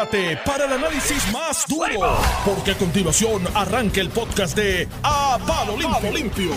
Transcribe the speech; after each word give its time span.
prepárate 0.00 0.38
para 0.46 0.64
el 0.64 0.72
análisis 0.72 1.32
más 1.32 1.66
duro, 1.68 2.16
porque 2.44 2.72
a 2.72 2.74
continuación 2.78 3.42
arranca 3.54 4.00
el 4.00 4.08
podcast 4.08 4.56
de 4.56 4.88
A 5.02 5.38
Palo 5.46 5.76
Limpio. 5.76 6.12
Limpio. 6.12 6.52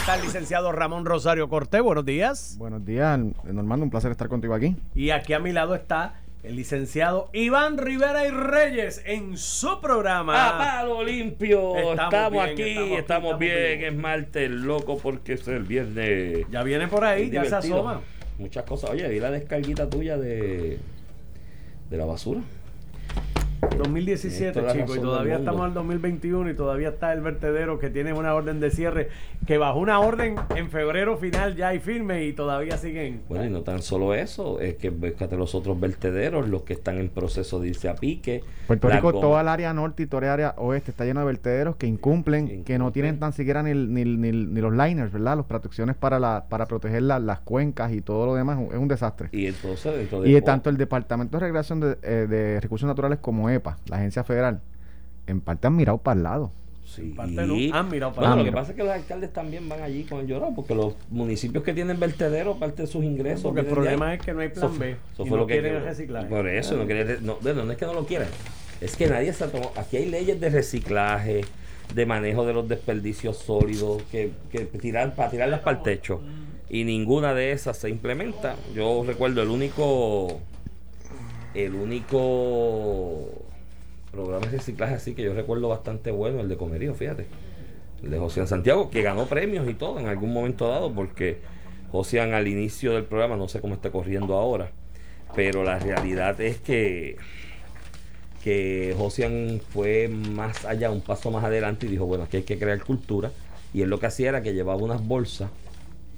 Está 0.00 0.16
el 0.16 0.22
licenciado 0.22 0.72
Ramón 0.72 1.04
Rosario 1.04 1.48
Cortés. 1.48 1.82
Buenos 1.82 2.04
días. 2.04 2.56
Buenos 2.58 2.84
días, 2.84 3.18
Normando, 3.44 3.84
un 3.84 3.90
placer 3.90 4.10
estar 4.10 4.28
contigo 4.28 4.54
aquí. 4.54 4.76
Y 4.94 5.10
aquí 5.10 5.32
a 5.32 5.38
mi 5.38 5.52
lado 5.52 5.74
está 5.74 6.14
el 6.42 6.56
licenciado 6.56 7.30
Iván 7.32 7.78
Rivera 7.78 8.26
y 8.26 8.30
Reyes 8.30 9.02
en 9.04 9.36
su 9.36 9.80
programa. 9.80 10.48
A 10.48 10.58
palo 10.58 11.04
limpio. 11.04 11.76
Estamos, 11.76 12.32
bien, 12.32 12.44
aquí, 12.44 12.94
estamos 12.94 13.38
bien. 13.38 13.54
estamos 13.54 13.82
Es 13.82 13.96
martes, 13.96 14.50
loco, 14.50 14.98
porque 14.98 15.34
es 15.34 15.46
el 15.48 15.64
viernes. 15.64 16.46
Ya 16.50 16.62
viene 16.62 16.88
por 16.88 17.04
ahí, 17.04 17.30
ya 17.30 17.44
se 17.44 17.54
asoma. 17.54 18.00
Muchas 18.38 18.64
cosas. 18.64 18.90
Oye, 18.90 19.08
vi 19.08 19.20
la 19.20 19.30
descarguita 19.30 19.88
tuya 19.88 20.16
de, 20.16 20.78
de 21.90 21.96
la 21.96 22.04
basura. 22.04 22.40
2017, 23.60 24.48
Esto 24.48 24.60
es 24.60 24.66
la 24.66 24.72
chicos, 24.72 24.96
y 24.96 25.00
todavía 25.00 25.36
estamos 25.36 25.60
en 25.62 25.66
el 25.68 25.74
2021 25.74 26.50
y 26.50 26.54
todavía 26.54 26.88
está 26.90 27.12
el 27.12 27.20
vertedero 27.20 27.78
que 27.78 27.90
tiene 27.90 28.12
una 28.12 28.34
orden 28.34 28.60
de 28.60 28.70
cierre, 28.70 29.08
que 29.46 29.58
bajó 29.58 29.78
una 29.78 30.00
orden 30.00 30.36
en 30.56 30.70
febrero 30.70 31.16
final 31.16 31.56
ya 31.56 31.74
y 31.74 31.78
firme 31.80 32.24
y 32.24 32.32
todavía 32.32 32.76
siguen. 32.78 33.22
Bueno, 33.28 33.44
y 33.46 33.50
no 33.50 33.62
tan 33.62 33.82
solo 33.82 34.14
eso, 34.14 34.60
es 34.60 34.76
que 34.76 34.90
búscate 34.90 35.36
los 35.36 35.54
otros 35.54 35.78
vertederos, 35.78 36.48
los 36.48 36.62
que 36.62 36.72
están 36.74 36.98
en 36.98 37.08
proceso 37.08 37.60
de 37.60 37.68
irse 37.68 37.88
a 37.88 37.94
pique. 37.94 38.42
Puerto 38.66 38.88
Rico, 38.88 39.10
goma- 39.12 39.20
toda 39.20 39.40
el 39.42 39.48
área 39.48 39.72
norte 39.72 40.02
y 40.02 40.06
toda 40.06 40.22
el 40.24 40.28
área 40.30 40.54
oeste 40.58 40.90
está 40.90 41.04
lleno 41.04 41.20
de 41.20 41.26
vertederos 41.26 41.76
que 41.76 41.86
incumplen, 41.86 42.64
que 42.64 42.78
no 42.78 42.92
tienen 42.92 43.18
tan 43.18 43.32
siquiera 43.32 43.62
ni, 43.62 43.72
ni, 43.74 44.04
ni- 44.04 44.32
ni 44.46 44.60
los 44.60 44.72
liners, 44.72 45.12
¿verdad? 45.12 45.36
Las 45.36 45.46
protecciones 45.46 45.96
para 45.96 46.18
la, 46.18 46.44
para 46.48 46.66
proteger 46.66 47.02
la- 47.02 47.18
las 47.18 47.40
cuencas 47.40 47.92
y 47.92 48.00
todo 48.02 48.26
lo 48.26 48.34
demás. 48.34 48.58
Es 48.70 48.78
un 48.78 48.88
desastre. 48.88 49.28
Y 49.32 49.46
entonces, 49.46 49.96
dentro 49.96 50.20
de 50.22 50.30
Y 50.30 50.40
tanto 50.42 50.70
el 50.70 50.76
Departamento 50.76 51.38
de 51.38 51.44
Recreación 51.46 51.80
de, 51.80 51.96
eh, 52.02 52.26
de 52.28 52.60
Recursos 52.60 52.86
Naturales 52.86 53.18
como 53.20 53.47
EPA, 53.48 53.78
la 53.88 53.96
agencia 53.96 54.24
federal, 54.24 54.60
en 55.26 55.40
parte 55.40 55.66
han 55.66 55.76
mirado 55.76 55.98
para 55.98 56.16
el 56.16 56.22
lado. 56.22 56.52
Sí. 56.86 57.02
En 57.02 57.16
parte 57.16 57.34
no. 57.46 57.54
Han 57.76 57.90
mirado 57.90 58.12
para 58.14 58.28
Bueno, 58.28 58.32
el 58.34 58.38
lo 58.38 58.44
que 58.44 58.50
lado. 58.50 58.62
pasa 58.62 58.70
es 58.72 58.76
que 58.76 58.82
los 58.84 58.92
alcaldes 58.92 59.32
también 59.32 59.68
van 59.68 59.82
allí 59.82 60.04
con 60.04 60.20
el 60.20 60.26
llorado, 60.26 60.54
porque 60.54 60.74
los 60.74 60.94
municipios 61.10 61.62
que 61.62 61.74
tienen 61.74 62.00
vertederos, 62.00 62.56
parte 62.56 62.82
de 62.82 62.88
sus 62.88 63.04
ingresos. 63.04 63.42
Porque 63.42 63.60
el 63.60 63.66
problema 63.66 64.14
es 64.14 64.22
que 64.22 64.32
no 64.32 64.40
hay 64.40 64.48
plan 64.48 64.78
B 64.78 64.92
eso 64.92 65.22
y 65.24 65.28
fue 65.28 65.30
no 65.30 65.36
lo 65.42 65.46
que 65.46 65.52
quieren 65.54 65.72
quedó. 65.72 65.80
el 65.80 65.84
reciclaje. 65.86 66.26
Por 66.28 66.48
eso, 66.48 66.76
no, 66.76 66.86
quieren- 66.86 67.18
no, 67.22 67.36
bueno, 67.42 67.64
no 67.66 67.72
es 67.72 67.78
que 67.78 67.84
no 67.84 67.92
lo 67.92 68.06
quieran, 68.06 68.28
es 68.80 68.96
que 68.96 69.06
nadie 69.06 69.32
se 69.34 69.44
ha 69.44 69.48
tomado. 69.48 69.72
Aquí 69.76 69.98
hay 69.98 70.06
leyes 70.06 70.40
de 70.40 70.48
reciclaje, 70.48 71.42
de 71.94 72.06
manejo 72.06 72.46
de 72.46 72.54
los 72.54 72.66
desperdicios 72.68 73.36
sólidos, 73.36 74.02
que, 74.10 74.32
que 74.50 74.60
tirar, 74.64 75.14
para 75.14 75.30
tirarlas 75.30 75.60
para 75.60 75.76
el 75.78 75.82
techo. 75.82 76.22
Y 76.70 76.84
ninguna 76.84 77.32
de 77.34 77.52
esas 77.52 77.76
se 77.78 77.88
implementa. 77.90 78.56
Yo 78.74 79.04
recuerdo 79.06 79.42
el 79.42 79.48
único. 79.48 80.40
El 81.54 81.74
único 81.74 83.28
programa 84.10 84.46
de 84.46 84.58
reciclaje 84.58 84.94
así 84.94 85.14
que 85.14 85.22
yo 85.22 85.34
recuerdo 85.34 85.68
bastante 85.68 86.10
bueno, 86.10 86.40
el 86.40 86.48
de 86.48 86.56
Comerío, 86.56 86.94
fíjate. 86.94 87.26
El 88.02 88.10
de 88.10 88.18
José 88.18 88.46
Santiago, 88.46 88.90
que 88.90 89.02
ganó 89.02 89.26
premios 89.26 89.68
y 89.68 89.74
todo 89.74 89.98
en 89.98 90.06
algún 90.06 90.32
momento 90.32 90.68
dado, 90.68 90.92
porque 90.92 91.38
José 91.90 92.20
al 92.20 92.46
inicio 92.46 92.92
del 92.92 93.04
programa, 93.04 93.36
no 93.36 93.48
sé 93.48 93.60
cómo 93.60 93.74
está 93.74 93.90
corriendo 93.90 94.36
ahora, 94.36 94.70
pero 95.34 95.64
la 95.64 95.78
realidad 95.78 96.40
es 96.40 96.58
que 96.58 97.16
que 98.42 98.94
Josian 98.96 99.60
fue 99.70 100.08
más 100.08 100.64
allá, 100.64 100.90
un 100.90 101.00
paso 101.00 101.30
más 101.30 101.44
adelante 101.44 101.86
y 101.86 101.90
dijo, 101.90 102.06
bueno, 102.06 102.24
aquí 102.24 102.38
hay 102.38 102.42
que 102.44 102.58
crear 102.58 102.82
cultura. 102.82 103.30
Y 103.74 103.82
él 103.82 103.90
lo 103.90 103.98
que 103.98 104.06
hacía 104.06 104.28
era 104.28 104.42
que 104.42 104.54
llevaba 104.54 104.80
unas 104.80 105.06
bolsas 105.06 105.50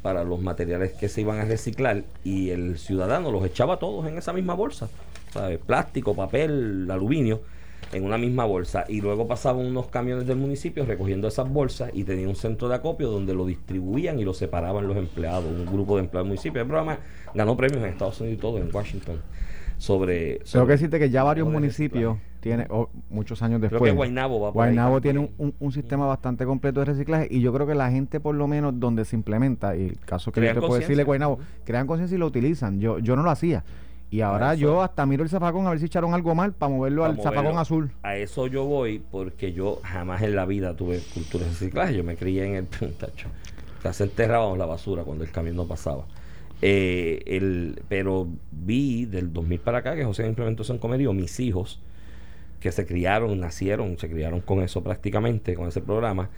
para 0.02 0.24
los 0.24 0.40
materiales 0.40 0.92
que 0.92 1.08
se 1.08 1.22
iban 1.22 1.40
a 1.40 1.44
reciclar 1.44 2.04
y 2.24 2.50
el 2.50 2.78
ciudadano 2.78 3.30
los 3.30 3.44
echaba 3.44 3.78
todos 3.78 4.06
en 4.06 4.18
esa 4.18 4.32
misma 4.32 4.54
bolsa. 4.54 4.88
¿Sabes? 5.32 5.58
Plástico, 5.58 6.14
papel, 6.14 6.88
aluminio, 6.90 7.40
en 7.92 8.04
una 8.04 8.18
misma 8.18 8.44
bolsa. 8.44 8.84
Y 8.88 9.00
luego 9.00 9.26
pasaban 9.26 9.64
unos 9.66 9.86
camiones 9.88 10.26
del 10.26 10.36
municipio 10.36 10.84
recogiendo 10.84 11.26
esas 11.28 11.48
bolsas 11.50 11.90
y 11.94 12.04
tenía 12.04 12.28
un 12.28 12.36
centro 12.36 12.68
de 12.68 12.74
acopio 12.76 13.10
donde 13.10 13.34
lo 13.34 13.46
distribuían 13.46 14.18
y 14.18 14.24
lo 14.24 14.34
separaban 14.34 14.86
los 14.86 14.96
empleados, 14.96 15.46
un 15.46 15.66
grupo 15.66 15.96
de 15.96 16.02
empleados 16.04 16.26
del 16.26 16.28
municipio. 16.30 16.60
El 16.60 16.68
programa 16.68 16.98
ganó 17.34 17.56
premios 17.56 17.82
en 17.82 17.88
Estados 17.90 18.20
Unidos 18.20 18.38
y 18.38 18.40
todo, 18.40 18.58
en 18.58 18.68
Washington. 18.74 19.16
Sobre, 19.78 20.40
Tengo 20.40 20.66
que 20.66 20.72
decirte 20.72 20.98
que 20.98 21.08
ya 21.08 21.22
varios 21.22 21.48
municipios 21.48 22.12
reciclaje. 22.18 22.40
tienen, 22.40 22.66
o 22.68 22.90
muchos 23.08 23.40
años 23.42 23.60
Creo 23.60 23.70
después. 23.70 23.90
que 23.92 23.96
Guaynabo 23.96 24.38
va 24.38 24.48
ahí 24.48 24.52
Guaynabo 24.52 25.00
tiene 25.00 25.20
un, 25.20 25.28
también. 25.28 25.54
un- 25.58 25.66
un 25.66 25.72
sistema 25.72 26.04
bastante 26.06 26.44
completo 26.44 26.80
de 26.80 26.84
reciclaje 26.86 27.28
y 27.30 27.40
yo 27.40 27.50
creo 27.54 27.66
que 27.66 27.74
la 27.74 27.90
gente 27.90 28.20
por 28.20 28.34
lo 28.34 28.46
menos 28.46 28.78
donde 28.78 29.06
se 29.06 29.16
implementa, 29.16 29.74
y 29.74 29.86
el 29.86 29.98
caso 30.00 30.32
que 30.32 30.42
yo 30.42 30.52
te 30.52 30.60
puedo 30.60 30.74
decirle. 30.78 31.04
Guaynabo, 31.04 31.38
crean 31.64 31.86
conciencia 31.86 32.14
y 32.14 32.18
lo 32.18 32.26
utilizan. 32.26 32.78
Yo, 32.78 32.98
yo 32.98 33.16
no 33.16 33.22
lo 33.22 33.30
hacía. 33.30 33.64
Y 34.10 34.22
ahora 34.22 34.54
eso- 34.54 34.62
yo 34.62 34.82
hasta 34.82 35.06
miro 35.06 35.22
el 35.22 35.28
zafacón 35.30 35.66
a 35.66 35.70
ver 35.70 35.78
si 35.78 35.86
echaron 35.86 36.14
algo 36.14 36.34
mal 36.34 36.52
para 36.52 36.72
moverlo 36.72 37.04
al 37.04 37.14
moverlo. 37.16 37.30
zafacón 37.36 37.58
azul. 37.58 37.92
A 38.02 38.16
eso 38.16 38.46
yo 38.48 38.64
voy 38.64 39.00
porque 39.10 39.52
yo 39.52 39.80
jamás 39.84 40.22
en 40.22 40.34
la 40.34 40.46
vida 40.46 40.74
tuve 40.74 40.98
cultura 41.14 41.44
de 41.44 41.50
reciclaje. 41.50 41.96
Yo 41.96 42.02
me 42.04 42.16
crié 42.16 42.44
en 42.46 42.54
el 42.56 42.66
tacho. 42.98 43.28
Casi 43.82 44.02
enterrábamos 44.02 44.58
la 44.58 44.66
basura 44.66 45.04
cuando 45.04 45.24
el 45.24 45.30
camión 45.30 45.56
no 45.56 45.66
pasaba. 45.66 46.04
Eh, 46.62 47.22
el, 47.26 47.80
pero 47.88 48.26
vi 48.50 49.06
del 49.06 49.32
2000 49.32 49.60
para 49.60 49.78
acá 49.78 49.94
que 49.96 50.04
José 50.04 50.26
implementó 50.26 50.62
eso 50.62 50.72
en 50.72 50.78
Comerío. 50.78 51.12
Mis 51.14 51.38
hijos, 51.40 51.80
que 52.58 52.72
se 52.72 52.84
criaron, 52.84 53.38
nacieron, 53.40 53.96
se 53.96 54.10
criaron 54.10 54.40
con 54.40 54.60
eso 54.60 54.82
prácticamente, 54.82 55.54
con 55.54 55.68
ese 55.68 55.80
programa. 55.80 56.28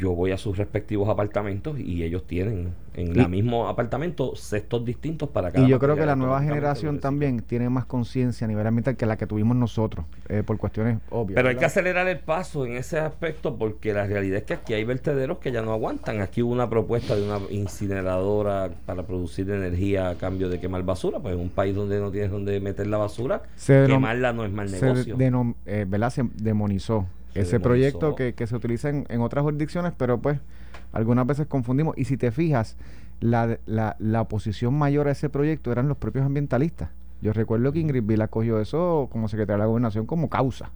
Yo 0.00 0.12
voy 0.14 0.32
a 0.32 0.38
sus 0.38 0.56
respectivos 0.56 1.08
apartamentos 1.08 1.78
y 1.78 2.02
ellos 2.02 2.26
tienen 2.26 2.72
en 2.94 3.20
el 3.20 3.28
mismo 3.28 3.68
apartamento 3.68 4.34
cestos 4.34 4.84
distintos 4.84 5.28
para 5.28 5.50
cada 5.52 5.64
Y 5.66 5.70
yo 5.70 5.78
creo 5.78 5.94
que 5.94 6.04
la 6.06 6.16
nueva 6.16 6.40
generación 6.42 6.98
también 7.00 7.40
tiene 7.40 7.68
más 7.68 7.84
conciencia 7.84 8.46
a 8.46 8.48
nivel 8.48 8.66
ambiental 8.66 8.96
que 8.96 9.06
la 9.06 9.16
que 9.16 9.26
tuvimos 9.26 9.56
nosotros, 9.56 10.06
eh, 10.28 10.42
por 10.44 10.56
cuestiones 10.58 10.98
obvias. 11.10 11.36
Pero 11.36 11.48
hay 11.50 11.56
que 11.56 11.64
acelerar 11.66 12.08
el 12.08 12.18
paso 12.18 12.64
en 12.66 12.72
ese 12.72 12.98
aspecto 12.98 13.56
porque 13.56 13.92
la 13.92 14.06
realidad 14.06 14.38
es 14.38 14.44
que 14.44 14.54
aquí 14.54 14.72
hay 14.74 14.84
vertederos 14.84 15.38
que 15.38 15.52
ya 15.52 15.60
no 15.62 15.72
aguantan. 15.72 16.20
Aquí 16.20 16.42
hubo 16.42 16.52
una 16.52 16.68
propuesta 16.70 17.14
de 17.14 17.22
una 17.22 17.38
incineradora 17.50 18.70
para 18.86 19.02
producir 19.04 19.50
energía 19.50 20.10
a 20.10 20.14
cambio 20.16 20.48
de 20.48 20.58
quemar 20.60 20.82
basura. 20.82 21.18
Pues 21.18 21.34
en 21.34 21.40
un 21.40 21.50
país 21.50 21.74
donde 21.74 22.00
no 22.00 22.10
tienes 22.10 22.30
donde 22.30 22.58
meter 22.60 22.86
la 22.86 22.96
basura, 22.96 23.42
Se 23.56 23.84
quemarla 23.86 24.32
no 24.32 24.44
es 24.44 24.50
mal 24.52 24.68
se 24.68 24.80
negocio. 24.80 25.16
denom- 25.18 25.54
eh, 25.66 25.84
¿verdad? 25.88 26.10
Se 26.10 26.22
demonizó 26.36 27.06
ese 27.34 27.58
demonizó. 27.58 27.62
proyecto 27.62 28.14
que, 28.14 28.34
que 28.34 28.46
se 28.46 28.56
utiliza 28.56 28.88
en, 28.88 29.06
en 29.08 29.20
otras 29.20 29.42
jurisdicciones, 29.42 29.92
pero 29.96 30.18
pues 30.18 30.38
algunas 30.92 31.26
veces 31.26 31.46
confundimos. 31.46 31.96
Y 31.98 32.04
si 32.04 32.16
te 32.16 32.30
fijas, 32.30 32.76
la, 33.20 33.58
la, 33.66 33.96
la 33.98 34.20
oposición 34.22 34.74
mayor 34.74 35.08
a 35.08 35.12
ese 35.12 35.28
proyecto 35.28 35.70
eran 35.72 35.88
los 35.88 35.96
propios 35.96 36.24
ambientalistas. 36.24 36.90
Yo 37.22 37.32
recuerdo 37.32 37.70
que 37.72 37.80
Ingrid 37.80 38.02
Vila 38.04 38.28
cogió 38.28 38.60
eso 38.60 39.08
como 39.12 39.28
secretaria 39.28 39.56
de 39.56 39.60
la 39.60 39.66
gobernación 39.66 40.06
como 40.06 40.30
causa. 40.30 40.70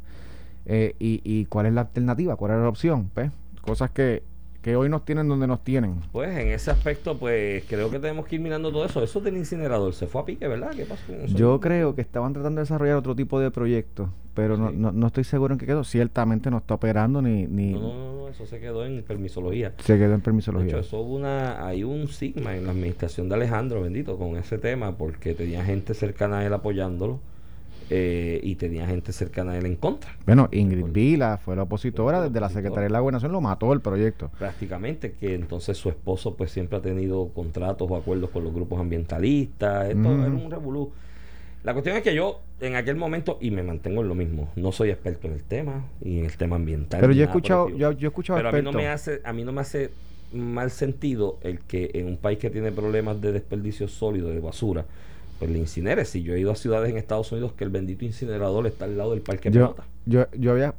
Eh, 0.67 0.95
y, 0.99 1.21
¿Y 1.25 1.47
cuál 1.47 1.67
es 1.67 1.73
la 1.73 1.83
alternativa? 1.83 2.37
¿Cuál 2.37 2.53
es 2.53 2.59
la 2.59 2.69
opción? 2.69 3.11
Pues, 3.15 3.31
cosas 3.63 3.91
que, 3.91 4.23
que 4.61 4.77
hoy 4.77 4.89
nos 4.91 5.05
tienen 5.07 5.27
donde 5.29 5.47
nos 5.47 5.65
tienen. 5.65 5.97
Pues 6.13 6.37
en 6.39 6.49
ese 6.49 6.71
aspecto, 6.71 7.19
pues 7.19 7.65
creo 7.67 7.91
que 7.91 7.99
tenemos 7.99 8.27
que 8.27 8.37
ir 8.37 8.43
mirando 8.43 8.71
todo 8.71 8.85
eso. 8.85 9.03
Eso 9.03 9.21
del 9.21 9.37
incinerador 9.39 9.95
se 9.95 10.07
fue 10.07 10.21
a 10.21 10.25
pique, 10.27 10.47
¿verdad? 10.47 10.73
¿Qué 10.77 10.85
pasó? 10.85 11.03
Yo 11.29 11.61
creo 11.61 11.95
que 11.95 12.03
estaban 12.03 12.33
tratando 12.35 12.61
de 12.61 12.65
desarrollar 12.65 12.97
otro 12.97 13.15
tipo 13.15 13.41
de 13.41 13.51
proyecto, 13.51 14.11
pero 14.35 14.57
no, 14.57 14.71
Sí. 14.71 14.77
no, 14.77 14.93
no 14.93 15.07
estoy 15.07 15.25
seguro 15.25 15.55
en 15.55 15.59
qué 15.59 15.67
quedó. 15.67 15.85
Ciertamente 15.85 16.51
no 16.51 16.59
está 16.59 16.75
operando 16.75 17.23
ni, 17.23 17.47
ni 17.47 17.73
No, 17.73 17.81
no, 17.81 18.15
no, 18.15 18.29
eso 18.29 18.45
se 18.47 18.61
quedó 18.61 18.85
en 18.85 19.03
permisología. 19.03 19.73
se 19.79 19.97
quedó 19.97 20.13
en 20.15 20.19
De 20.21 20.25
permisología. 20.25 20.69
hecho, 20.71 20.79
eso 20.81 21.01
hubo 21.01 21.15
una, 21.17 21.67
hay 21.67 21.85
un 21.85 22.09
sigma 22.09 22.57
en 22.57 22.65
la 22.65 22.73
administración 22.73 23.29
de 23.29 23.37
Alejandro, 23.37 23.83
bendito, 23.83 24.19
con 24.19 24.37
ese 24.37 24.59
tema, 24.59 24.97
porque 24.97 25.35
tenía 25.35 25.65
gente 25.65 25.95
cercana 25.95 26.39
a 26.41 26.47
él 26.47 26.53
apoyándolo 26.53 27.21
eh, 27.91 28.41
y 28.43 28.55
tenía 28.55 28.87
gente 28.87 29.13
cercana 29.13 29.53
a 29.53 29.59
él 29.59 29.67
en 29.67 29.77
contra. 29.77 30.11
Bueno, 30.25 30.49
Ingrid 30.53 30.87
Vila 30.87 31.37
fue 31.37 31.55
la 31.55 31.65
opositora 31.65 32.23
desde 32.23 32.41
la 32.41 32.49
Secretaría 32.49 32.85
de 32.85 32.91
la 32.91 33.01
Gobernación, 33.01 33.31
lo 33.31 33.41
mató 33.43 33.73
el 33.75 33.81
proyecto. 33.83 34.31
Prácticamente, 34.39 35.13
que 35.13 35.35
entonces 35.35 35.77
su 35.77 35.91
esposo 35.91 36.35
pues 36.35 36.51
siempre 36.51 36.79
ha 36.79 36.81
tenido 36.81 37.29
contratos 37.35 37.87
o 37.91 37.95
acuerdos 37.97 38.31
con 38.31 38.43
los 38.43 38.55
grupos 38.55 38.81
ambientalistas, 38.81 39.91
esto 39.91 40.13
era 40.13 40.29
un 40.33 40.51
revolú. 40.51 40.93
La 41.65 41.73
cuestión 41.73 41.97
es 41.97 42.03
que 42.03 42.15
yo 42.15 42.43
en 42.61 42.77
aquel 42.77 42.95
momento, 42.97 43.39
y 43.41 43.51
me 43.51 43.63
mantengo 43.63 44.03
en 44.03 44.09
lo 44.09 44.15
mismo, 44.15 44.53
no 44.55 44.71
soy 44.71 44.91
experto 44.91 45.27
en 45.29 45.33
el 45.33 45.43
tema 45.43 45.87
y 46.03 46.19
en 46.19 46.27
el 46.27 46.37
tema 46.37 46.57
ambiental. 46.57 47.01
Pero 47.01 47.13
yo 47.15 47.23
he 47.23 47.25
escuchado, 47.25 47.71
yo, 47.71 47.93
yo 47.93 48.09
he 48.09 48.11
escuchado 48.11 48.37
Pero 48.39 48.51
a 48.51 48.53
mí 48.53 48.63
no 48.63 48.71
expertos. 48.71 48.83
me 48.83 48.89
hace, 48.89 49.21
a 49.25 49.33
mí 49.33 49.45
no 49.45 49.53
me 49.53 49.63
hace 49.63 49.91
mal 50.33 50.71
sentido 50.71 51.39
el 51.43 51.61
que 51.61 51.91
en 51.95 52.07
un 52.07 52.17
país 52.19 52.39
que 52.39 52.51
tiene 52.51 52.71
problemas 52.71 53.21
de 53.23 53.33
desperdicio 53.33 53.89
sólido, 53.89 54.29
de 54.29 54.41
basura, 54.41 54.85
pues 55.39 55.51
le 55.51 55.59
incinere. 55.59 56.05
Si 56.05 56.23
yo 56.23 56.35
he 56.35 56.41
ido 56.41 56.51
a 56.51 56.55
ciudades 56.55 56.91
en 56.91 56.99
Estados 56.99 57.33
Unidos 57.33 57.53
que 57.55 57.65
el 57.65 57.71
bendito 57.71 58.05
incinerador 58.05 58.67
está 58.67 58.85
al 58.85 58.99
lado 58.99 59.13
del 59.13 59.23
parque 59.23 59.51
yo, 59.51 59.73
pelota. 59.73 59.85
yo, 60.05 60.27
yo 60.33 60.53
había, 60.53 60.75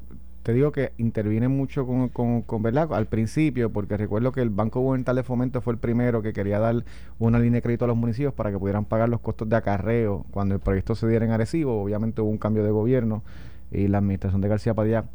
te 0.45 0.53
digo 0.53 0.71
que 0.71 0.91
intervine 0.99 1.47
mucho 1.47 1.87
con, 1.87 2.09
con, 2.09 2.43
con, 2.43 2.61
¿verdad? 2.61 2.93
Al 2.93 3.07
principio, 3.07 3.71
porque 3.71 3.97
recuerdo 3.97 4.31
que 4.31 4.41
el 4.43 4.51
Banco 4.51 4.79
Gubernamental 4.79 5.15
de 5.15 5.23
Fomento 5.23 5.59
fue 5.59 5.73
el 5.73 5.79
primero 5.79 6.21
que 6.21 6.33
quería 6.33 6.59
dar 6.59 6.85
una 7.17 7.39
línea 7.39 7.57
de 7.57 7.61
crédito 7.63 7.85
a 7.85 7.87
los 7.87 7.97
municipios 7.97 8.31
para 8.31 8.51
que 8.51 8.59
pudieran 8.59 8.85
pagar 8.85 9.09
los 9.09 9.21
costos 9.21 9.49
de 9.49 9.55
acarreo 9.55 10.23
cuando 10.29 10.53
el 10.53 10.61
proyecto 10.61 10.93
se 10.93 11.07
diera 11.07 11.25
en 11.25 11.31
Arecibo. 11.31 11.81
Obviamente 11.81 12.21
hubo 12.21 12.29
un 12.29 12.37
cambio 12.37 12.63
de 12.63 12.69
gobierno 12.69 13.23
y 13.71 13.87
la 13.87 13.97
administración 13.97 14.39
de 14.39 14.47
García 14.47 14.75
Padilla 14.75 15.05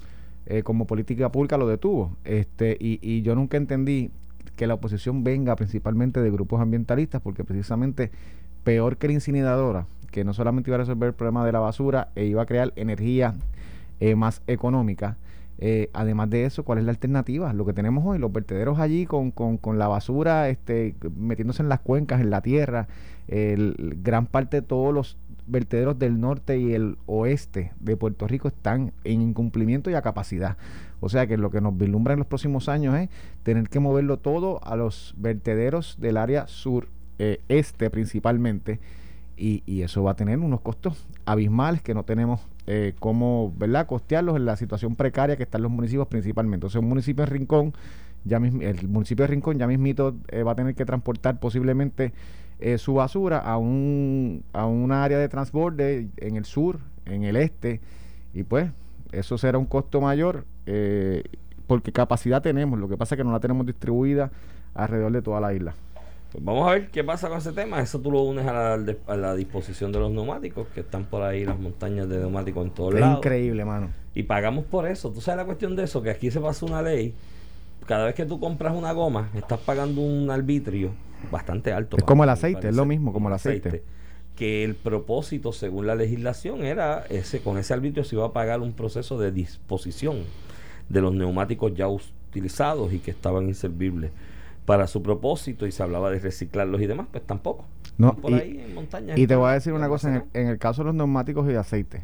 eh, 0.47 0.65
como 0.65 0.89
política 0.89 1.31
pública 1.31 1.57
lo 1.59 1.69
detuvo. 1.69 2.17
Este, 2.25 2.77
y, 2.81 2.99
y 3.01 3.23
yo 3.23 3.37
nunca 3.37 3.57
entendí 3.57 4.11
que 4.57 4.67
la 4.67 4.75
oposición 4.75 5.23
venga 5.23 5.55
principalmente 5.55 6.21
de 6.21 6.31
grupos 6.33 6.61
ambientalistas, 6.61 7.23
porque 7.23 7.45
precisamente 7.45 8.11
peor 8.65 8.97
que 8.97 9.07
la 9.07 9.13
incineradora, 9.13 9.87
que 10.11 10.25
no 10.25 10.35
solamente 10.35 10.71
iba 10.71 10.75
a 10.75 10.79
resolver 10.79 11.07
el 11.07 11.15
problema 11.15 11.47
de 11.47 11.53
la 11.53 11.61
basura, 11.61 12.09
e 12.17 12.25
iba 12.25 12.43
a 12.43 12.47
crear 12.47 12.73
energía 12.75 13.37
eh, 14.01 14.15
más 14.15 14.43
económica. 14.47 15.17
Eh, 15.63 15.91
además 15.93 16.31
de 16.31 16.47
eso, 16.47 16.65
¿cuál 16.65 16.79
es 16.79 16.85
la 16.85 16.91
alternativa? 16.91 17.53
Lo 17.53 17.67
que 17.67 17.75
tenemos 17.75 18.03
hoy, 18.07 18.19
los 18.19 18.33
vertederos 18.33 18.79
allí 18.79 19.05
con, 19.05 19.31
con, 19.31 19.59
con 19.59 19.79
la 19.79 19.89
basura 19.89 20.49
este, 20.49 20.95
metiéndose 21.17 21.63
en 21.63 21.69
las 21.69 21.81
cuencas, 21.81 22.23
en 22.23 22.31
la 22.31 22.41
tierra, 22.41 22.89
el, 23.29 23.99
gran 24.03 24.27
parte 24.27 24.61
de 24.61 24.63
todos 24.63 24.95
los 24.95 25.19
vertederos 25.47 25.99
del 25.99 26.21
norte 26.21 26.59
y 26.59 26.73
el 26.73 26.97
oeste 27.07 27.73
de 27.81 27.97
Puerto 27.97 28.27
Rico 28.27 28.49
están 28.49 28.93
en 29.05 29.21
incumplimiento 29.21 29.91
y 29.91 29.95
a 29.95 30.03
capacidad. 30.03 30.57
O 31.01 31.09
sea 31.09 31.27
que 31.27 31.37
lo 31.37 31.51
que 31.51 31.61
nos 31.61 31.77
vislumbra 31.77 32.15
en 32.15 32.21
los 32.21 32.29
próximos 32.29 32.69
años 32.69 32.95
es 32.97 33.09
tener 33.43 33.69
que 33.69 33.81
moverlo 33.81 34.19
todo 34.19 34.61
a 34.65 34.77
los 34.77 35.15
vertederos 35.19 35.97
del 36.01 36.17
área 36.17 36.47
sur, 36.47 36.89
eh, 37.19 37.41
este 37.49 37.91
principalmente, 37.91 38.81
y, 39.41 39.63
y, 39.67 39.83
eso 39.83 40.03
va 40.03 40.13
a 40.13 40.15
tener 40.15 40.39
unos 40.39 40.61
costos 40.61 41.07
abismales 41.25 41.81
que 41.83 41.95
no 41.95 42.05
tenemos 42.05 42.41
eh, 42.67 42.95
cómo 43.01 43.53
¿verdad? 43.57 43.87
costearlos 43.87 44.37
en 44.37 44.45
la 44.45 44.57
situación 44.57 44.97
precaria 44.97 45.37
que 45.37 45.43
están 45.43 45.63
los 45.63 45.71
municipios 45.71 46.07
principalmente. 46.09 46.57
Entonces, 46.57 46.81
un 46.81 46.89
municipio 46.89 47.25
de 47.25 47.31
Rincón, 47.31 47.73
ya 48.25 48.37
el 48.37 48.89
municipio 48.89 49.25
de 49.25 49.29
Rincón 49.29 49.59
ya 49.59 49.67
mismito 49.67 50.15
eh, 50.29 50.43
va 50.43 50.53
a 50.53 50.55
tener 50.55 50.75
que 50.75 50.85
transportar 50.85 51.41
posiblemente 51.41 52.13
eh, 52.61 52.77
su 52.77 52.95
basura 52.95 53.39
a 53.39 53.57
un 53.57 54.45
a 54.53 54.67
una 54.67 55.03
área 55.03 55.19
de 55.19 55.29
transborde 55.31 56.09
en 56.19 56.37
el 56.37 56.45
sur, 56.45 56.79
en 57.07 57.25
el 57.25 57.37
este, 57.37 57.81
y 58.35 58.43
pues 58.43 58.71
eso 59.13 59.39
será 59.39 59.57
un 59.57 59.65
costo 59.65 60.01
mayor 60.03 60.45
eh, 60.67 61.25
porque 61.67 61.93
capacidad 61.93 62.43
tenemos, 62.43 62.79
lo 62.79 62.89
que 62.89 62.97
pasa 62.97 63.15
es 63.15 63.17
que 63.17 63.25
no 63.25 63.33
la 63.33 63.41
tenemos 63.41 63.65
distribuida 63.65 64.31
alrededor 64.75 65.13
de 65.13 65.23
toda 65.23 65.41
la 65.41 65.55
isla. 65.55 65.75
Pues 66.33 66.45
vamos 66.45 66.69
a 66.69 66.73
ver 66.73 66.91
qué 66.91 67.03
pasa 67.03 67.29
con 67.29 67.39
ese 67.39 67.53
tema. 67.53 67.81
Eso 67.81 68.01
tú 68.01 68.13
lo 68.13 68.23
unes 68.23 68.47
a 68.47 68.77
la, 68.77 68.95
a 69.09 69.17
la 69.17 69.35
disposición 69.35 69.91
de 69.91 69.99
los 69.99 70.13
neumáticos, 70.13 70.69
que 70.69 70.81
están 70.81 71.05
por 71.05 71.23
ahí 71.23 71.45
las 71.45 71.59
montañas 71.59 72.09
de 72.09 72.19
neumáticos 72.19 72.65
en 72.65 72.71
todos 72.71 72.95
es 72.95 73.01
lados. 73.01 73.19
increíble, 73.19 73.65
mano. 73.65 73.91
Y 74.15 74.23
pagamos 74.23 74.65
por 74.65 74.87
eso. 74.87 75.11
Tú 75.11 75.21
sabes 75.21 75.39
la 75.39 75.45
cuestión 75.45 75.75
de 75.75 75.85
eso, 75.85 76.03
que 76.03 76.11
aquí 76.11 76.31
se 76.31 76.41
pasa 76.41 76.65
una 76.67 76.83
ley. 76.83 77.15
Cada 77.87 78.05
vez 78.05 78.15
que 78.15 78.27
tú 78.27 78.39
compras 78.39 78.75
una 78.77 78.93
goma, 78.93 79.31
estás 79.35 79.59
pagando 79.59 80.01
un 80.01 80.31
arbitrio 80.31 80.93
bastante 81.33 81.73
alto. 81.73 81.97
Es 81.97 82.05
como 82.05 82.23
el 82.25 82.31
aceite, 82.31 82.69
es 82.69 82.77
lo 82.77 82.85
mismo 82.85 83.13
como 83.13 83.29
el 83.29 83.35
aceite. 83.35 83.83
Que 84.37 84.63
el 84.65 84.77
propósito, 84.77 85.53
según 85.53 85.87
la 85.87 85.97
legislación, 85.97 86.65
era 86.65 87.05
ese 87.11 87.41
con 87.41 87.59
ese 87.59 87.75
arbitrio 87.75 88.05
se 88.05 88.15
iba 88.15 88.27
a 88.27 88.33
pagar 88.33 88.61
un 88.61 88.73
proceso 88.73 89.19
de 89.19 89.33
disposición 89.33 90.19
de 90.89 91.01
los 91.01 91.13
neumáticos 91.13 91.75
ya 91.75 91.89
utilizados 91.89 92.93
y 92.93 93.01
que 93.01 93.11
estaban 93.11 93.49
inservibles 93.49 94.13
para 94.71 94.87
su 94.87 95.03
propósito 95.03 95.67
y 95.67 95.73
se 95.73 95.83
hablaba 95.83 96.13
de 96.13 96.21
reciclarlos 96.21 96.81
y 96.81 96.87
demás, 96.87 97.09
pues 97.11 97.27
tampoco. 97.27 97.65
No, 97.99 98.15
por 98.15 98.31
y, 98.31 98.35
ahí 98.35 98.61
en 98.65 98.73
montañas. 98.73 99.19
y 99.19 99.27
te 99.27 99.35
voy 99.35 99.49
a 99.51 99.55
decir 99.55 99.73
una 99.73 99.89
cosa, 99.89 100.11
en 100.11 100.15
el, 100.15 100.23
en 100.33 100.47
el 100.47 100.59
caso 100.59 100.83
de 100.83 100.87
los 100.87 100.95
neumáticos 100.95 101.45
y 101.49 101.51
de 101.51 101.59
aceite, 101.59 102.03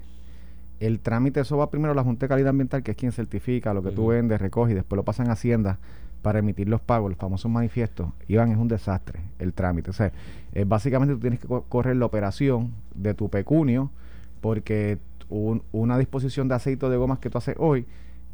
el 0.81 0.99
trámite, 0.99 1.39
eso 1.39 1.57
va 1.57 1.71
primero 1.71 1.93
a 1.93 1.95
la 1.95 2.03
Junta 2.03 2.27
de 2.27 2.29
Calidad 2.29 2.49
Ambiental, 2.49 2.83
que 2.83 2.91
es 2.91 2.97
quien 2.97 3.13
certifica 3.13 3.73
lo 3.73 3.85
que 3.85 3.93
tú 3.93 4.01
Ujú. 4.03 4.11
vendes, 4.11 4.41
recoge 4.41 4.73
y 4.73 4.75
después 4.75 4.97
lo 4.97 5.05
pasan 5.05 5.29
a 5.31 5.35
Hacienda 5.35 5.79
para 6.23 6.41
emitir 6.41 6.69
los 6.69 6.81
pagos, 6.81 7.09
los 7.09 7.19
famosos 7.21 7.49
manifiestos. 7.53 8.09
Iván, 8.27 8.51
es 8.51 8.59
un 8.59 8.67
desastre 8.67 9.21
el 9.39 9.53
trámite. 9.53 9.91
O 9.91 9.93
sea, 9.93 10.11
eh, 10.53 10.65
básicamente 10.67 11.15
tú 11.15 11.21
tienes 11.21 11.39
que 11.39 11.47
co- 11.47 11.63
correr 11.69 11.95
la 11.95 12.07
operación 12.07 12.73
de 12.97 13.15
tu 13.15 13.29
pecunio 13.29 13.93
porque 14.41 14.99
un- 15.29 15.63
una 15.71 15.99
disposición 15.99 16.49
de 16.49 16.57
aceite 16.57 16.85
o 16.85 16.91
de 16.91 16.97
gomas 16.97 17.21
que 17.21 17.31
tú 17.31 17.39
haces 17.39 17.55
hoy, 17.61 17.87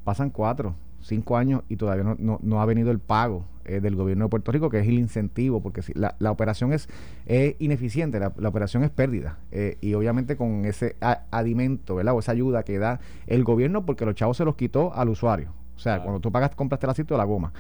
pasan 0.05 0.31
cuatro, 0.31 0.75
cinco 1.03 1.37
años 1.37 1.65
y 1.69 1.77
todavía 1.77 2.03
no, 2.05 2.17
no, 2.19 2.39
no 2.43 2.63
ha 2.63 2.65
venido 2.65 2.91
el 2.91 2.99
pago 2.99 3.45
eh, 3.65 3.81
del 3.81 3.97
gobierno 3.97 4.25
de 4.27 4.29
Puerto 4.31 4.53
Rico, 4.53 4.71
que 4.71 4.81
es 4.81 4.87
el 4.89 4.99
incentivo, 4.99 5.61
porque 5.63 5.83
si 5.83 5.93
la, 5.95 6.15
la 6.19 6.31
operación 6.31 6.73
es, 6.73 6.89
es 7.27 7.55
ineficiente, 7.59 8.19
la, 8.21 8.33
la 8.37 8.49
operación 8.49 8.83
es 8.85 8.91
pérdida. 8.91 9.39
eh, 9.51 9.77
y 9.81 9.95
obviamente 9.95 10.37
con 10.37 10.65
ese 10.65 10.97
a- 11.01 11.23
adimento, 11.31 11.95
¿verdad? 11.97 12.15
O 12.15 12.21
esa 12.21 12.33
ayuda 12.33 12.63
que 12.63 12.79
da 12.79 13.01
el 13.27 13.45
gobierno, 13.45 13.85
porque 13.87 14.05
los 14.05 14.15
chavos 14.15 14.37
se 14.37 14.45
los 14.45 14.57
quitó 14.57 14.95
al 14.95 15.09
usuario. 15.09 15.53
O 15.77 15.79
sea, 15.79 15.95
Claro. 15.95 16.03
cuando 16.05 16.21
tú 16.21 16.31
pagas, 16.33 16.51
compraste 16.55 16.87
el 16.87 16.91
aceite 16.91 17.15
o 17.15 17.17
la 17.19 17.25
goma. 17.25 17.53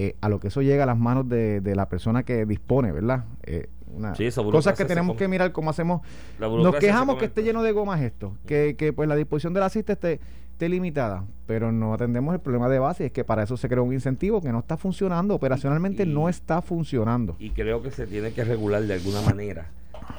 eh, 0.00 0.14
a 0.20 0.28
lo 0.28 0.38
que 0.38 0.46
eso 0.46 0.62
llega 0.62 0.84
a 0.84 0.86
las 0.86 0.96
manos 0.96 1.28
de, 1.28 1.60
de 1.60 1.74
la 1.74 1.88
persona 1.88 2.22
que 2.22 2.46
dispone, 2.46 2.92
¿verdad? 2.92 3.24
Eh, 3.42 3.68
una- 3.92 4.14
Sí, 4.14 4.28
cosas 4.52 4.78
que 4.78 4.84
tenemos 4.84 5.16
que 5.16 5.26
mirar 5.26 5.50
cómo 5.50 5.70
hacemos 5.70 6.02
La 6.38 6.46
nos 6.46 6.76
quejamos 6.76 7.16
que 7.16 7.24
esté 7.24 7.42
lleno 7.42 7.64
de 7.64 7.72
gomas 7.72 8.00
esto, 8.02 8.36
que, 8.46 8.76
que 8.78 8.92
pues 8.92 9.08
la 9.08 9.16
disposición 9.16 9.54
del 9.54 9.64
aceite 9.64 9.94
esté, 9.94 10.20
esté 10.58 10.68
limitada, 10.68 11.24
pero 11.46 11.70
no 11.70 11.94
atendemos 11.94 12.34
el 12.34 12.40
problema 12.40 12.68
de 12.68 12.80
base, 12.80 13.06
es 13.06 13.12
que 13.12 13.22
para 13.22 13.44
eso 13.44 13.56
se 13.56 13.68
creó 13.68 13.84
un 13.84 13.92
incentivo 13.92 14.42
que 14.42 14.50
no 14.50 14.58
está 14.58 14.76
funcionando, 14.76 15.36
operacionalmente 15.36 16.02
Y- 16.02 16.06
no 16.06 16.28
está 16.28 16.60
funcionando. 16.62 17.36
Y 17.38 17.50
creo 17.50 17.80
que 17.80 17.92
se 17.92 18.08
tiene 18.08 18.32
que 18.32 18.42
regular 18.42 18.82
de 18.82 18.94
alguna 18.94 19.20
manera 19.22 19.68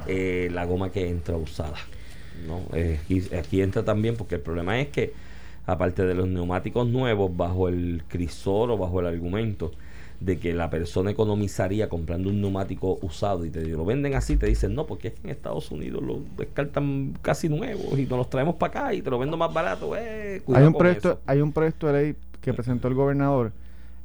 eh, 0.07 0.49
la 0.53 0.63
goma 0.63 0.91
que 0.91 1.09
entra 1.09 1.35
usada. 1.35 1.75
¿no? 2.47 2.61
Eh, 2.73 3.01
aquí, 3.03 3.21
aquí 3.35 3.61
entra 3.61 3.83
también 3.83 4.15
porque 4.15 4.35
el 4.35 4.41
problema 4.41 4.79
es 4.79 4.87
que, 4.87 5.11
aparte 5.65 6.05
de 6.05 6.13
los 6.13 6.25
neumáticos 6.29 6.87
nuevos, 6.87 7.35
bajo 7.35 7.67
el 7.67 8.03
crisor 8.07 8.71
o 8.71 8.77
bajo 8.77 9.01
el 9.01 9.07
argumento 9.07 9.73
de 10.19 10.37
que 10.37 10.53
la 10.53 10.69
persona 10.69 11.11
economizaría 11.11 11.87
comprando 11.87 12.29
un 12.29 12.41
neumático 12.41 12.99
usado 13.01 13.45
y 13.45 13.49
te 13.49 13.65
lo 13.65 13.85
venden 13.85 14.15
así, 14.15 14.35
te 14.35 14.47
dicen 14.47 14.75
no, 14.75 14.85
porque 14.85 15.09
es 15.09 15.13
que 15.13 15.21
en 15.23 15.29
Estados 15.29 15.71
Unidos 15.71 16.03
lo 16.03 16.21
descartan 16.37 17.13
casi 17.21 17.47
nuevos 17.47 17.97
y 17.97 18.05
nos 18.05 18.17
los 18.17 18.29
traemos 18.29 18.55
para 18.55 18.81
acá 18.81 18.93
y 18.93 19.01
te 19.01 19.09
lo 19.09 19.17
vendo 19.17 19.37
más 19.37 19.53
barato. 19.53 19.95
Eh, 19.95 20.41
Hay 20.53 20.63
un, 20.63 20.73
proyecto, 20.73 21.11
eso. 21.11 21.21
hay 21.25 21.41
un 21.41 21.53
proyecto 21.53 21.87
de 21.87 21.93
ley 21.93 22.15
que 22.41 22.53
presentó 22.53 22.89
el 22.89 22.95
gobernador, 22.95 23.53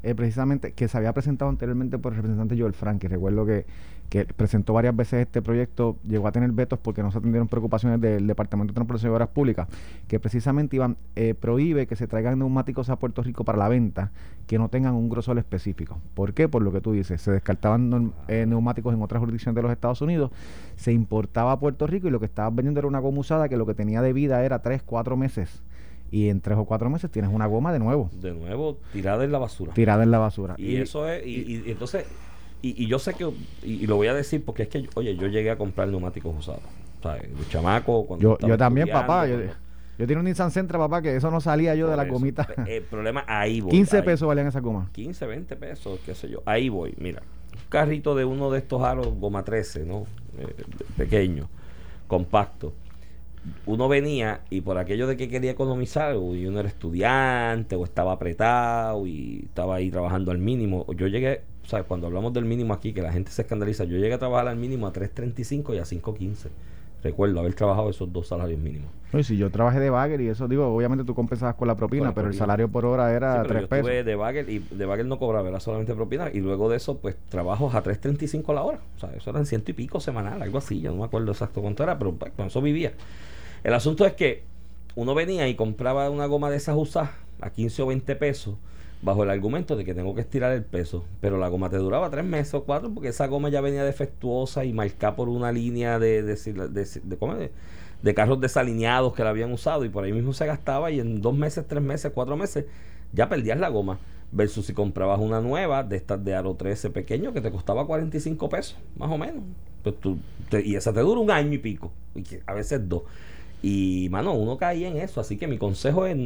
eh, 0.03 0.15
precisamente, 0.15 0.73
que 0.73 0.87
se 0.87 0.97
había 0.97 1.13
presentado 1.13 1.49
anteriormente 1.49 1.99
por 1.99 2.13
el 2.13 2.17
representante 2.17 2.59
Joel 2.59 2.75
Frank, 2.75 3.01
que 3.01 3.09
recuerdo 3.09 3.45
que, 3.45 3.67
que 4.15 4.25
presentó 4.27 4.73
varias 4.75 4.95
veces 4.95 5.23
este 5.23 5.43
proyecto, 5.43 5.97
llegó 6.07 6.29
a 6.29 6.31
tener 6.31 6.53
vetos 6.53 6.79
porque 6.79 7.03
no 7.03 7.11
se 7.11 7.19
atendieron 7.19 7.49
preocupaciones 7.49 8.01
del 8.01 8.29
Departamento 8.29 8.71
de 8.73 8.77
Transportación 8.77 9.11
y 9.11 9.13
Obras 9.17 9.29
Públicas, 9.31 9.67
que 10.07 10.21
precisamente 10.21 10.77
iban, 10.77 10.97
eh, 11.17 11.35
prohíbe 11.35 11.89
que 11.89 11.97
se 11.97 12.07
traigan 12.07 12.39
neumáticos 12.39 12.91
a 12.91 12.97
Puerto 13.01 13.25
Rico 13.25 13.45
para 13.45 13.59
la 13.59 13.69
venta 13.69 14.13
que 14.47 14.57
no 14.57 14.69
tengan 14.69 14.95
un 14.95 15.09
grosor 15.09 15.37
específico. 15.39 15.99
¿Por 16.15 16.33
qué? 16.33 16.49
Por 16.49 16.63
lo 16.63 16.71
que 16.71 16.81
tú 16.81 16.93
dices, 16.93 17.21
se 17.23 17.33
descartaban 17.33 18.13
eh, 18.29 18.47
neumáticos 18.47 18.95
en 18.95 19.03
otras 19.03 19.19
jurisdicciones 19.19 19.57
de 19.57 19.63
los 19.63 19.73
Estados 19.73 20.01
Unidos, 20.01 20.31
se 20.77 20.93
importaba 20.93 21.51
a 21.51 21.59
Puerto 21.59 21.89
Rico 21.89 22.07
y 22.07 22.13
lo 22.13 22.21
que 22.21 22.27
estabas 22.27 22.55
vendiendo 22.55 22.79
era 22.79 22.87
una 22.87 23.01
goma 23.01 23.19
usada 23.19 23.49
que 23.49 23.57
lo 23.57 23.67
que 23.67 23.75
tenía 23.75 24.01
de 24.01 24.13
vida 24.13 24.45
era 24.45 24.61
3, 24.63 24.85
4 24.85 25.17
meses. 25.17 25.61
Y 26.13 26.29
en 26.29 26.41
3 26.41 26.57
o 26.59 26.67
4 26.67 26.89
meses 26.89 27.11
tienes 27.11 27.33
una 27.35 27.47
goma 27.47 27.73
de 27.73 27.81
nuevo, 27.81 28.11
De 28.13 28.33
nuevo, 28.33 28.79
tirada 28.93 29.25
en 29.25 29.33
la 29.33 29.39
basura. 29.41 29.73
tirada 29.75 30.05
en 30.05 30.13
la 30.13 30.19
basura. 30.21 30.55
Y, 30.57 30.77
eso 30.77 31.09
es, 31.09 31.27
y, 31.27 31.31
y- 31.41 31.63
y 31.67 31.71
entonces, 31.73 32.05
y, 32.69 32.85
y 32.85 32.87
yo 32.87 32.99
sé 32.99 33.15
que, 33.15 33.25
y, 33.63 33.73
y 33.85 33.87
lo 33.87 33.97
voy 33.97 34.07
a 34.09 34.15
decir 34.15 34.45
porque 34.45 34.65
es 34.65 34.69
que, 34.69 34.89
oye, 34.95 35.17
yo 35.17 35.27
llegué 35.29 35.51
a 35.51 35.57
comprar 35.59 35.89
neumáticos 35.89 36.35
usados. 36.37 36.63
¿Sabes? 37.03 37.23
De 37.39 37.49
chamaco, 37.49 38.07
cuando 38.07 38.39
yo, 38.41 38.57
también, 38.57 38.89
papá. 38.89 39.27
Yo, 39.27 39.39
yo 39.99 40.07
tenía 40.07 40.19
un 40.19 40.25
Nissan 40.25 40.51
Sentra, 40.51 40.79
papá, 40.79 41.03
que 41.03 41.15
eso 41.15 41.31
no 41.31 41.41
salía 41.41 41.75
yo 41.75 41.89
de 41.89 41.97
la 41.97 42.05
eso. 42.05 42.13
gomita. 42.13 42.49
El 42.67 42.83
problema, 42.85 43.25
ahí 43.27 43.61
voy. 43.61 43.71
15 43.73 43.99
ahí. 43.99 44.03
pesos 44.03 44.27
valían 44.27 44.47
esa 44.47 44.61
goma. 44.61 44.89
15, 44.93 45.27
20 45.27 45.57
pesos, 45.57 46.01
qué 46.07 46.15
sé 46.15 46.31
yo. 46.31 46.43
Ahí 46.47 46.69
voy, 46.71 46.95
mira. 46.97 47.23
Un 47.53 47.69
carrito 47.69 48.15
de 48.15 48.25
uno 48.25 48.51
de 48.51 48.59
estos 48.59 48.83
aros, 48.83 49.09
goma 49.21 49.45
13, 49.45 49.85
¿no? 49.85 50.07
Eh, 50.39 50.65
pequeño, 50.97 51.49
compacto. 52.09 52.73
Uno 53.67 53.89
venía 53.89 54.41
y 54.51 54.61
por 54.63 54.79
aquello 54.79 55.07
de 55.07 55.17
que 55.17 55.29
quería 55.29 55.51
economizar, 55.51 56.15
o 56.15 56.35
y 56.35 56.47
uno 56.47 56.61
era 56.61 56.69
estudiante, 56.69 57.77
o 57.77 57.85
estaba 57.85 58.13
apretado 58.13 59.07
y 59.07 59.43
estaba 59.47 59.77
ahí 59.77 59.91
trabajando 59.91 60.31
al 60.31 60.39
mínimo. 60.39 60.87
Yo 60.95 61.07
llegué, 61.09 61.43
o 61.65 61.67
sea, 61.67 61.83
cuando 61.83 62.07
hablamos 62.07 62.33
del 62.33 62.45
mínimo 62.45 62.73
aquí, 62.75 62.93
que 62.93 63.03
la 63.03 63.13
gente 63.13 63.31
se 63.31 63.43
escandaliza, 63.43 63.85
yo 63.85 63.97
llegué 63.99 64.15
a 64.15 64.19
trabajar 64.19 64.49
al 64.49 64.57
mínimo 64.57 64.87
a 64.87 64.93
3.35 64.93 65.75
y 65.75 65.79
a 65.79 65.83
5.15. 65.83 66.49
Recuerdo 67.03 67.39
haber 67.39 67.53
trabajado 67.53 67.91
esos 67.91 68.11
dos 68.11 68.29
salarios 68.29 68.59
mínimos. 68.59 68.91
No, 69.13 69.19
y 69.19 69.25
si 69.25 69.37
yo 69.37 69.51
trabajé 69.51 69.79
de 69.79 69.91
bagger 69.91 70.23
y 70.23 70.29
eso, 70.29 70.49
digo, 70.49 70.67
obviamente 70.75 71.05
tú 71.05 71.15
compensabas 71.15 71.55
con 71.55 71.69
la 71.69 71.77
propina, 71.77 72.05
Con 72.05 72.09
la 72.09 72.15
pero 72.15 72.29
el 72.29 72.35
salario 72.35 72.69
por 72.71 72.87
hora 72.87 73.13
era 73.13 73.43
Sí, 73.43 73.49
pero 73.49 73.49
3 73.49 73.61
yo 73.61 73.69
pesos. 73.69 73.89
estuve 73.91 74.05
de 74.05 74.17
bagel 74.17 74.49
y 74.49 74.59
de 74.61 74.87
bagel 74.87 75.09
no 75.09 75.19
cobraba, 75.19 75.47
era 75.51 75.61
solamente 75.61 75.95
propina. 75.95 76.31
Y 76.33 76.41
luego 76.41 76.71
de 76.71 76.79
eso, 76.79 76.97
pues 76.97 77.15
trabajos 77.29 77.75
a 77.75 77.83
3.35 77.83 78.55
la 78.55 78.63
hora. 78.63 78.79
O 78.97 78.99
sea, 78.99 79.11
eso 79.11 79.29
eran 79.29 79.45
ciento 79.45 79.71
y 79.71 79.75
pico 79.75 80.01
semanal, 80.01 80.41
algo 80.41 80.57
así. 80.57 80.81
Yo 80.81 80.93
no 80.93 80.97
me 80.97 81.05
acuerdo 81.05 81.31
exacto 81.33 81.61
cuánto 81.61 81.83
era, 81.83 81.99
pero 81.99 82.15
pues, 82.15 82.33
con 82.33 82.47
eso 82.47 82.63
vivía. 82.63 82.95
El 83.65 83.75
asunto 83.75 84.07
es 84.07 84.13
que 84.13 84.43
uno 84.95 85.15
venía 85.15 85.49
y 85.49 85.57
compraba 85.57 86.09
una 86.11 86.27
goma 86.27 86.51
de 86.51 86.57
esas 86.57 86.77
usadas 86.77 87.11
a 87.41 87.51
15 87.51 87.83
o 87.83 87.87
20 87.87 88.15
pesos 88.17 88.55
bajo 89.03 89.23
el 89.25 89.31
argumento 89.31 89.77
de 89.77 89.85
que 89.85 89.95
tengo 89.95 90.15
que 90.15 90.21
estirar 90.21 90.53
el 90.53 90.63
peso. 90.65 91.05
Pero 91.21 91.37
la 91.39 91.49
goma 91.49 91.69
te 91.71 91.77
duraba 91.79 92.11
tres 92.11 92.25
meses 92.25 92.55
o 92.55 92.65
cuatro 92.65 92.91
porque 92.93 93.09
esa 93.09 93.27
goma 93.27 93.49
ya 93.49 93.61
venía 93.61 93.85
defectuosa 93.85 94.65
y 94.65 94.73
marcada 94.73 95.17
por 95.17 95.29
una 95.29 95.51
línea 95.51 95.99
de, 95.99 96.23
de, 96.23 97.51
de, 98.03 98.15
carros 98.15 98.41
desalineados 98.41 99.15
que 99.15 99.25
la 99.25 99.31
habían 99.31 99.53
usado 99.53 99.85
y 99.85 99.89
por 99.89 100.05
ahí 100.05 100.13
mismo 100.13 100.33
se 100.33 100.47
gastaba 100.47 100.91
y 100.91 101.01
en 101.01 101.21
dos 101.23 101.35
meses, 101.35 101.65
tres 101.67 101.83
meses, 101.83 102.13
cuatro 102.15 102.37
meses 102.37 102.67
ya 103.13 103.29
perdías 103.29 103.59
la 103.59 103.69
goma. 103.69 103.99
Versus 104.33 104.67
si 104.67 104.73
comprabas 104.73 105.21
una 105.21 105.41
nueva 105.41 105.85
de 105.85 105.97
estas 105.97 106.25
de 106.25 106.35
Aro 106.35 106.55
13 106.55 106.91
pequeño 106.91 107.33
que 107.33 107.41
te 107.41 107.53
costaba 107.53 107.87
45 107.87 108.49
pesos, 108.49 108.77
más 108.97 109.09
o 109.11 109.17
menos. 109.17 109.45
Pues 109.85 109.95
te- 110.51 110.67
y 110.67 110.75
esa 110.75 110.93
te 110.93 111.01
dura 111.01 111.21
un 111.21 111.31
año 111.31 111.53
y 111.53 111.59
pico, 111.59 111.93
y 112.17 112.25
a 112.45 112.53
veces 112.53 112.89
dos. 112.89 113.03
Y 113.65 114.09
mano, 114.11 114.35
uno 114.35 114.59
caía 114.59 114.89
en 114.89 114.99
eso. 114.99 115.23
Así 115.23 115.39
que 115.39 115.47
mi 115.47 115.57
consejo 115.57 116.05
es: 116.05 116.17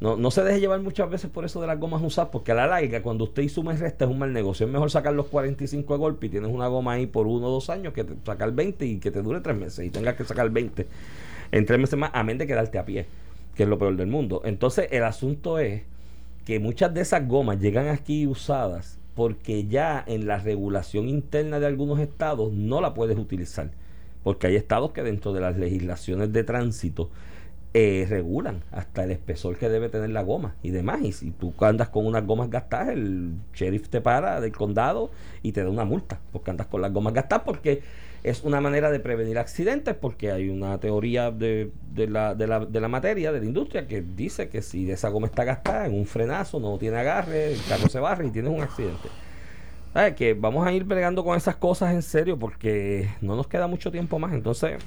no, 0.00 0.16
no 0.16 0.30
se 0.32 0.42
deje 0.42 0.58
llevar 0.58 0.80
muchas 0.80 1.08
veces 1.08 1.30
por 1.30 1.44
eso 1.44 1.60
de 1.60 1.68
las 1.68 1.78
gomas 1.78 2.02
usadas, 2.02 2.30
porque 2.32 2.50
a 2.50 2.56
la 2.56 2.66
larga, 2.66 3.02
cuando 3.02 3.22
usted 3.22 3.46
suma 3.48 3.72
y 3.72 3.76
resta, 3.76 4.04
es 4.04 4.10
un 4.10 4.18
mal 4.18 4.32
negocio. 4.32 4.66
Es 4.66 4.72
mejor 4.72 4.90
sacar 4.90 5.14
los 5.14 5.26
45 5.26 5.94
de 5.94 5.98
golpe 5.98 6.26
y 6.26 6.30
tienes 6.30 6.50
una 6.50 6.66
goma 6.66 6.94
ahí 6.94 7.06
por 7.06 7.28
uno 7.28 7.46
o 7.46 7.50
dos 7.50 7.70
años 7.70 7.92
que 7.92 8.04
sacar 8.26 8.50
20 8.50 8.84
y 8.84 8.98
que 8.98 9.12
te 9.12 9.22
dure 9.22 9.40
tres 9.40 9.56
meses 9.56 9.86
y 9.86 9.90
tengas 9.90 10.16
que 10.16 10.24
sacar 10.24 10.50
20 10.50 10.88
en 11.52 11.66
tres 11.66 11.78
meses 11.78 11.96
más, 11.96 12.10
amén 12.14 12.36
de 12.36 12.48
quedarte 12.48 12.78
a 12.78 12.84
pie, 12.84 13.06
que 13.54 13.62
es 13.62 13.68
lo 13.68 13.78
peor 13.78 13.96
del 13.96 14.08
mundo. 14.08 14.42
Entonces, 14.44 14.88
el 14.90 15.04
asunto 15.04 15.60
es 15.60 15.82
que 16.44 16.58
muchas 16.58 16.92
de 16.92 17.02
esas 17.02 17.28
gomas 17.28 17.60
llegan 17.60 17.86
aquí 17.86 18.26
usadas 18.26 18.98
porque 19.14 19.66
ya 19.68 20.02
en 20.04 20.26
la 20.26 20.38
regulación 20.38 21.08
interna 21.08 21.60
de 21.60 21.66
algunos 21.66 22.00
estados 22.00 22.52
no 22.52 22.80
la 22.80 22.92
puedes 22.92 23.16
utilizar. 23.16 23.70
Porque 24.24 24.48
hay 24.48 24.56
estados 24.56 24.90
que 24.90 25.04
dentro 25.04 25.32
de 25.32 25.40
las 25.40 25.56
legislaciones 25.56 26.32
de 26.32 26.42
tránsito 26.42 27.10
eh, 27.76 28.06
regulan 28.08 28.62
hasta 28.70 29.02
el 29.02 29.10
espesor 29.10 29.58
que 29.58 29.68
debe 29.68 29.88
tener 29.88 30.10
la 30.10 30.22
goma 30.22 30.54
y 30.62 30.70
demás. 30.70 31.02
Y 31.02 31.10
si 31.10 31.30
tú 31.32 31.52
andas 31.60 31.88
con 31.88 32.06
unas 32.06 32.24
gomas 32.24 32.48
gastadas, 32.48 32.90
el 32.90 33.34
sheriff 33.52 33.88
te 33.88 34.00
para 34.00 34.40
del 34.40 34.52
condado 34.52 35.10
y 35.42 35.50
te 35.50 35.64
da 35.64 35.70
una 35.70 35.84
multa 35.84 36.20
porque 36.32 36.52
andas 36.52 36.68
con 36.68 36.80
las 36.80 36.92
gomas 36.92 37.14
gastadas 37.14 37.44
porque 37.44 37.82
es 38.22 38.44
una 38.44 38.60
manera 38.60 38.92
de 38.92 39.00
prevenir 39.00 39.38
accidentes 39.38 39.96
porque 39.96 40.30
hay 40.30 40.50
una 40.50 40.78
teoría 40.78 41.32
de, 41.32 41.72
de, 41.92 42.06
la, 42.06 42.36
de, 42.36 42.46
la, 42.46 42.64
de 42.64 42.80
la 42.80 42.88
materia, 42.88 43.32
de 43.32 43.40
la 43.40 43.44
industria, 43.44 43.88
que 43.88 44.02
dice 44.02 44.48
que 44.48 44.62
si 44.62 44.88
esa 44.88 45.08
goma 45.08 45.26
está 45.26 45.42
gastada 45.42 45.86
en 45.86 45.94
un 45.94 46.06
frenazo, 46.06 46.60
no 46.60 46.78
tiene 46.78 46.98
agarre, 46.98 47.54
el 47.54 47.60
carro 47.68 47.88
se 47.88 47.98
barre 47.98 48.26
y 48.28 48.30
tienes 48.30 48.52
un 48.52 48.62
accidente. 48.62 49.08
Que 50.16 50.34
vamos 50.34 50.66
a 50.66 50.72
ir 50.72 50.84
bregando 50.84 51.24
con 51.24 51.36
esas 51.36 51.56
cosas 51.56 51.94
en 51.94 52.02
serio 52.02 52.38
porque 52.38 53.08
no 53.20 53.36
nos 53.36 53.46
queda 53.46 53.68
mucho 53.68 53.92
tiempo 53.92 54.18
más. 54.18 54.32
Entonces, 54.32 54.78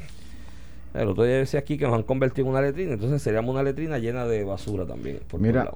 el 0.93 1.07
otro 1.07 1.23
día 1.23 1.37
decía 1.37 1.59
aquí 1.59 1.77
que 1.77 1.85
nos 1.85 1.93
han 1.93 2.03
convertido 2.03 2.47
en 2.47 2.51
una 2.51 2.61
letrina, 2.61 2.93
entonces 2.93 3.21
seríamos 3.21 3.53
una 3.53 3.63
letrina 3.63 3.99
llena 3.99 4.25
de 4.25 4.43
basura 4.43 4.85
también. 4.85 5.19
Mira, 5.37 5.71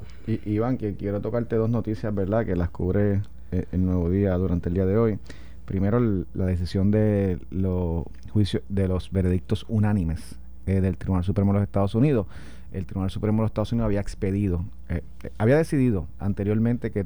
Iván, 0.45 0.77
que 0.77 0.95
quiero 0.95 1.21
tocarte 1.21 1.55
dos 1.55 1.69
noticias, 1.69 2.13
¿verdad? 2.13 2.45
Que 2.45 2.55
las 2.55 2.69
cubre 2.69 3.21
eh, 3.51 3.65
el 3.71 3.85
Nuevo 3.85 4.09
Día 4.09 4.33
durante 4.35 4.69
el 4.69 4.75
día 4.75 4.85
de 4.85 4.97
hoy. 4.97 5.19
Primero, 5.65 5.99
la 6.33 6.45
decisión 6.45 6.91
de 6.91 7.39
los 7.51 8.05
juicios, 8.31 8.63
de 8.67 8.87
los 8.87 9.11
veredictos 9.11 9.65
unánimes 9.69 10.37
eh, 10.65 10.81
del 10.81 10.97
Tribunal 10.97 11.23
Supremo 11.23 11.53
de 11.53 11.59
los 11.59 11.67
Estados 11.67 11.95
Unidos. 11.95 12.25
El 12.71 12.85
Tribunal 12.85 13.11
Supremo 13.11 13.37
de 13.37 13.41
los 13.43 13.51
Estados 13.51 13.71
Unidos 13.73 13.85
había 13.85 14.01
expedido, 14.01 14.65
eh, 14.89 15.01
había 15.37 15.57
decidido 15.57 16.07
anteriormente 16.19 16.91
que 16.91 17.05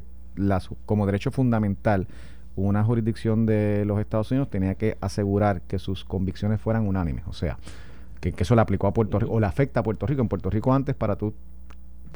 como 0.86 1.06
derecho 1.06 1.30
fundamental 1.30 2.06
una 2.56 2.82
jurisdicción 2.82 3.44
de 3.46 3.84
los 3.84 4.00
Estados 4.00 4.30
Unidos 4.30 4.48
tenía 4.48 4.74
que 4.74 4.96
asegurar 5.00 5.60
que 5.62 5.78
sus 5.78 6.04
convicciones 6.04 6.60
fueran 6.60 6.86
unánimes. 6.86 7.24
O 7.26 7.34
sea, 7.34 7.58
que, 8.20 8.34
eso 8.36 8.54
le 8.54 8.62
aplicó 8.62 8.86
a 8.86 8.94
Puerto 8.94 9.18
Rico 9.18 9.32
o 9.32 9.40
le 9.40 9.46
afecta 9.46 9.80
a 9.80 9.82
Puerto 9.82 10.06
Rico. 10.06 10.22
En 10.22 10.28
Puerto 10.28 10.48
Rico 10.48 10.72
antes 10.72 10.94
para 10.94 11.16
tú 11.16 11.34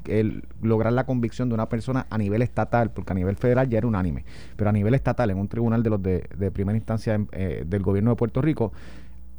el, 0.07 0.45
lograr 0.63 0.95
la 0.95 1.05
convicción 1.05 1.51
de 1.51 1.55
una 1.55 1.69
persona 1.69 2.07
a 2.09 2.17
nivel 2.17 2.41
estatal, 2.41 2.91
porque 2.91 3.13
a 3.13 3.15
nivel 3.15 3.37
federal 3.37 3.69
ya 3.69 3.79
era 3.79 3.87
unánime, 3.87 4.25
pero 4.57 4.71
a 4.71 4.73
nivel 4.73 4.95
estatal, 4.95 5.31
en 5.31 5.39
un 5.39 5.49
tribunal 5.49 5.83
de 5.83 5.91
los 5.91 6.03
de, 6.03 6.51
primera 6.53 6.77
instancia 6.77 7.21
eh, 7.33 7.65
del 7.67 7.83
gobierno 7.83 8.11
de 8.11 8.17
Puerto 8.17 8.41
Rico, 8.41 8.73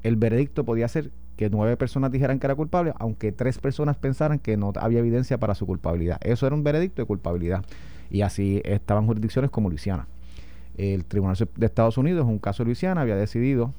el 0.04 0.16
veredicto 0.16 0.64
podía 0.64 0.88
ser 0.88 1.12
que 1.36 1.50
nueve 1.50 1.78
personas 1.78 2.12
dijeran 2.12 2.38
que 2.38 2.46
era 2.46 2.56
culpable, 2.56 2.94
aunque 3.00 3.32
tres 3.32 3.58
personas 3.58 3.98
pensaran 3.98 4.38
que 4.38 4.58
no 4.58 4.72
había 4.80 5.00
evidencia 5.00 5.40
para 5.40 5.56
su 5.56 5.66
culpabilidad. 5.66 6.20
Eso 6.22 6.46
era 6.46 6.56
un 6.56 6.64
veredicto 6.64 7.02
de 7.02 7.08
culpabilidad. 7.08 7.66
Y 8.12 8.22
así 8.22 8.62
estaban 8.66 9.08
jurisdicciones 9.08 9.50
como 9.50 9.70
Luisiana. 9.70 10.08
El 10.78 11.06
Tribunal 11.06 11.38
de 11.56 11.66
Estados 11.66 11.98
Unidos, 11.98 12.24
en 12.26 12.30
un 12.30 12.40
caso 12.40 12.64
de 12.64 12.68
Luisiana, 12.68 13.02
había 13.02 13.16
decidido 13.16 13.74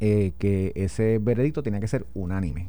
eh, 0.00 0.32
que 0.38 0.72
ese 0.74 1.18
veredicto 1.18 1.62
tenía 1.62 1.80
que 1.80 1.88
ser 1.88 2.06
unánime 2.14 2.68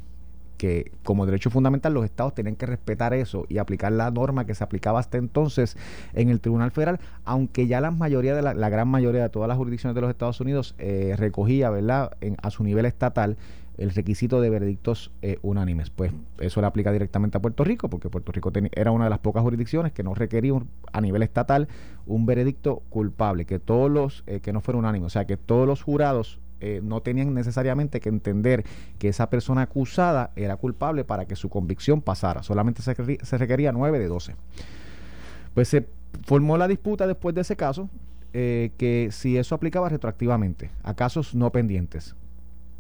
que 0.58 0.92
como 1.04 1.26
derecho 1.26 1.50
fundamental 1.50 1.94
los 1.94 2.06
estados 2.06 2.34
tenían 2.34 2.56
que 2.56 2.66
respetar 2.66 3.14
eso 3.14 3.46
y 3.50 3.58
aplicar 3.58 3.92
la 3.92 4.10
norma 4.12 4.46
que 4.46 4.56
se 4.56 4.64
aplicaba 4.64 5.00
hasta 5.00 5.18
entonces 5.18 5.78
en 6.14 6.30
el 6.30 6.40
Tribunal 6.40 6.72
Federal, 6.72 7.00
aunque 7.24 7.68
ya 7.68 7.82
la 7.82 7.92
mayoría 7.92 8.36
de 8.36 8.42
la, 8.42 8.70
gran 8.70 8.88
mayoría 8.88 9.24
de 9.24 9.30
todas 9.30 9.48
las 9.48 9.58
jurisdicciones 9.58 9.96
de 9.96 10.02
los 10.02 10.10
Estados 10.10 10.40
Unidos 10.40 10.76
eh, 10.78 11.16
recogía, 11.18 11.70
¿verdad?, 11.70 12.12
a 12.42 12.50
su 12.52 12.64
nivel 12.64 12.86
estatal 12.86 13.38
el 13.78 13.92
requisito 13.92 14.42
de 14.42 14.50
veredictos 14.50 15.12
eh, 15.22 15.38
unánimes. 15.42 15.90
Pues 15.90 16.12
eso 16.40 16.62
le 16.62 16.68
aplica 16.68 16.92
directamente 16.92 17.38
a 17.38 17.42
Puerto 17.42 17.64
Rico, 17.64 17.90
porque 17.90 18.10
Puerto 18.10 18.32
Rico 18.32 18.52
era 18.74 18.92
una 18.92 19.06
de 19.06 19.10
las 19.10 19.20
pocas 19.20 19.44
jurisdicciones 19.44 19.92
que 19.92 20.04
no 20.04 20.14
requería 20.14 20.54
a 20.92 21.02
nivel 21.02 21.24
estatal 21.24 21.68
un 22.06 22.26
veredicto 22.26 22.84
culpable, 22.90 23.46
que 23.46 23.60
todos 23.60 23.90
los, 23.92 24.24
que 24.42 24.54
no 24.54 24.62
fuera 24.62 24.78
unánime, 24.78 25.06
o 25.06 25.10
sea, 25.10 25.26
que 25.26 25.38
todos 25.38 25.68
los 25.68 25.82
jurados 25.82 26.40
eh, 26.62 26.80
no 26.82 27.02
tenían 27.02 27.34
necesariamente 27.34 28.00
que 28.00 28.10
entender 28.10 28.64
que 28.98 29.10
esa 29.10 29.30
persona 29.30 29.64
acusada 29.64 30.32
era 30.36 30.56
culpable 30.56 31.04
para 31.04 31.26
que 31.26 31.36
su 31.36 31.50
convicción 31.50 32.02
pasara. 32.02 32.44
Solamente 32.44 32.82
se, 32.82 32.96
se 33.22 33.38
requería 33.38 33.72
9 33.72 34.00
de 34.00 34.08
12. 34.08 34.36
Pues 35.54 35.68
se 35.68 35.88
formó 36.26 36.58
la 36.58 36.68
disputa 36.68 37.08
después 37.08 37.36
de 37.36 37.42
ese 37.42 37.56
caso, 37.56 37.90
eh, 38.34 38.72
que 38.78 39.10
si 39.12 39.38
eso 39.38 39.56
aplicaba 39.56 39.90
retroactivamente 39.90 40.72
a 40.84 40.94
casos 40.94 41.36
no 41.36 41.52
pendientes 41.52 42.16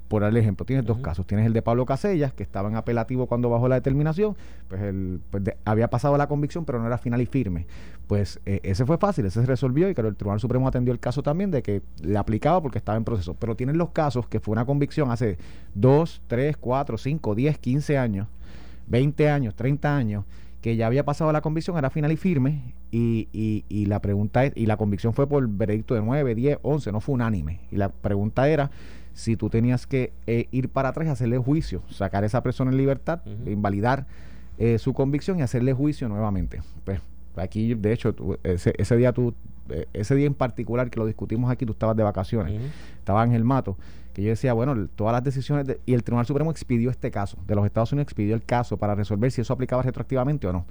por 0.08 0.24
el 0.24 0.38
ejemplo, 0.38 0.66
tienes 0.66 0.86
dos 0.86 1.00
casos. 1.00 1.26
Tienes 1.26 1.46
el 1.46 1.54
de 1.54 1.62
Pablo 1.62 1.86
Casellas, 1.86 2.34
que 2.34 2.44
estaba 2.44 2.70
en 2.70 2.76
apelativo 2.76 3.26
cuando 3.26 3.50
bajó 3.50 3.68
la 3.68 3.76
determinación, 3.76 4.36
pues, 4.68 4.82
él 4.82 5.20
pues 5.32 5.44
había 5.66 5.90
pasado 5.90 6.18
la 6.18 6.28
convicción, 6.28 6.66
pero 6.66 6.80
no 6.80 6.88
era 6.88 6.98
final 6.98 7.22
y 7.22 7.26
firme. 7.26 7.66
Pues 8.08 8.40
eh, 8.46 8.60
ese 8.64 8.86
fue 8.86 8.98
fácil, 8.98 9.26
ese 9.26 9.42
se 9.42 9.46
resolvió 9.48 9.90
y 9.90 9.96
claro, 9.96 10.10
el 10.10 10.16
Tribunal 10.16 10.40
Supremo 10.40 10.68
atendió 10.68 10.94
el 10.94 11.00
caso 11.00 11.24
también 11.24 11.50
de 11.50 11.64
que 11.64 11.82
le 12.02 12.18
aplicaba 12.18 12.62
porque 12.62 12.78
estaba 12.78 12.98
en 12.98 13.04
proceso. 13.04 13.34
Pero 13.34 13.56
tienes 13.56 13.76
los 13.76 13.90
casos 13.90 14.28
que 14.28 14.40
fue 14.40 14.52
una 14.52 14.66
convicción 14.66 15.10
hace 15.10 15.38
2, 15.74 16.22
3, 16.28 16.58
4, 16.58 16.98
5, 16.98 17.36
10, 17.36 17.58
15 17.58 17.98
años, 17.98 18.28
20 18.88 19.30
años, 19.30 19.56
30 19.56 19.98
años, 19.98 20.26
que 20.62 20.76
ya 20.76 20.88
había 20.88 21.06
pasado 21.06 21.32
la 21.32 21.42
convicción, 21.42 21.78
era 21.78 21.90
final 21.90 22.12
y 22.12 22.18
firme, 22.18 22.74
y, 22.92 23.28
y, 23.34 23.66
y 23.70 23.86
la 23.86 24.02
pregunta 24.02 24.46
es, 24.46 24.54
y 24.56 24.66
la 24.66 24.78
convicción 24.78 25.14
fue 25.14 25.28
por 25.28 25.48
veredicto 25.48 25.94
de 25.96 26.02
9, 26.02 26.34
10, 26.34 26.60
11, 26.62 26.92
no 26.92 27.02
fue 27.02 27.14
unánime. 27.14 27.60
Y 27.72 27.76
la 27.76 27.90
pregunta 27.90 28.48
era 28.48 28.72
si 29.16 29.38
tú 29.38 29.50
tenías 29.50 29.88
que 29.88 30.12
eh, 30.28 30.48
ir 30.52 30.70
para 30.70 30.90
atrás 30.90 31.08
y 31.08 31.10
hacerle 31.10 31.38
juicio, 31.38 31.82
sacar 31.90 32.24
a 32.24 32.28
esa 32.28 32.44
persona 32.44 32.70
en 32.70 32.78
libertad, 32.78 33.22
invalidar 33.46 34.06
eh, 34.60 34.78
su 34.78 34.94
convicción 34.94 35.40
y 35.40 35.42
hacerle 35.42 35.74
juicio 35.74 36.08
nuevamente. 36.10 36.62
Pues 36.84 37.00
aquí, 37.38 37.74
de 37.74 37.94
hecho, 37.94 38.14
ese, 38.44 38.98
día 38.98 39.14
tú, 39.14 39.34
eh, 39.70 39.88
ese 39.94 40.16
día 40.16 40.28
en 40.28 40.34
particular 40.34 40.90
que 40.90 41.00
lo 41.00 41.06
discutimos 41.06 41.50
aquí, 41.50 41.66
tú 41.66 41.72
estabas 41.72 41.96
de 41.96 42.04
vacaciones, 42.04 42.62
estabas 43.00 43.28
en 43.28 43.34
el 43.34 43.46
mato, 43.46 43.78
que 44.14 44.22
yo 44.22 44.30
decía, 44.30 44.52
bueno, 44.52 44.88
todas 44.96 45.14
las 45.14 45.24
decisiones, 45.24 45.78
y 45.86 45.94
el 45.94 46.04
Tribunal 46.04 46.26
Supremo 46.26 46.52
expidió 46.52 46.90
este 46.90 47.10
caso, 47.10 47.38
de 47.48 47.56
los 47.56 47.66
Estados 47.66 47.94
Unidos 47.94 48.08
expidió 48.08 48.36
el 48.36 48.44
caso 48.44 48.76
para 48.76 48.96
resolver 48.96 49.32
si 49.32 49.42
eso 49.42 49.54
aplicaba 49.54 49.82
retroactivamente 49.82 50.46
o 50.48 50.54
no. 50.54 50.66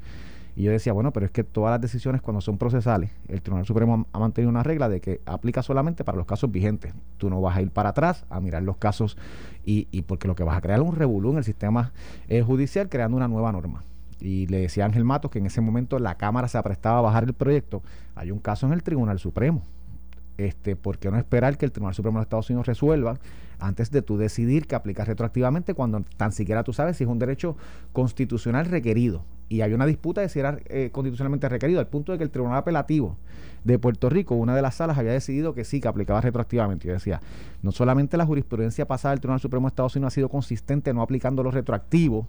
Y 0.57 0.63
yo 0.63 0.71
decía, 0.71 0.93
bueno, 0.93 1.13
pero 1.13 1.27
es 1.27 1.33
que 1.33 1.43
todas 1.43 1.73
las 1.73 1.81
decisiones 1.81 2.23
cuando 2.23 2.41
son 2.41 2.59
procesales, 2.59 3.11
el 3.29 3.43
Tribunal 3.43 3.67
Supremo 3.67 4.07
ha, 4.13 4.19
mantenido 4.19 4.51
una 4.51 4.63
regla 4.63 4.89
de 4.89 5.01
que 5.01 5.21
aplica 5.27 5.63
solamente 5.63 6.05
para 6.05 6.17
los 6.17 6.27
casos 6.27 6.51
vigentes. 6.51 6.95
Tú 7.19 7.29
no 7.29 7.41
vas 7.41 7.57
a 7.57 7.63
ir 7.63 7.71
para 7.71 7.89
atrás 7.89 8.25
a 8.31 8.41
mirar 8.41 8.63
los 8.63 8.77
casos 8.77 9.17
y, 9.65 9.89
y 9.91 10.03
porque 10.03 10.29
lo 10.29 10.37
que 10.37 10.45
vas 10.45 10.57
a 10.57 10.61
crear 10.61 10.81
es 10.81 10.87
un 10.87 10.95
revolú 10.95 11.33
en 11.33 11.39
el 11.39 11.45
sistema 11.45 11.93
eh, 12.29 12.43
judicial 12.43 12.89
creando 12.89 13.17
una 13.17 13.27
nueva 13.27 13.51
norma. 13.51 13.83
Y 14.21 14.47
le 14.47 14.61
decía 14.61 14.85
a 14.85 14.87
Ángel 14.87 15.05
Matos 15.05 15.31
que 15.31 15.41
en 15.41 15.47
ese 15.47 15.61
momento 15.61 15.99
la 15.99 16.15
Cámara 16.17 16.47
se 16.47 16.57
aprestaba 16.57 16.99
a 16.99 17.03
bajar 17.03 17.25
el 17.25 17.35
proyecto. 17.35 17.83
Hay 18.15 18.31
un 18.31 18.39
caso 18.39 18.67
en 18.67 18.73
el 18.73 18.83
Tribunal 18.83 19.19
Supremo. 19.19 19.63
Este, 20.39 20.77
¿Por 20.77 20.99
qué 20.99 21.11
no 21.11 21.19
esperar 21.19 21.57
que 21.59 21.65
el 21.65 21.73
Tribunal 21.73 21.95
Supremo 21.95 22.19
de 22.19 22.21
los 22.21 22.27
Estados 22.27 22.51
Unidos 22.51 22.67
resuelva 22.67 23.19
antes 23.59 23.91
de 23.91 24.03
tú 24.03 24.17
decidir 24.17 24.67
que 24.67 24.75
aplica 24.75 25.05
retroactivamente 25.05 25.75
cuando 25.75 26.03
tan 26.17 26.33
siquiera 26.33 26.65
tú 26.65 26.73
sabes 26.73 26.97
si 26.97 27.05
es 27.05 27.11
un 27.11 27.19
derecho 27.19 27.57
constitucional 27.93 28.67
requerido? 28.67 29.25
Y 29.49 29.61
había 29.61 29.77
una 29.77 29.87
disputa 29.87 30.21
de 30.21 30.29
si 30.29 30.41
era 30.41 30.59
eh, 30.67 30.91
constitucionalmente 30.93 31.49
requerido, 31.49 31.81
al 31.81 31.89
punto 31.89 32.13
de 32.13 32.19
que 32.19 32.25
el 32.25 32.31
Tribunal 32.31 32.59
Apelativo 32.59 33.17
de 33.65 33.79
Puerto 33.79 34.09
Rico, 34.09 34.35
una 34.35 34.55
de 34.55 34.63
las 34.63 34.77
salas, 34.77 34.99
había 34.99 35.13
decidido 35.13 35.55
que 35.55 35.65
sí, 35.65 35.81
que 35.81 35.89
aplicaba 35.89 36.21
retroactivamente. 36.21 36.87
Yo 36.87 36.95
decía, 36.95 37.21
no 37.63 37.73
solamente 37.73 38.17
la 38.17 38.27
jurisprudencia 38.27 38.87
pasada 38.87 39.13
del 39.13 39.21
Tribunal 39.21 39.41
Supremo 39.41 39.67
de 39.67 39.71
Estados 39.71 39.97
Unidos 39.97 40.13
ha 40.13 40.15
sido 40.15 40.29
consistente 40.29 40.93
no 40.93 41.03
aplicando 41.03 41.43
lo 41.43 41.51
retroactivo, 41.51 42.29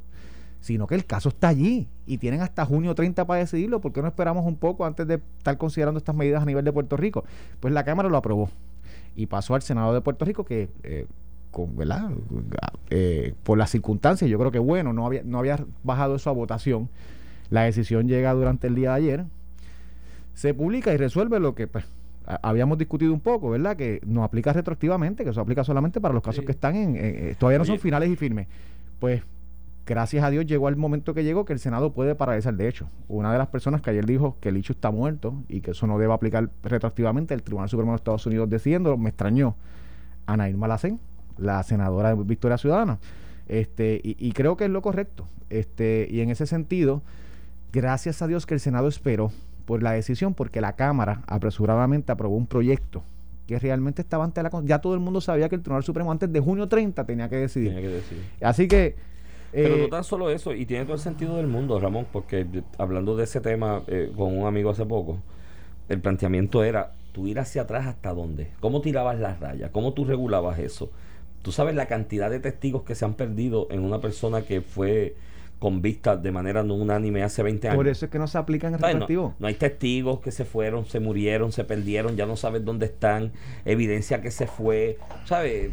sino 0.61 0.87
que 0.87 0.95
el 0.95 1.05
caso 1.05 1.29
está 1.29 1.49
allí 1.49 1.87
y 2.05 2.17
tienen 2.17 2.41
hasta 2.41 2.65
junio 2.65 2.95
30 2.95 3.25
para 3.25 3.39
decidirlo. 3.39 3.81
¿Por 3.81 3.93
qué 3.93 4.01
no 4.01 4.07
esperamos 4.07 4.45
un 4.45 4.55
poco 4.55 4.85
antes 4.85 5.05
de 5.07 5.21
estar 5.37 5.57
considerando 5.57 5.97
estas 5.97 6.15
medidas 6.15 6.41
a 6.41 6.45
nivel 6.45 6.65
de 6.65 6.73
Puerto 6.73 6.97
Rico? 6.97 7.23
Pues 7.59 7.73
la 7.73 7.83
Cámara 7.83 8.09
lo 8.09 8.17
aprobó 8.17 8.49
y 9.15 9.27
pasó 9.27 9.55
al 9.55 9.61
Senado 9.61 9.93
de 9.93 10.01
Puerto 10.01 10.25
Rico 10.25 10.43
que... 10.43 10.69
Eh, 10.83 11.05
¿verdad? 11.73 12.11
Eh, 12.89 13.33
por 13.43 13.57
las 13.57 13.69
circunstancias, 13.71 14.29
yo 14.29 14.37
creo 14.37 14.51
que 14.51 14.59
bueno, 14.59 14.93
no 14.93 15.05
había, 15.05 15.23
no 15.23 15.39
había 15.39 15.59
bajado 15.83 16.15
eso 16.15 16.29
a 16.29 16.33
votación. 16.33 16.89
La 17.49 17.63
decisión 17.63 18.07
llega 18.07 18.33
durante 18.33 18.67
el 18.67 18.75
día 18.75 18.91
de 18.91 18.95
ayer, 18.95 19.25
se 20.33 20.53
publica 20.53 20.93
y 20.93 20.97
resuelve 20.97 21.39
lo 21.39 21.55
que 21.55 21.67
pues, 21.67 21.85
habíamos 22.41 22.77
discutido 22.77 23.13
un 23.13 23.19
poco, 23.19 23.49
¿verdad? 23.49 23.77
Que 23.77 24.01
no 24.05 24.23
aplica 24.23 24.51
retroactivamente, 24.51 25.23
que 25.23 25.29
eso 25.29 25.41
aplica 25.41 25.63
solamente 25.63 26.01
para 26.01 26.13
los 26.13 26.23
casos 26.23 26.43
que 26.43 26.51
están 26.51 26.75
en, 26.75 26.95
eh, 26.97 27.35
todavía 27.37 27.59
no 27.59 27.65
son 27.65 27.79
finales 27.79 28.09
y 28.09 28.15
firmes. 28.15 28.47
Pues 28.99 29.21
gracias 29.85 30.23
a 30.23 30.29
Dios 30.29 30.45
llegó 30.45 30.67
el 30.69 30.75
momento 30.75 31.13
que 31.13 31.23
llegó 31.23 31.45
que 31.45 31.53
el 31.53 31.59
Senado 31.59 31.93
puede 31.93 32.15
paralizar. 32.15 32.55
De 32.55 32.67
hecho, 32.67 32.89
una 33.07 33.31
de 33.31 33.37
las 33.37 33.47
personas 33.47 33.81
que 33.81 33.91
ayer 33.91 34.05
dijo 34.05 34.37
que 34.39 34.49
el 34.49 34.57
hecho 34.57 34.73
está 34.73 34.91
muerto 34.91 35.43
y 35.47 35.61
que 35.61 35.71
eso 35.71 35.87
no 35.87 35.99
debe 35.99 36.13
aplicar 36.13 36.49
retroactivamente, 36.63 37.33
el 37.33 37.43
Tribunal 37.43 37.69
Supremo 37.69 37.91
de 37.91 37.97
Estados 37.97 38.25
Unidos 38.25 38.49
decidiendo, 38.49 38.97
me 38.97 39.09
extrañó. 39.09 39.55
Ana 40.25 40.49
Irma 40.49 40.67
la 41.37 41.61
senadora 41.63 42.15
de 42.15 42.23
Victoria 42.23 42.57
Ciudadana. 42.57 42.99
Este, 43.47 44.01
y, 44.03 44.31
creo 44.31 44.57
que 44.57 44.65
es 44.65 44.71
lo 44.71 44.81
correcto. 44.81 45.27
Este, 45.49 46.07
y 46.09 46.21
en 46.21 46.29
ese 46.29 46.47
sentido, 46.47 47.03
Gracias 47.75 48.21
a 48.21 48.27
Dios 48.27 48.45
que 48.45 48.53
el 48.53 48.61
Senado 48.61 48.87
esperó 48.87 49.33
por 49.65 49.83
la 49.83 49.91
decisión 49.91 50.33
porque 50.33 50.61
la 50.61 50.77
Cámara 50.77 51.23
apresuradamente 51.27 52.09
aprobó 52.09 52.37
un 52.37 52.47
proyecto 52.47 53.03
que 53.47 53.59
realmente 53.59 54.01
estaba 54.01 54.23
ante 54.23 54.41
la... 54.41 54.49
Ya 54.63 54.79
todo 54.79 54.93
el 54.93 55.01
mundo 55.01 55.19
sabía 55.19 55.49
que 55.49 55.55
el 55.55 55.61
Tribunal 55.61 55.83
Supremo 55.83 56.09
antes 56.09 56.31
de 56.31 56.39
junio 56.39 56.69
30 56.69 57.05
tenía 57.05 57.27
que 57.27 57.35
decidir. 57.35 57.73
Tenía 57.73 57.89
que 57.89 57.95
decidir. 57.95 58.23
Así 58.39 58.69
que... 58.69 58.95
Pero 59.51 59.75
eh, 59.75 59.81
no 59.81 59.87
tan 59.89 60.05
solo 60.05 60.29
eso, 60.29 60.53
y 60.53 60.65
tiene 60.65 60.85
todo 60.85 60.93
el 60.93 61.01
sentido 61.01 61.35
del 61.35 61.47
mundo, 61.47 61.77
Ramón, 61.77 62.07
porque 62.13 62.47
hablando 62.77 63.17
de 63.17 63.25
ese 63.25 63.41
tema 63.41 63.81
eh, 63.87 64.09
con 64.15 64.37
un 64.37 64.47
amigo 64.47 64.69
hace 64.69 64.85
poco, 64.85 65.19
el 65.89 65.99
planteamiento 65.99 66.63
era, 66.63 66.93
tú 67.11 67.27
ir 67.27 67.39
hacia 67.39 67.63
atrás 67.63 67.87
hasta 67.87 68.13
dónde, 68.13 68.51
cómo 68.61 68.79
tirabas 68.79 69.19
las 69.19 69.41
rayas, 69.41 69.69
cómo 69.71 69.91
tú 69.91 70.05
regulabas 70.05 70.59
eso. 70.59 70.91
Tú 71.45 71.51
sabes 71.51 71.75
la 71.75 71.85
cantidad 71.85 72.31
de 72.31 72.39
testigos 72.39 72.81
que 72.81 72.95
se 72.95 73.05
han 73.05 73.13
perdido 73.13 73.67
en 73.69 73.83
una 73.83 74.01
persona 74.01 74.41
que 74.41 74.61
fue 74.61 75.13
convicta 75.59 76.17
de 76.17 76.31
manera 76.31 76.63
no 76.63 76.73
unánime 76.73 77.21
hace 77.21 77.43
20 77.43 77.67
años. 77.67 77.77
por 77.77 77.87
eso 77.87 78.05
es 78.05 78.11
que 78.11 78.17
no 78.17 78.25
se 78.27 78.39
aplican 78.39 78.73
el 78.73 78.79
¿Sabes? 78.79 78.95
retroactivo. 78.95 79.27
No, 79.29 79.35
no 79.41 79.47
hay 79.47 79.53
testigos 79.53 80.21
que 80.21 80.31
se 80.31 80.43
fueron, 80.43 80.87
se 80.87 80.99
murieron, 80.99 81.51
se 81.51 81.63
perdieron, 81.63 82.15
ya 82.15 82.25
no 82.25 82.35
sabes 82.35 82.65
dónde 82.65 82.87
están, 82.87 83.31
evidencia 83.63 84.21
que 84.21 84.31
se 84.31 84.47
fue, 84.47 84.97
¿sabes? 85.25 85.69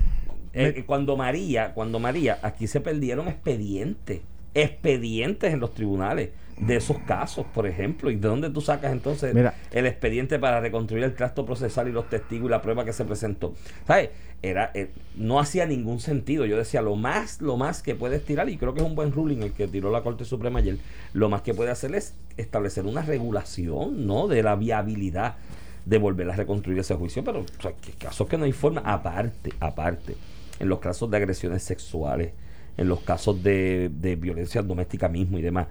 Eh, 0.53 0.73
Me- 0.77 0.85
cuando 0.85 1.17
María, 1.17 1.73
cuando 1.73 1.99
María, 1.99 2.39
aquí 2.43 2.67
se 2.67 2.83
perdieron 2.83 3.27
expedientes, 3.29 4.21
expedientes 4.55 5.55
en 5.55 5.61
los 5.61 5.73
tribunales 5.73 6.31
de 6.59 6.77
esos 6.77 6.99
casos, 7.01 7.47
por 7.47 7.67
ejemplo, 7.67 8.11
y 8.11 8.17
de 8.17 8.29
dónde 8.29 8.51
tú 8.51 8.61
sacas 8.61 8.93
entonces 8.93 9.35
Mira. 9.35 9.55
el 9.71 9.87
expediente 9.87 10.39
para 10.39 10.61
reconstruir 10.61 11.03
el 11.05 11.15
trasto 11.15 11.45
procesal 11.45 11.89
y 11.89 11.93
los 11.93 12.09
testigos 12.09 12.49
y 12.49 12.51
la 12.51 12.63
prueba 12.63 12.85
que 12.85 12.93
se 12.93 13.05
presentó. 13.05 13.55
¿Sabes? 13.87 14.11
Era, 14.43 14.71
eh, 14.75 14.91
no 15.15 15.39
hacía 15.39 15.67
ningún 15.67 16.01
sentido. 16.01 16.45
Yo 16.47 16.57
decía, 16.57 16.83
lo 16.83 16.97
más, 16.97 17.41
lo 17.41 17.57
más 17.57 17.83
que 17.83 17.95
puedes 17.95 18.25
tirar, 18.25 18.49
y 18.49 18.59
creo 18.59 18.75
que 18.75 18.81
es 18.81 18.87
un 18.87 18.95
buen 18.95 19.13
ruling 19.13 19.43
el 19.43 19.53
que 19.53 19.69
tiró 19.69 19.91
la 19.91 20.03
Corte 20.03 20.25
Suprema 20.25 20.59
ayer, 20.59 20.79
lo 21.13 21.29
más 21.29 21.43
que 21.43 21.55
puede 21.55 21.71
hacer 21.71 21.95
es 21.95 22.15
establecer 22.37 22.87
una 22.87 23.03
regulación, 23.03 24.07
¿no? 24.07 24.29
De 24.29 24.43
la 24.43 24.57
viabilidad 24.57 25.37
de 25.85 25.99
volver 25.99 26.31
a 26.31 26.37
reconstruir 26.37 26.79
ese 26.79 26.95
juicio, 26.95 27.25
pero 27.25 27.41
o 27.41 27.63
sea, 27.63 27.73
que 27.73 27.93
casos 27.93 28.29
que 28.29 28.39
no 28.39 28.45
hay 28.45 28.53
forma, 28.53 28.83
aparte, 28.85 29.53
aparte, 29.59 30.17
en 30.61 30.69
los 30.69 30.79
casos 30.79 31.11
de 31.11 31.17
agresiones 31.17 31.63
sexuales, 31.63 32.33
en 32.77 32.89
los 32.89 33.01
casos 33.01 33.43
de, 33.43 33.91
de 33.93 34.17
violencia 34.17 34.63
doméstica 34.63 35.09
mismo 35.09 35.39
y 35.39 35.43
demás, 35.43 35.67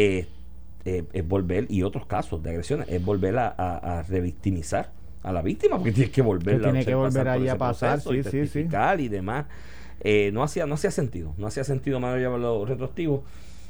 eh, 0.00 0.26
eh, 0.84 1.04
es 1.12 1.26
volver, 1.26 1.66
y 1.68 1.82
otros 1.82 2.06
casos 2.06 2.40
de 2.42 2.50
agresiones, 2.50 2.86
es 2.88 3.04
volver 3.04 3.36
a, 3.36 3.48
a- 3.48 3.98
a 3.98 4.02
revictimizar 4.04 4.90
a 5.24 5.32
la 5.32 5.42
víctima, 5.42 5.76
porque 5.76 5.90
tiene 5.92 6.10
que 6.12 6.22
volver 6.22 6.62
tiene 6.62 6.84
que 6.84 6.94
volver 6.94 7.28
ahí 7.28 7.48
a 7.48 7.58
pasar, 7.58 8.00
sí, 8.00 8.18
y 8.18 8.22
sí, 8.22 8.46
sí. 8.46 8.68
y 8.98 9.08
demás. 9.08 9.46
Eh, 10.00 10.30
no 10.32 10.44
hacía 10.44 10.64
no 10.66 10.74
hacía 10.74 10.92
sentido, 10.92 11.34
no 11.36 11.48
hacía 11.48 11.64
sentido 11.64 11.98
más 11.98 12.16
llevarlo 12.16 12.64
retroactivo. 12.64 13.24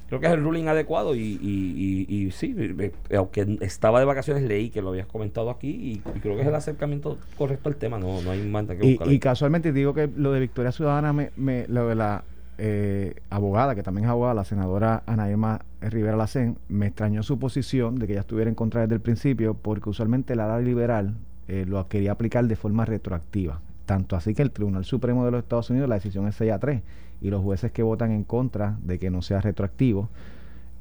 Creo 0.09 0.21
que 0.21 0.27
es 0.27 0.33
el 0.33 0.43
ruling 0.43 0.69
adecuado 0.69 1.15
y, 1.15 1.21
y, 1.21 2.07
y, 2.09 2.15
y 2.27 2.31
sí, 2.31 2.55
eh, 2.59 2.93
aunque 3.17 3.59
estaba 3.61 3.99
de 4.01 4.05
vacaciones 4.07 4.43
leí 4.43 4.69
que 4.71 4.81
lo 4.83 4.91
habías 4.91 5.07
comentado 5.07 5.49
aquí 5.51 5.69
y, 5.69 5.99
creo 6.21 6.35
que 6.37 6.43
es 6.43 6.49
el 6.49 6.55
acercamiento 6.55 7.19
correcto 7.37 7.69
al 7.71 7.77
tema, 7.77 7.99
no, 7.99 8.21
no 8.23 8.31
hay 8.31 8.43
más 8.47 8.67
que 8.67 8.75
buscar. 8.75 9.09
y 9.13 9.19
casualmente 9.19 9.73
digo 9.73 9.93
que 9.95 10.09
lo 10.15 10.33
de 10.33 10.41
Victoria 10.41 10.73
Ciudadana, 10.73 11.13
me, 11.15 11.31
me- 11.37 11.67
lo 11.69 11.89
de 11.89 11.95
la 11.95 12.25
eh, 12.59 13.15
abogada, 13.31 13.75
que 13.75 13.83
también 13.83 14.05
es 14.07 14.11
abogada, 14.11 14.35
la 14.35 14.45
senadora 14.45 15.03
Ana 15.07 15.31
Irma 15.31 15.61
Rivera 15.81 16.17
Lacén, 16.17 16.59
me 16.69 16.87
extrañó 16.89 17.23
su 17.23 17.39
posición 17.39 17.97
de 17.97 18.07
que 18.07 18.15
ella 18.15 18.21
estuviera 18.21 18.49
en 18.49 18.55
contra 18.55 18.83
desde 18.83 18.95
el 18.95 19.01
principio, 19.01 19.55
porque 19.55 19.91
usualmente 19.91 20.35
la 20.35 20.45
ala 20.47 20.61
liberal 20.61 21.15
eh, 21.47 21.65
lo 21.67 21.87
quería 21.89 22.13
aplicar 22.13 22.47
de 22.47 22.57
forma 22.57 22.85
retroactiva. 22.85 23.61
Tanto 23.87 24.17
así 24.17 24.35
que 24.35 24.43
el 24.43 24.51
Tribunal 24.51 24.85
Supremo 24.85 25.25
de 25.25 25.31
los 25.31 25.43
Estados 25.43 25.71
Unidos, 25.71 25.89
la 25.89 25.95
decisión 25.95 26.27
es 26.27 26.35
6 26.35 26.53
a 26.53 26.59
3, 26.59 26.83
y 27.21 27.31
los 27.31 27.43
jueces 27.43 27.73
que 27.73 27.83
votan 27.83 28.11
en 28.11 28.25
contra 28.25 28.77
de 28.83 28.99
que 28.99 29.11
no 29.11 29.23
sea 29.23 29.41
retroactivo, 29.41 30.09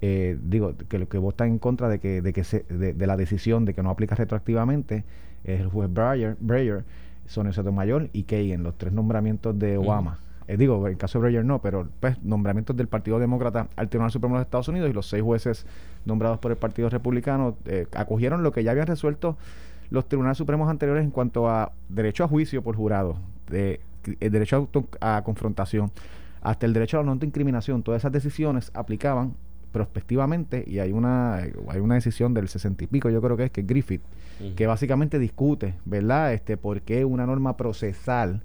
eh, 0.01 0.37
digo, 0.43 0.75
que 0.89 0.99
los 0.99 1.07
que 1.07 1.17
votan 1.17 1.49
en 1.49 1.59
contra 1.59 1.89
de 1.89 1.99
que, 1.99 2.21
de 2.21 2.33
que 2.33 2.43
se, 2.43 2.65
de, 2.69 2.93
de 2.93 3.07
la 3.07 3.17
decisión 3.17 3.65
de 3.65 3.73
que 3.73 3.81
no 3.81 3.89
aplica 3.89 4.15
retroactivamente 4.15 5.05
es 5.43 5.59
el 5.61 5.67
juez 5.67 5.91
Breyer, 5.91 6.37
Breyer 6.39 6.83
Sonia 7.27 7.53
Sotomayor 7.53 8.09
y 8.13 8.23
Kagan, 8.23 8.63
los 8.63 8.77
tres 8.77 8.93
nombramientos 8.93 9.57
de 9.57 9.77
Obama. 9.77 10.19
Eh, 10.47 10.55
digo, 10.57 10.85
en 10.87 10.93
el 10.93 10.97
caso 10.97 11.19
de 11.19 11.23
Breyer 11.23 11.43
no, 11.43 11.59
pero 11.61 11.87
pues 11.99 12.21
nombramientos 12.23 12.75
del 12.77 12.87
Partido 12.87 13.19
Demócrata 13.19 13.67
al 13.75 13.89
Tribunal 13.89 14.11
Supremo 14.11 14.35
de 14.35 14.39
los 14.39 14.45
Estados 14.47 14.67
Unidos 14.69 14.89
y 14.89 14.93
los 14.93 15.07
seis 15.07 15.21
jueces 15.23 15.65
nombrados 16.05 16.39
por 16.39 16.51
el 16.51 16.57
Partido 16.57 16.89
Republicano 16.89 17.57
eh, 17.65 17.85
acogieron 17.93 18.43
lo 18.43 18.51
que 18.51 18.63
ya 18.63 18.71
habían 18.71 18.87
resuelto 18.87 19.37
los 19.89 20.07
tribunales 20.07 20.37
supremos 20.37 20.69
anteriores 20.69 21.03
en 21.03 21.11
cuanto 21.11 21.49
a 21.49 21.71
derecho 21.87 22.23
a 22.25 22.27
juicio 22.27 22.61
por 22.61 22.75
jurado, 22.75 23.15
de, 23.49 23.79
el 24.19 24.31
derecho 24.31 24.55
a, 24.57 24.59
auto- 24.59 24.87
a 24.99 25.21
confrontación, 25.23 25.91
hasta 26.41 26.65
el 26.65 26.73
derecho 26.73 26.99
a 26.99 27.03
la 27.03 27.13
no 27.15 27.19
incriminación. 27.25 27.83
Todas 27.83 28.01
esas 28.01 28.11
decisiones 28.11 28.69
aplicaban 28.73 29.33
prospectivamente 29.71 30.63
y 30.67 30.79
hay 30.79 30.91
una 30.91 31.35
hay 31.35 31.79
una 31.81 31.95
decisión 31.95 32.33
del 32.33 32.47
sesenta 32.47 32.83
y 32.83 32.87
pico, 32.87 33.09
yo 33.09 33.21
creo 33.21 33.37
que 33.37 33.45
es 33.45 33.51
que 33.51 33.61
Griffith, 33.61 34.01
que 34.55 34.67
básicamente 34.67 35.19
discute, 35.19 35.75
¿verdad? 35.85 36.33
Este, 36.33 36.57
por 36.57 36.81
qué 36.81 37.05
una 37.05 37.25
norma 37.25 37.55
procesal 37.57 38.41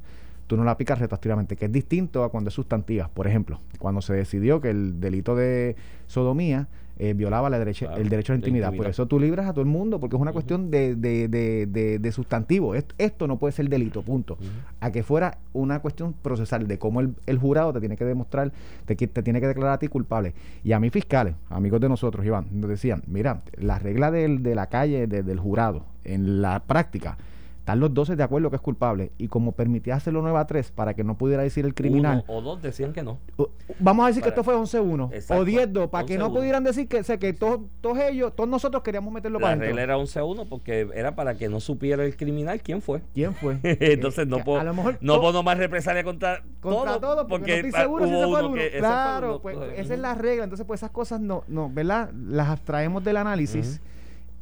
tú 0.53 0.59
no 0.59 0.65
la 0.65 0.73
aplicas 0.73 0.99
retroactivamente, 0.99 1.57
que 1.57 1.65
es 1.65 1.73
distinto 1.73 2.25
a 2.25 2.29
cuando 2.31 2.49
es 2.49 2.55
sustantiva. 2.55 3.09
Por 3.15 3.27
ejemplo, 3.27 3.59
cuando 3.79 4.03
se 4.03 4.13
decidió 4.13 4.61
que 4.61 4.69
el 4.69 5.01
delito 5.01 5.35
de 5.35 5.77
sodomía 6.09 6.69
eh, 6.99 7.15
violaba 7.15 7.49
la 7.49 7.59
derecha- 7.59 7.87
Claro, 7.87 8.03
el 8.03 8.11
derecho 8.11 8.33
a 8.33 8.35
la 8.35 8.41
intimidad. 8.41 8.69
Por 8.77 8.87
eso 8.91 9.07
tú 9.07 9.19
libras 9.19 9.47
a 9.49 9.53
todo 9.53 9.63
el 9.63 9.67
mundo, 9.67 9.99
porque 9.99 10.15
es 10.17 10.21
una 10.23 10.31
cuestión 10.35 10.71
de, 10.71 10.95
de, 10.95 11.27
de, 11.27 11.67
de- 11.67 11.99
de 11.99 12.13
sustantivo. 12.13 12.75
Est- 12.75 12.93
Esto, 12.99 13.27
no 13.27 13.39
puede 13.39 13.53
ser 13.53 13.67
delito, 13.71 14.03
punto. 14.03 14.37
A 14.81 14.93
que 14.93 15.03
fuera 15.03 15.39
una 15.55 15.81
cuestión 15.81 16.13
procesal 16.13 16.69
de 16.69 16.79
cómo 16.79 17.01
el, 17.01 17.15
el 17.27 17.39
jurado 17.39 17.73
te 17.73 17.81
tiene 17.81 17.97
que 17.97 18.05
demostrar, 18.05 18.53
te, 18.85 18.95
te 18.95 19.23
tiene 19.23 19.41
que 19.41 19.47
declarar 19.49 19.73
a 19.77 19.79
ti 19.79 19.89
culpable. 19.89 20.35
Y 20.63 20.73
a 20.73 20.79
mis 20.81 20.93
fiscales, 20.93 21.35
amigos 21.49 21.81
de 21.81 21.89
nosotros, 21.89 22.27
Iván, 22.27 22.49
nos 22.53 22.69
decían, 22.69 23.03
mira, 23.07 23.41
la 23.57 23.79
regla 23.79 24.11
del- 24.11 24.43
de 24.43 24.55
la 24.55 24.67
calle 24.67 25.07
de- 25.07 25.23
del 25.23 25.41
jurado, 25.41 25.87
en 26.05 26.43
la 26.43 26.61
práctica, 26.61 27.17
están 27.63 27.79
los 27.79 27.95
12 27.95 28.17
de 28.17 28.25
acuerdo 28.25 28.51
que 28.51 28.57
es 28.57 28.63
culpable. 28.63 29.13
Y 29.19 29.29
como 29.29 29.53
permitía 29.53 29.95
hacerlo 29.95 30.21
9 30.21 30.37
a 30.37 30.45
3 30.49 30.73
para 30.73 30.95
que 30.95 31.05
no 31.05 31.17
pudiera 31.17 31.45
decir 31.45 31.65
el 31.65 31.75
criminal, 31.75 32.25
Uno 32.27 32.39
o 32.39 32.43
dos 32.43 32.61
decían 32.61 32.93
que 32.93 33.05
no. 33.05 33.19
Vamos 33.79 34.05
a 34.05 34.09
decir 34.09 34.21
Para- 34.23 34.35
que 34.35 34.41
esto 34.41 34.45
fue 34.45 34.57
11-1 34.57 35.11
Exacto, 35.13 35.43
o 35.43 35.47
10-2 35.47 35.89
para 35.89 36.05
que 36.05 36.19
no 36.19 36.27
11-1. 36.27 36.35
pudieran 36.35 36.65
decir 36.65 36.89
que, 36.89 37.05
sé, 37.05 37.21
que 37.21 37.33
todos, 37.33 37.61
todos 37.81 37.99
ellos, 37.99 38.35
todos 38.35 38.51
nosotros 38.51 38.83
queríamos 38.83 39.13
meterlo 39.15 39.39
La 39.39 39.43
para 39.45 39.55
regla 39.55 39.67
adentro. 39.67 39.83
era 39.85 39.97
11 39.97 40.19
a 40.19 40.25
1 40.25 40.45
porque 40.47 40.89
era 40.93 41.15
para 41.15 41.37
que 41.37 41.49
no 41.49 41.61
supiera 41.61 42.05
el 42.05 42.17
criminal 42.17 42.61
quién 42.63 42.83
fue. 42.83 43.01
¿Quién 43.15 43.33
fue? 43.33 43.61
Entonces 43.63 44.25
Eh, 44.25 44.29
no 44.29 44.39
que 44.39 44.43
puedo, 44.43 44.59
a 44.61 44.65
lo 44.65 44.75
mejor 44.75 44.99
no 45.01 45.21
puedo 45.21 45.45
más 45.45 45.57
represalia 45.57 46.03
contra, 46.03 46.43
contra 46.61 46.99
todo, 46.99 47.29
porque, 47.29 47.63
no 47.63 47.69
estoy 47.69 47.81
seguro 47.81 48.07
si 48.07 48.13
ese 48.13 48.25
fue 48.27 48.43
uno 48.45 48.55
que- 48.55 48.71
fue 48.71 48.79
Claro, 48.81 49.29
uno. 49.29 49.39
pues 49.41 49.55
Entonces, 49.55 49.79
esa 49.79 49.95
es 49.95 50.01
la 50.01 50.15
regla. 50.17 50.43
Entonces, 50.45 50.67
pues 50.67 50.81
esas 50.81 50.91
cosas 50.91 51.21
no, 51.21 51.45
no 51.47 51.71
¿verdad? 51.73 52.11
Las 52.13 52.49
abstraemos 52.49 53.05
del 53.05 53.19
análisis 53.19 53.81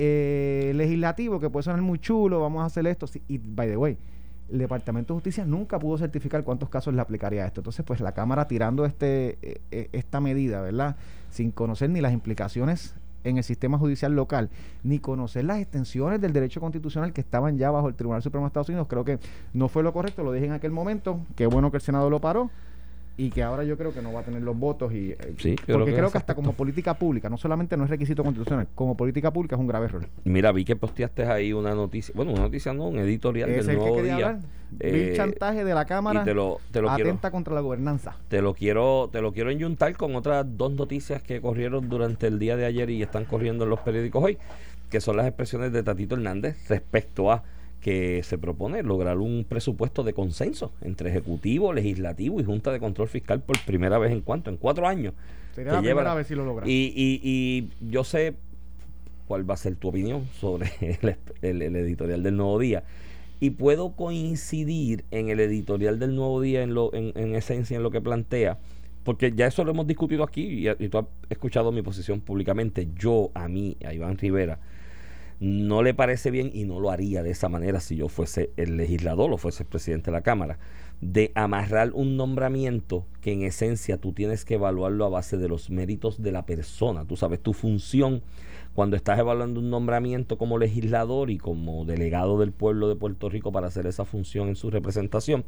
eh, 0.02 0.72
legislativo, 0.74 1.38
que 1.38 1.50
puede 1.50 1.64
sonar 1.64 1.82
muy 1.82 1.98
chulo, 1.98 2.40
vamos 2.40 2.62
a 2.62 2.64
hacer 2.64 2.86
esto. 2.86 3.06
y, 3.28 3.36
by 3.36 3.68
the 3.68 3.76
way, 3.76 3.98
el 4.50 4.58
Departamento 4.58 5.12
de 5.12 5.16
Justicia 5.18 5.44
nunca 5.44 5.78
pudo 5.78 5.98
certificar 5.98 6.42
cuántos 6.42 6.70
casos 6.70 6.94
le 6.94 7.02
aplicaría 7.02 7.44
esto. 7.44 7.60
Entonces, 7.60 7.84
pues 7.84 8.00
la 8.00 8.12
Cámara 8.12 8.48
tirando 8.48 8.86
este 8.86 9.38
eh, 9.42 9.60
eh, 9.70 9.90
esta 9.92 10.20
medida, 10.20 10.62
¿verdad? 10.62 10.96
Sin 11.28 11.50
conocer 11.50 11.90
ni 11.90 12.00
las 12.00 12.14
implicaciones 12.14 12.94
en 13.24 13.36
el 13.36 13.44
sistema 13.44 13.76
judicial 13.76 14.16
local, 14.16 14.48
ni 14.82 15.00
conocer 15.00 15.44
las 15.44 15.60
extensiones 15.60 16.18
del 16.22 16.32
derecho 16.32 16.60
constitucional 16.60 17.12
que 17.12 17.20
estaban 17.20 17.58
ya 17.58 17.70
bajo 17.70 17.88
el 17.88 17.94
Tribunal 17.94 18.22
Supremo 18.22 18.46
de 18.46 18.48
Estados 18.48 18.70
Unidos, 18.70 18.86
creo 18.88 19.04
que 19.04 19.18
no 19.52 19.68
fue 19.68 19.82
lo 19.82 19.92
correcto, 19.92 20.24
lo 20.24 20.32
dije 20.32 20.46
en 20.46 20.52
aquel 20.52 20.70
momento, 20.70 21.20
qué 21.36 21.44
bueno 21.44 21.70
que 21.70 21.76
el 21.76 21.82
Senado 21.82 22.08
lo 22.08 22.22
paró 22.22 22.50
y 23.16 23.28
que 23.30 23.42
ahora 23.42 23.64
yo 23.64 23.76
creo 23.76 23.92
que 23.92 24.00
no 24.00 24.12
va 24.12 24.20
a 24.20 24.22
tener 24.22 24.40
los 24.42 24.56
votos 24.58 24.92
y 24.94 25.10
eh, 25.10 25.18
Sí, 25.38 25.50
yo 25.50 25.64
creo 25.66 25.78
porque 25.78 25.90
que 25.92 25.96
creo 25.98 26.10
que 26.10 26.18
hasta 26.18 26.34
como 26.34 26.52
política 26.54 26.94
pública, 26.94 27.28
no 27.28 27.36
solamente 27.36 27.76
no 27.76 27.84
es 27.84 27.90
requisito 27.90 28.22
constitucional, 28.24 28.66
como 28.74 28.96
política 28.96 29.30
pública 29.30 29.56
es 29.56 29.60
un 29.60 29.66
grave 29.66 29.86
error. 29.86 30.06
Mira, 30.24 30.52
vi 30.52 30.64
que 30.64 30.74
posteaste 30.76 31.26
ahí 31.26 31.52
una 31.52 31.74
noticia, 31.74 32.12
bueno, 32.16 32.32
una 32.32 32.42
noticia 32.42 32.72
no, 32.72 32.88
un 32.88 32.98
editorial 32.98 33.50
del 33.50 33.60
el 33.60 33.66
que 33.66 33.74
nuevo 33.74 33.96
quería 33.96 34.16
día. 34.16 34.26
hablar. 34.28 34.42
Vi 34.70 34.86
Eh, 34.86 35.10
el 35.10 35.16
chantaje 35.16 35.64
de 35.64 35.74
la 35.74 35.84
Cámara 35.84 36.22
y 36.22 36.24
te 36.24 36.32
lo, 36.32 36.60
te 36.70 36.80
lo 36.80 36.88
quiero 36.94 37.10
atenta 37.10 37.30
contra 37.30 37.52
la 37.54 37.60
gobernanza. 37.60 38.16
te 38.28 38.40
lo 38.40 38.54
quiero 38.54 39.08
te 39.12 39.20
lo 39.20 39.32
quiero 39.32 39.50
enyuntar 39.50 39.96
con 39.96 40.14
otras 40.14 40.46
dos 40.56 40.72
noticias 40.72 41.22
que 41.22 41.40
corrieron 41.40 41.88
durante 41.88 42.28
el 42.28 42.38
día 42.38 42.56
de 42.56 42.64
ayer 42.66 42.88
y 42.88 43.02
están 43.02 43.24
corriendo 43.24 43.64
en 43.64 43.70
los 43.70 43.80
periódicos 43.80 44.22
hoy, 44.22 44.38
que 44.88 45.00
son 45.00 45.16
las 45.16 45.26
expresiones 45.26 45.72
de 45.72 45.82
Tatito 45.82 46.14
Hernández 46.14 46.56
respecto 46.68 47.32
a 47.32 47.42
que 47.80 48.22
se 48.22 48.36
propone 48.38 48.82
lograr 48.82 49.18
un 49.18 49.44
presupuesto 49.48 50.02
de 50.04 50.12
consenso 50.12 50.72
entre 50.82 51.10
Ejecutivo, 51.10 51.72
Legislativo 51.72 52.40
y 52.40 52.44
Junta 52.44 52.72
de 52.72 52.78
Control 52.80 53.08
Fiscal 53.08 53.40
por 53.40 53.58
primera 53.64 53.98
vez 53.98 54.12
en 54.12 54.20
cuánto, 54.20 54.50
en 54.50 54.56
cuatro 54.58 54.86
años. 54.86 55.14
Sería 55.54 55.70
que 55.72 55.76
la 55.76 55.82
lleva- 55.82 56.00
primera 56.00 56.14
vez 56.14 56.26
si 56.26 56.34
lo 56.34 56.44
logra. 56.44 56.68
Y, 56.68 56.92
y, 56.94 57.20
y 57.24 57.90
yo 57.90 58.04
sé 58.04 58.34
cuál 59.26 59.48
va 59.48 59.54
a 59.54 59.56
ser 59.56 59.76
tu 59.76 59.88
opinión 59.88 60.26
sobre 60.38 60.70
el, 60.80 61.16
el- 61.42 61.62
el 61.62 61.76
editorial 61.76 62.22
del 62.22 62.36
Nuevo 62.36 62.58
Día. 62.58 62.84
Y 63.42 63.50
puedo 63.50 63.92
coincidir 63.92 65.04
en 65.10 65.30
el 65.30 65.40
editorial 65.40 65.98
del 65.98 66.14
Nuevo 66.14 66.42
Día, 66.42 66.62
en, 66.62 66.74
lo, 66.74 66.92
en, 66.94 67.12
en 67.16 67.34
esencia, 67.34 67.76
en 67.78 67.82
lo 67.82 67.90
que 67.90 68.02
plantea, 68.02 68.58
porque 69.02 69.32
ya 69.32 69.46
eso 69.46 69.64
lo 69.64 69.70
hemos 69.70 69.86
discutido 69.86 70.22
aquí 70.24 70.42
y, 70.42 70.68
y 70.68 70.88
tú 70.90 70.98
has 70.98 71.06
escuchado 71.30 71.72
mi 71.72 71.80
posición 71.80 72.20
públicamente. 72.20 72.88
Yo, 72.98 73.30
a 73.32 73.48
mí, 73.48 73.78
a 73.82 73.94
Iván 73.94 74.18
Rivera, 74.18 74.58
no 75.40 75.82
le 75.82 75.94
parece 75.94 76.30
bien 76.30 76.50
y 76.52 76.64
no 76.64 76.80
lo 76.80 76.90
haría 76.90 77.22
de 77.22 77.30
esa 77.30 77.48
manera 77.48 77.80
si 77.80 77.96
yo 77.96 78.08
fuese 78.08 78.50
el 78.56 78.76
legislador 78.76 79.32
o 79.32 79.38
fuese 79.38 79.62
el 79.62 79.68
presidente 79.68 80.10
de 80.10 80.16
la 80.16 80.22
Cámara. 80.22 80.58
de 81.00 81.32
amarrar 81.34 81.92
un 81.94 82.18
nombramiento 82.18 83.06
que 83.22 83.32
en 83.32 83.40
esencia 83.40 83.96
tú 83.96 84.12
tienes 84.12 84.44
que 84.44 84.56
evaluarlo 84.56 85.06
a 85.06 85.08
base 85.08 85.38
de 85.38 85.48
los 85.48 85.70
méritos 85.70 86.20
de 86.22 86.30
la 86.30 86.44
persona. 86.44 87.06
Tú 87.06 87.16
sabes, 87.16 87.40
tu 87.40 87.54
función 87.54 88.22
cuando 88.74 88.96
estás 88.96 89.18
evaluando 89.18 89.60
un 89.60 89.70
nombramiento 89.70 90.36
como 90.36 90.58
legislador 90.58 91.30
y 91.30 91.38
como 91.38 91.86
delegado 91.86 92.38
del 92.38 92.52
pueblo 92.52 92.88
de 92.88 92.96
Puerto 92.96 93.30
Rico 93.30 93.50
para 93.50 93.68
hacer 93.68 93.86
esa 93.86 94.04
función 94.04 94.48
en 94.48 94.56
su 94.56 94.70
representación, 94.70 95.44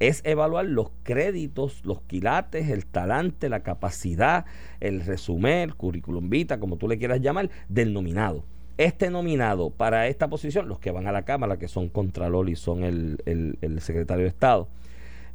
es 0.00 0.22
evaluar 0.24 0.64
los 0.64 0.90
créditos, 1.02 1.84
los 1.84 2.00
quilates, 2.00 2.70
el 2.70 2.86
talante, 2.86 3.50
la 3.50 3.60
capacidad, 3.60 4.46
el 4.80 5.02
resumen, 5.02 5.60
el 5.60 5.74
currículum 5.74 6.30
vita, 6.30 6.58
como 6.58 6.78
tú 6.78 6.88
le 6.88 6.96
quieras 6.96 7.20
llamar, 7.20 7.50
del 7.68 7.92
nominado. 7.92 8.44
Este 8.78 9.10
nominado 9.10 9.70
para 9.70 10.06
esta 10.08 10.28
posición, 10.28 10.68
los 10.68 10.78
que 10.78 10.90
van 10.90 11.06
a 11.06 11.12
la 11.12 11.24
Cámara, 11.24 11.58
que 11.58 11.68
son 11.68 11.88
Contralor 11.88 12.48
y 12.50 12.56
son 12.56 12.84
el, 12.84 13.18
el 13.24 13.80
secretario 13.80 14.24
de 14.24 14.28
Estado, 14.28 14.68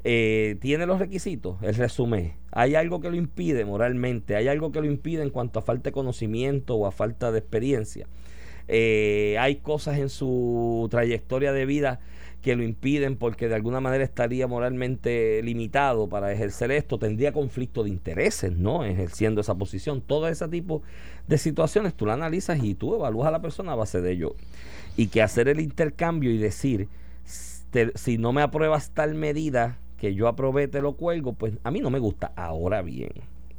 eh, 0.04 0.58
tiene 0.62 0.86
los 0.88 1.00
requisitos, 1.00 1.58
el 1.62 1.76
resumen. 1.76 2.34
Hay 2.52 2.76
algo 2.76 3.02
que 3.02 3.10
lo 3.10 3.16
impide 3.16 3.66
moralmente, 3.66 4.36
hay 4.36 4.48
algo 4.48 4.72
que 4.72 4.80
lo 4.82 4.88
impide 4.88 5.22
en 5.22 5.30
cuanto 5.30 5.60
a 5.60 5.62
falta 5.62 5.90
de 5.90 5.92
conocimiento 5.92 6.76
o 6.76 6.88
a 6.88 6.92
falta 6.92 7.32
de 7.32 7.40
experiencia. 7.40 8.08
Eh, 8.68 9.38
hay 9.40 9.58
cosas 9.58 10.00
en 10.00 10.10
su 10.10 10.88
trayectoria 10.90 11.52
de 11.52 11.66
vida 11.66 12.00
que 12.42 12.56
lo 12.56 12.64
impiden 12.64 13.18
porque 13.18 13.48
de 13.48 13.56
alguna 13.56 13.80
manera 13.80 14.04
estaría 14.04 14.48
moralmente 14.48 15.42
limitado 15.44 16.10
para 16.10 16.32
ejercer 16.32 16.72
esto, 16.72 16.98
tendría 16.98 17.32
conflicto 17.32 17.84
de 17.84 17.90
intereses, 17.90 18.52
¿no? 18.58 18.84
Ejerciendo 18.84 19.42
esa 19.42 19.56
posición. 19.56 20.02
Todo 20.02 20.28
ese 20.28 20.48
tipo 20.48 20.82
de 21.28 21.38
situaciones 21.38 21.94
tú 21.94 22.06
la 22.06 22.14
analizas 22.14 22.64
y 22.64 22.74
tú 22.74 22.96
evalúas 22.96 23.28
a 23.28 23.32
la 23.32 23.42
persona 23.42 23.74
a 23.74 23.76
base 23.76 24.02
de 24.02 24.14
ello. 24.14 24.36
Y 24.98 25.08
que 25.08 25.22
hacer 25.22 25.48
el 25.48 25.60
intercambio 25.60 26.32
y 26.32 26.38
decir, 26.38 26.88
si 27.96 28.18
no 28.18 28.34
me 28.34 28.42
apruebas 28.42 28.92
tal 28.92 29.14
medida, 29.14 29.78
que 29.98 30.16
yo 30.16 30.28
aprobé, 30.28 30.68
te 30.68 30.82
lo 30.82 30.94
cuelgo, 30.94 31.34
pues 31.34 31.54
a 31.64 31.70
mí 31.70 31.80
no 31.80 31.92
me 31.92 32.00
gusta. 32.00 32.34
Ahora 32.36 32.82
bien, 32.82 33.12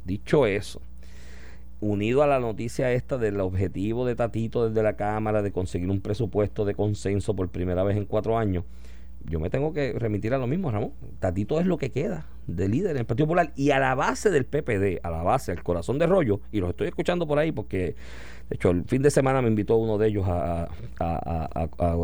dicho 0.03 0.45
eso, 0.45 0.81
unido 1.83 2.23
a 2.23 2.27
la 2.27 2.39
noticia 2.39 2.91
esta 2.91 3.17
del 3.17 3.39
objetivo 3.39 4.05
de 4.05 4.15
Tatito 4.15 4.67
desde 4.67 4.83
la 4.83 4.95
Cámara 4.95 5.41
de 5.41 5.51
conseguir 5.51 5.89
un 5.89 6.01
presupuesto 6.01 6.65
de 6.65 6.75
consenso 6.75 7.35
por 7.35 7.49
primera 7.49 7.83
vez 7.83 7.97
en 7.97 8.05
cuatro 8.05 8.37
años, 8.37 8.63
yo 9.25 9.39
me 9.39 9.49
tengo 9.49 9.71
que 9.71 9.93
remitir 9.93 10.33
a 10.33 10.37
lo 10.37 10.47
mismo, 10.47 10.69
Ramón. 10.69 10.91
Tatito 11.19 11.59
es 11.59 11.65
lo 11.65 11.77
que 11.77 11.91
queda 11.91 12.25
de 12.47 12.67
líder 12.67 12.91
en 12.91 12.97
el 12.97 13.05
Partido 13.05 13.27
Popular 13.27 13.53
y 13.55 13.71
a 13.71 13.79
la 13.79 13.95
base 13.95 14.29
del 14.29 14.45
PPD, 14.45 14.99
a 15.01 15.09
la 15.09 15.23
base, 15.23 15.51
al 15.51 15.63
corazón 15.63 15.97
de 15.97 16.07
rollo, 16.07 16.41
y 16.51 16.59
los 16.59 16.71
estoy 16.71 16.87
escuchando 16.87 17.25
por 17.25 17.39
ahí 17.39 17.53
porque 17.53 17.95
de 18.49 18.55
hecho, 18.55 18.71
el 18.71 18.83
fin 18.83 19.01
de 19.01 19.09
semana 19.09 19.41
me 19.41 19.47
invitó 19.47 19.77
uno 19.77 19.97
de 19.97 20.09
ellos 20.09 20.25
a, 20.27 20.69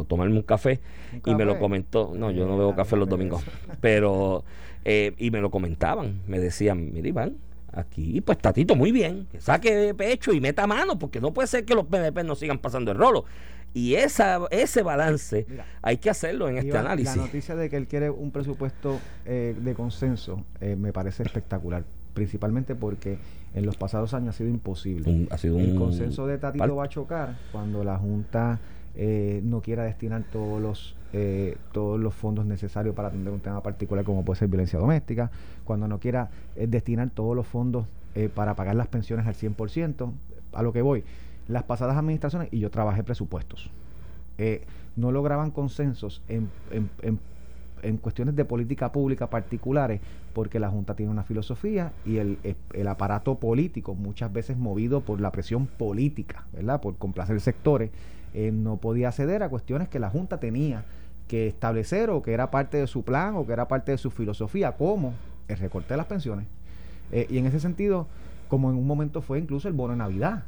tomarme 0.07 0.35
un 0.37 0.41
café, 0.41 0.79
y 1.25 1.35
me 1.35 1.45
lo 1.45 1.59
comentó. 1.59 2.13
No, 2.15 2.31
yo 2.31 2.47
no 2.47 2.57
bebo 2.57 2.75
café 2.75 2.95
los 2.95 3.09
domingos, 3.09 3.43
pero. 3.81 4.43
Eh, 4.85 5.13
y 5.17 5.29
me 5.29 5.41
lo 5.41 5.51
comentaban. 5.51 6.21
Me 6.27 6.39
decían, 6.39 6.93
mire, 6.93 7.09
Iván, 7.09 7.35
aquí, 7.73 8.21
pues 8.21 8.37
Tatito, 8.37 8.75
muy 8.75 8.91
bien, 8.91 9.27
que 9.31 9.39
saque 9.41 9.93
pecho 9.93 10.33
y 10.33 10.41
meta 10.41 10.67
mano, 10.67 10.97
porque 10.97 11.21
no 11.21 11.33
puede 11.33 11.47
ser 11.47 11.65
que 11.65 11.75
los 11.75 11.85
PNP 11.85 12.23
no 12.23 12.35
sigan 12.35 12.59
pasando 12.59 12.91
el 12.91 12.97
rolo. 12.97 13.25
Y 13.73 13.95
esa, 13.95 14.39
ese 14.49 14.81
balance 14.81 15.45
hay 15.81 15.97
que 15.97 16.09
hacerlo 16.09 16.49
en 16.49 16.57
este 16.57 16.77
análisis. 16.77 17.15
La 17.15 17.23
noticia 17.23 17.55
de 17.55 17.69
que 17.69 17.77
él 17.77 17.87
quiere 17.87 18.09
un 18.09 18.31
presupuesto 18.31 18.99
eh, 19.25 19.55
de 19.59 19.73
consenso 19.75 20.43
eh, 20.59 20.75
me 20.75 20.91
parece 20.91 21.23
espectacular, 21.23 21.83
principalmente 22.13 22.73
porque 22.73 23.19
en 23.53 23.65
los 23.65 23.77
pasados 23.77 24.13
años 24.13 24.35
ha 24.35 24.37
sido 24.37 24.49
imposible. 24.49 25.27
ha 25.29 25.37
sido 25.37 25.59
el 25.59 25.75
consenso 25.75 26.25
de 26.25 26.37
Tatito 26.39 26.75
va 26.75 26.85
a 26.85 26.89
chocar 26.89 27.37
cuando 27.51 27.83
la 27.83 27.97
Junta 27.97 28.59
eh, 28.95 29.41
no 29.43 29.61
quiera 29.61 29.83
destinar 29.83 30.23
todos 30.31 30.61
los 30.61 30.95
eh, 31.13 31.57
todos 31.71 31.99
los 31.99 32.13
fondos 32.13 32.45
necesarios 32.45 32.95
para 32.95 33.07
atender 33.09 33.33
un 33.33 33.39
tema 33.39 33.61
particular 33.63 34.03
como 34.05 34.23
puede 34.23 34.39
ser 34.39 34.47
violencia 34.47 34.79
doméstica, 34.79 35.31
cuando 35.65 35.87
no 35.87 35.99
quiera 35.99 36.29
eh, 36.55 36.67
destinar 36.67 37.09
todos 37.09 37.35
los 37.35 37.47
fondos 37.47 37.87
para 38.33 38.53
pagar 38.53 38.75
las 38.75 38.87
pensiones 38.87 39.27
al 39.27 39.35
100%, 39.35 40.11
a 40.51 40.63
lo 40.63 40.73
que 40.73 40.81
voy, 40.81 41.05
las 41.47 41.63
pasadas 41.63 41.95
administraciones, 41.95 42.49
y 42.51 42.59
yo 42.59 42.69
trabajé 42.69 43.01
presupuestos, 43.01 43.71
no 44.97 45.11
lograban 45.13 45.51
consensos 45.51 46.21
en, 46.27 46.49
en, 46.71 46.89
en 47.01 47.19
en 47.83 47.97
cuestiones 47.97 48.35
de 48.35 48.45
política 48.45 48.91
pública 48.91 49.29
particulares, 49.29 50.01
porque 50.33 50.59
la 50.59 50.69
Junta 50.69 50.95
tiene 50.95 51.11
una 51.11 51.23
filosofía 51.23 51.93
y 52.05 52.17
el, 52.17 52.37
el, 52.73 52.87
aparato 52.87 53.35
político, 53.35 53.95
muchas 53.95 54.31
veces 54.31 54.57
movido 54.57 55.01
por 55.01 55.21
la 55.21 55.31
presión 55.31 55.67
política, 55.67 56.45
¿verdad? 56.53 56.81
Por 56.81 56.95
complacer 56.97 57.39
sectores, 57.41 57.91
eh, 58.33 58.51
no 58.51 58.77
podía 58.77 59.11
ceder 59.11 59.43
a 59.43 59.49
cuestiones 59.49 59.89
que 59.89 59.99
la 59.99 60.09
Junta 60.09 60.39
tenía 60.39 60.83
que 61.27 61.47
establecer 61.47 62.09
o 62.09 62.21
que 62.21 62.33
era 62.33 62.51
parte 62.51 62.77
de 62.77 62.87
su 62.87 63.03
plan 63.03 63.35
o 63.35 63.45
que 63.45 63.53
era 63.53 63.67
parte 63.67 63.91
de 63.91 63.97
su 63.97 64.11
filosofía, 64.11 64.73
como 64.73 65.13
el 65.47 65.57
recorte 65.57 65.93
de 65.93 65.97
las 65.97 66.07
pensiones. 66.07 66.47
Eh, 67.11 67.27
y 67.29 67.37
en 67.37 67.45
ese 67.45 67.59
sentido, 67.59 68.07
como 68.47 68.69
en 68.69 68.77
un 68.77 68.87
momento 68.87 69.21
fue 69.21 69.39
incluso 69.39 69.67
el 69.67 69.73
bono 69.73 69.93
de 69.93 69.99
Navidad, 69.99 70.43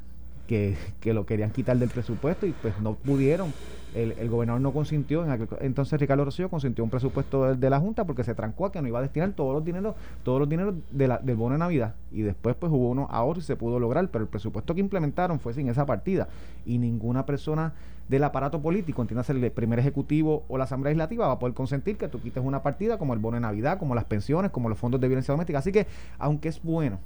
que, 0.51 0.75
que 0.99 1.13
lo 1.13 1.25
querían 1.25 1.51
quitar 1.51 1.77
del 1.77 1.87
presupuesto 1.87 2.45
y 2.45 2.51
pues 2.51 2.77
no 2.81 2.95
pudieron 2.95 3.53
el, 3.95 4.29
gobernador 4.29 4.61
no 4.61 4.73
consintió, 4.73 5.25
en 5.25 5.47
entonces 5.61 5.99
Ricardo 5.99 6.25
Rocío 6.25 6.49
consintió 6.49 6.83
un 6.83 6.89
presupuesto 6.89 7.55
de, 7.55 7.69
la 7.69 7.79
Junta 7.79 8.05
porque 8.05 8.23
se 8.23 8.35
trancó 8.35 8.65
a 8.65 8.71
que 8.71 8.81
no 8.81 8.87
iba 8.87 8.99
a 8.99 9.01
destinar 9.01 9.31
todos 9.31 9.53
los 9.53 9.65
dineros, 9.65 9.95
todos 10.23 10.39
los 10.39 10.49
dineros 10.49 10.75
de 10.91 11.07
la, 11.07 11.17
del 11.19 11.35
bono 11.35 11.53
de 11.53 11.59
Navidad. 11.59 11.95
Y 12.11 12.21
después 12.21 12.55
pues 12.55 12.71
hubo 12.71 12.89
uno 12.89 13.07
ahora 13.11 13.39
y 13.39 13.41
se 13.41 13.55
pudo 13.55 13.79
lograr, 13.79 14.07
pero 14.09 14.23
el 14.23 14.29
presupuesto 14.29 14.73
que 14.75 14.81
implementaron 14.81 15.39
fue 15.39 15.53
sin 15.53 15.67
esa 15.67 15.85
partida. 15.85 16.29
Y 16.65 16.77
ninguna 16.77 17.25
persona 17.25 17.73
del 18.07 18.23
aparato 18.23 18.61
político, 18.61 19.01
entiendas 19.01 19.29
el 19.29 19.51
primer 19.51 19.79
ejecutivo 19.79 20.43
o 20.47 20.57
la 20.57 20.65
Asamblea 20.65 20.91
Legislativa, 20.91 21.27
va 21.27 21.33
a 21.33 21.39
poder 21.39 21.53
consentir 21.53 21.97
que 21.97 22.07
tú 22.07 22.21
quites 22.21 22.43
una 22.43 22.63
partida 22.63 22.97
como 22.97 23.13
el 23.13 23.19
bono 23.19 23.35
de 23.35 23.41
Navidad, 23.41 23.77
como 23.77 23.95
las 23.95 24.05
pensiones, 24.05 24.51
como 24.51 24.69
los 24.69 24.77
fondos 24.77 25.01
de 25.01 25.07
violencia 25.07 25.33
doméstica. 25.33 25.59
Así 25.59 25.71
que, 25.71 25.87
aunque 26.17 26.47
es 26.47 26.61
bueno 26.61 26.99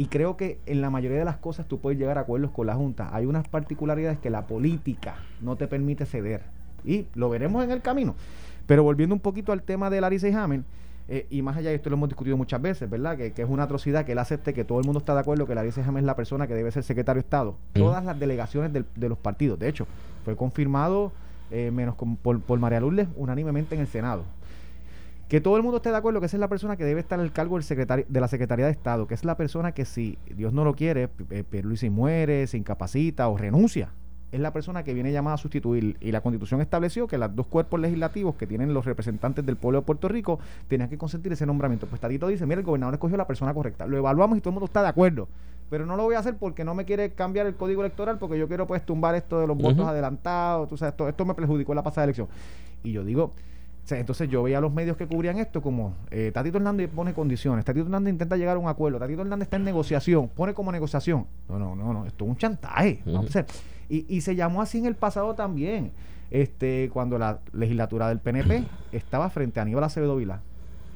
y 0.00 0.06
creo 0.06 0.34
que 0.38 0.58
en 0.64 0.80
la 0.80 0.88
mayoría 0.88 1.18
de 1.18 1.26
las 1.26 1.36
cosas 1.36 1.66
tú 1.68 1.78
puedes 1.78 1.98
llegar 1.98 2.16
a 2.16 2.22
acuerdos 2.22 2.52
con 2.52 2.66
la 2.66 2.74
Junta. 2.74 3.14
Hay 3.14 3.26
unas 3.26 3.46
particularidades 3.46 4.18
que 4.18 4.30
la 4.30 4.46
política 4.46 5.16
no 5.42 5.56
te 5.56 5.66
permite 5.66 6.06
ceder. 6.06 6.40
Y 6.86 7.04
lo 7.14 7.28
veremos 7.28 7.62
en 7.62 7.70
el 7.70 7.82
camino. 7.82 8.14
Pero 8.66 8.82
volviendo 8.82 9.14
un 9.14 9.20
poquito 9.20 9.52
al 9.52 9.62
tema 9.62 9.90
de 9.90 10.00
Larissa 10.00 10.26
y 10.26 10.32
Hamel, 10.32 10.64
eh, 11.06 11.26
y 11.28 11.42
más 11.42 11.58
allá 11.58 11.68
de 11.68 11.74
esto 11.74 11.90
lo 11.90 11.96
hemos 11.96 12.08
discutido 12.08 12.38
muchas 12.38 12.62
veces, 12.62 12.88
¿verdad? 12.88 13.18
Que, 13.18 13.34
es 13.36 13.46
una 13.46 13.64
atrocidad 13.64 14.06
que 14.06 14.12
él 14.12 14.18
acepte 14.18 14.54
que 14.54 14.64
todo 14.64 14.78
el 14.78 14.86
mundo 14.86 15.00
está 15.00 15.12
de 15.12 15.20
acuerdo 15.20 15.46
que 15.46 15.54
Larissa 15.54 15.84
Hamel 15.86 16.04
es 16.04 16.06
la 16.06 16.16
persona 16.16 16.46
que 16.46 16.54
debe 16.54 16.72
ser 16.72 16.82
secretario 16.82 17.20
de 17.20 17.26
Estado. 17.26 17.56
Todas 17.74 18.02
las 18.02 18.18
delegaciones 18.18 18.72
de 18.72 19.08
los 19.10 19.18
partidos. 19.18 19.58
De 19.58 19.68
hecho, 19.68 19.86
fue 20.24 20.34
confirmado, 20.34 21.12
eh, 21.50 21.70
menos 21.70 21.94
por, 22.22 22.40
por 22.40 22.58
María 22.58 22.80
Lourdes, 22.80 23.06
unánimemente 23.16 23.74
en 23.74 23.82
el 23.82 23.86
Senado 23.86 24.24
que 25.30 25.40
todo 25.40 25.56
el 25.56 25.62
mundo 25.62 25.76
esté 25.76 25.90
de 25.90 25.96
acuerdo 25.96 26.18
que 26.18 26.26
esa 26.26 26.36
es 26.36 26.40
la 26.40 26.48
persona 26.48 26.76
que 26.76 26.84
debe 26.84 26.98
estar 26.98 27.20
al 27.20 27.32
cargo 27.32 27.54
del 27.54 27.62
secretario, 27.62 28.04
de 28.08 28.20
la 28.20 28.26
Secretaría 28.26 28.66
de 28.66 28.72
Estado, 28.72 29.06
que 29.06 29.14
es 29.14 29.24
la 29.24 29.36
persona 29.36 29.70
que 29.70 29.84
si 29.84 30.18
Dios 30.34 30.52
no 30.52 30.64
lo 30.64 30.74
quiere, 30.74 31.06
Pierluisi 31.06 31.88
muere, 31.88 32.48
se 32.48 32.58
incapacita 32.58 33.28
o 33.28 33.38
renuncia, 33.38 33.90
es 34.32 34.40
la 34.40 34.52
persona 34.52 34.82
que 34.82 34.92
viene 34.92 35.12
llamada 35.12 35.34
a 35.34 35.38
sustituir. 35.38 35.96
Y 36.00 36.10
la 36.10 36.20
Constitución 36.20 36.60
estableció 36.60 37.06
que 37.06 37.16
los 37.16 37.34
dos 37.34 37.46
cuerpos 37.46 37.78
legislativos 37.78 38.34
que 38.34 38.48
tienen 38.48 38.74
los 38.74 38.84
representantes 38.84 39.46
del 39.46 39.54
pueblo 39.54 39.80
de 39.80 39.86
Puerto 39.86 40.08
Rico 40.08 40.40
tenían 40.66 40.88
que 40.88 40.98
consentir 40.98 41.32
ese 41.32 41.46
nombramiento. 41.46 41.86
Pues 41.86 42.00
Tadito 42.00 42.26
dice, 42.26 42.44
mira, 42.44 42.58
el 42.58 42.66
gobernador 42.66 42.94
escogió 42.94 43.16
la 43.16 43.28
persona 43.28 43.54
correcta. 43.54 43.86
Lo 43.86 43.96
evaluamos 43.96 44.36
y 44.36 44.40
todo 44.40 44.50
el 44.50 44.54
mundo 44.54 44.66
está 44.66 44.82
de 44.82 44.88
acuerdo. 44.88 45.28
Pero 45.68 45.86
no 45.86 45.96
lo 45.96 46.02
voy 46.02 46.16
a 46.16 46.18
hacer 46.18 46.36
porque 46.36 46.64
no 46.64 46.74
me 46.74 46.84
quiere 46.84 47.12
cambiar 47.12 47.46
el 47.46 47.54
código 47.54 47.82
electoral, 47.82 48.18
porque 48.18 48.36
yo 48.36 48.48
quiero 48.48 48.66
pues 48.66 48.84
tumbar 48.84 49.14
esto 49.14 49.38
de 49.38 49.46
los 49.46 49.56
votos 49.56 49.86
adelantados. 49.86 50.68
Tú 50.68 50.76
sabes, 50.76 50.94
esto, 50.94 51.08
esto 51.08 51.24
me 51.24 51.34
perjudicó 51.34 51.70
en 51.70 51.76
la 51.76 51.84
pasada 51.84 52.04
elección. 52.04 52.26
Y 52.82 52.90
yo 52.90 53.04
digo, 53.04 53.32
entonces 53.88 54.28
yo 54.28 54.42
veía 54.42 54.58
a 54.58 54.60
los 54.60 54.72
medios 54.72 54.96
que 54.96 55.06
cubrían 55.06 55.38
esto 55.38 55.60
como 55.62 55.94
eh, 56.10 56.30
Tatito 56.32 56.58
Hernández 56.58 56.90
pone 56.94 57.12
condiciones, 57.12 57.64
Tatito 57.64 57.86
Hernández 57.86 58.12
intenta 58.12 58.36
llegar 58.36 58.56
a 58.56 58.58
un 58.58 58.68
acuerdo, 58.68 58.98
Tatito 58.98 59.22
Hernández 59.22 59.46
está 59.46 59.56
en 59.56 59.64
negociación, 59.64 60.28
pone 60.28 60.54
como 60.54 60.70
negociación. 60.70 61.26
No, 61.48 61.58
no, 61.58 61.74
no, 61.74 61.92
no, 61.92 62.06
esto 62.06 62.24
es 62.24 62.30
un 62.30 62.36
chantaje. 62.36 63.02
y, 63.88 64.06
y, 64.08 64.20
se 64.20 64.36
llamó 64.36 64.62
así 64.62 64.78
en 64.78 64.86
el 64.86 64.94
pasado 64.94 65.34
también, 65.34 65.92
este 66.30 66.90
cuando 66.92 67.18
la 67.18 67.40
legislatura 67.52 68.08
del 68.08 68.20
PNP 68.20 68.64
estaba 68.92 69.30
frente 69.30 69.58
a 69.58 69.62
Aníbal 69.62 69.84
Acevedo 69.84 70.16
Vila. 70.16 70.40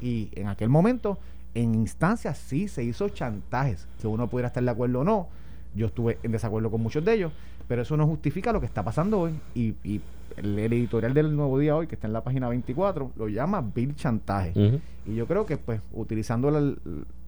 Y 0.00 0.30
en 0.34 0.48
aquel 0.48 0.68
momento, 0.68 1.18
en 1.54 1.74
instancias 1.74 2.38
sí 2.38 2.68
se 2.68 2.84
hizo 2.84 3.08
chantajes, 3.08 3.88
que 4.00 4.06
uno 4.06 4.28
pudiera 4.28 4.48
estar 4.48 4.62
de 4.62 4.70
acuerdo 4.70 5.00
o 5.00 5.04
no. 5.04 5.28
Yo 5.74 5.86
estuve 5.86 6.18
en 6.22 6.30
desacuerdo 6.30 6.70
con 6.70 6.80
muchos 6.80 7.04
de 7.04 7.14
ellos, 7.14 7.32
pero 7.68 7.82
eso 7.82 7.96
no 7.96 8.06
justifica 8.06 8.52
lo 8.52 8.60
que 8.60 8.66
está 8.66 8.82
pasando 8.82 9.20
hoy. 9.20 9.32
Y, 9.54 9.74
y 9.84 10.00
el, 10.36 10.58
editorial 10.58 11.14
del 11.14 11.34
Nuevo 11.36 11.58
Día 11.58 11.76
hoy, 11.76 11.86
que 11.86 11.94
está 11.94 12.06
en 12.06 12.12
la 12.12 12.22
página 12.22 12.48
24, 12.48 13.12
lo 13.16 13.28
llama 13.28 13.64
Bill 13.74 13.94
Chantaje. 13.96 14.80
Y 15.06 15.14
yo 15.14 15.26
creo 15.26 15.46
que, 15.46 15.56
pues, 15.56 15.80
utilizando 15.92 16.50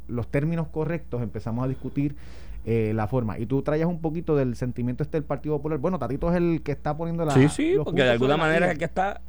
los 0.09 0.29
términos 0.29 0.68
correctos, 0.68 1.22
empezamos 1.22 1.64
a 1.64 1.68
discutir 1.68 2.16
eh, 2.64 2.92
la 2.94 3.07
forma. 3.07 3.38
Y 3.38 3.46
tú 3.46 3.62
traías 3.62 3.88
un 3.88 4.01
poquito 4.01 4.35
del 4.35 4.57
sentimiento 4.57 5.03
este 5.03 5.18
del 5.18 5.25
Partido 5.25 5.57
Popular. 5.57 5.79
Bueno, 5.79 5.99
Tatito 5.99 6.31
es 6.31 6.37
el 6.37 6.62
que 6.62 6.72
está 6.72 6.96
poniendo 6.96 7.25
la. 7.25 7.33
Sí, 7.33 7.49
sí, 7.49 7.75
porque 7.83 8.03
de 8.03 8.11
alguna 8.11 8.37
manera 8.37 8.66
es 8.66 8.72
el 8.72 8.79
que 8.79 8.85
está. 8.85 9.20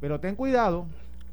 Pero 0.00 0.20
ten 0.20 0.36
cuidado, 0.36 0.86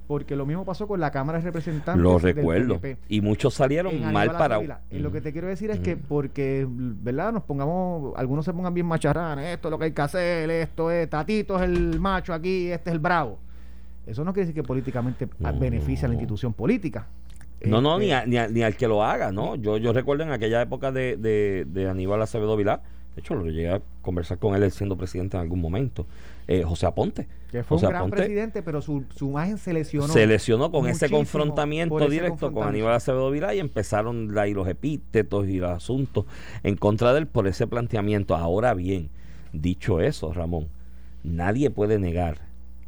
porque 0.07 0.35
lo 0.35 0.45
mismo 0.45 0.65
pasó 0.65 0.87
con 0.87 0.99
la 0.99 1.11
Cámara 1.11 1.39
de 1.39 1.45
Representantes. 1.45 2.01
Lo 2.01 2.17
recuerdo. 2.19 2.79
y 3.09 3.21
muchos 3.21 3.53
salieron 3.53 3.99
mal 4.13 4.31
parados. 4.31 4.65
Y 4.91 4.99
lo 4.99 5.11
que 5.11 5.21
te 5.21 5.31
quiero 5.31 5.47
decir 5.47 5.71
es 5.71 5.79
que 5.79 5.97
porque, 5.97 6.65
¿verdad? 6.69 7.33
Nos 7.33 7.43
pongamos, 7.43 8.13
algunos 8.15 8.45
se 8.45 8.53
pongan 8.53 8.73
bien 8.73 8.85
macharranes, 8.85 9.53
esto 9.55 9.67
es 9.67 9.71
lo 9.71 9.77
que 9.79 9.85
hay 9.85 9.91
que 9.91 10.01
hacer, 10.01 10.49
esto 10.49 10.91
es, 10.91 11.09
Tatito 11.09 11.57
es 11.57 11.63
el 11.63 11.99
macho 11.99 12.33
aquí, 12.33 12.71
este 12.71 12.89
es 12.89 12.93
el 12.93 12.99
bravo. 12.99 13.39
eso 14.05 14.23
no 14.23 14.33
quiere 14.33 14.47
decir 14.47 14.61
que 14.61 14.67
políticamente 14.67 15.27
No. 15.39 15.57
beneficia 15.59 16.05
a 16.05 16.09
la 16.09 16.13
institución 16.15 16.53
política. 16.53 17.07
No, 17.65 17.81
no, 17.81 17.95
Este, 17.95 18.05
ni, 18.05 18.11
a- 18.13 18.25
ni, 18.27 18.37
a- 18.37 18.47
ni 18.47 18.61
al 18.61 18.75
que 18.75 18.87
lo 18.87 19.03
haga, 19.03 19.31
¿no? 19.31 19.55
Yo, 19.55 19.77
yo 19.77 19.93
recuerdo 19.93 20.23
en 20.23 20.31
aquella 20.31 20.61
época 20.61 20.91
de, 20.91 21.17
de, 21.17 21.65
de 21.67 21.89
Aníbal 21.89 22.21
Acevedo 22.21 22.55
Vilá, 22.55 22.81
de 23.15 23.21
hecho, 23.21 23.33
lo 23.33 23.45
llegué 23.45 23.69
a 23.71 23.81
conversar 24.03 24.37
con 24.37 24.53
él 24.55 24.69
siendo 24.71 24.95
presidente 24.97 25.37
en 25.37 25.41
algún 25.41 25.61
momento, 25.61 26.05
eh, 26.47 26.63
José 26.63 26.85
Aponte. 26.85 27.27
Que 27.51 27.63
fue 27.63 27.75
José 27.75 27.85
un 27.85 27.89
gran 27.91 28.01
Aponte 28.01 28.17
presidente, 28.17 28.63
pero 28.63 28.81
su, 28.81 29.05
su 29.15 29.29
imagen 29.29 29.57
se 29.57 29.73
lesionó. 29.73 30.07
se 30.07 30.27
lesionó 30.27 30.71
con 30.71 30.87
ese 30.87 31.09
confrontamiento 31.09 31.99
ese 31.99 32.09
directo 32.09 32.51
con. 32.51 32.67
Aníbal 32.67 32.93
Acevedo 32.93 33.31
Vilá 33.31 33.53
y 33.55 33.59
empezaron 33.59 34.37
ahí 34.37 34.53
los 34.53 34.67
epítetos 34.67 35.47
y 35.47 35.57
los 35.59 35.71
asuntos 35.71 36.25
en 36.63 36.75
contra 36.75 37.13
de 37.13 37.19
él 37.19 37.27
por 37.27 37.47
ese 37.47 37.67
planteamiento. 37.67 38.35
Ahora 38.35 38.73
bien, 38.73 39.09
dicho 39.53 40.01
eso, 40.01 40.33
Ramón, 40.33 40.67
nadie 41.23 41.69
puede 41.69 41.99
negar 41.99 42.44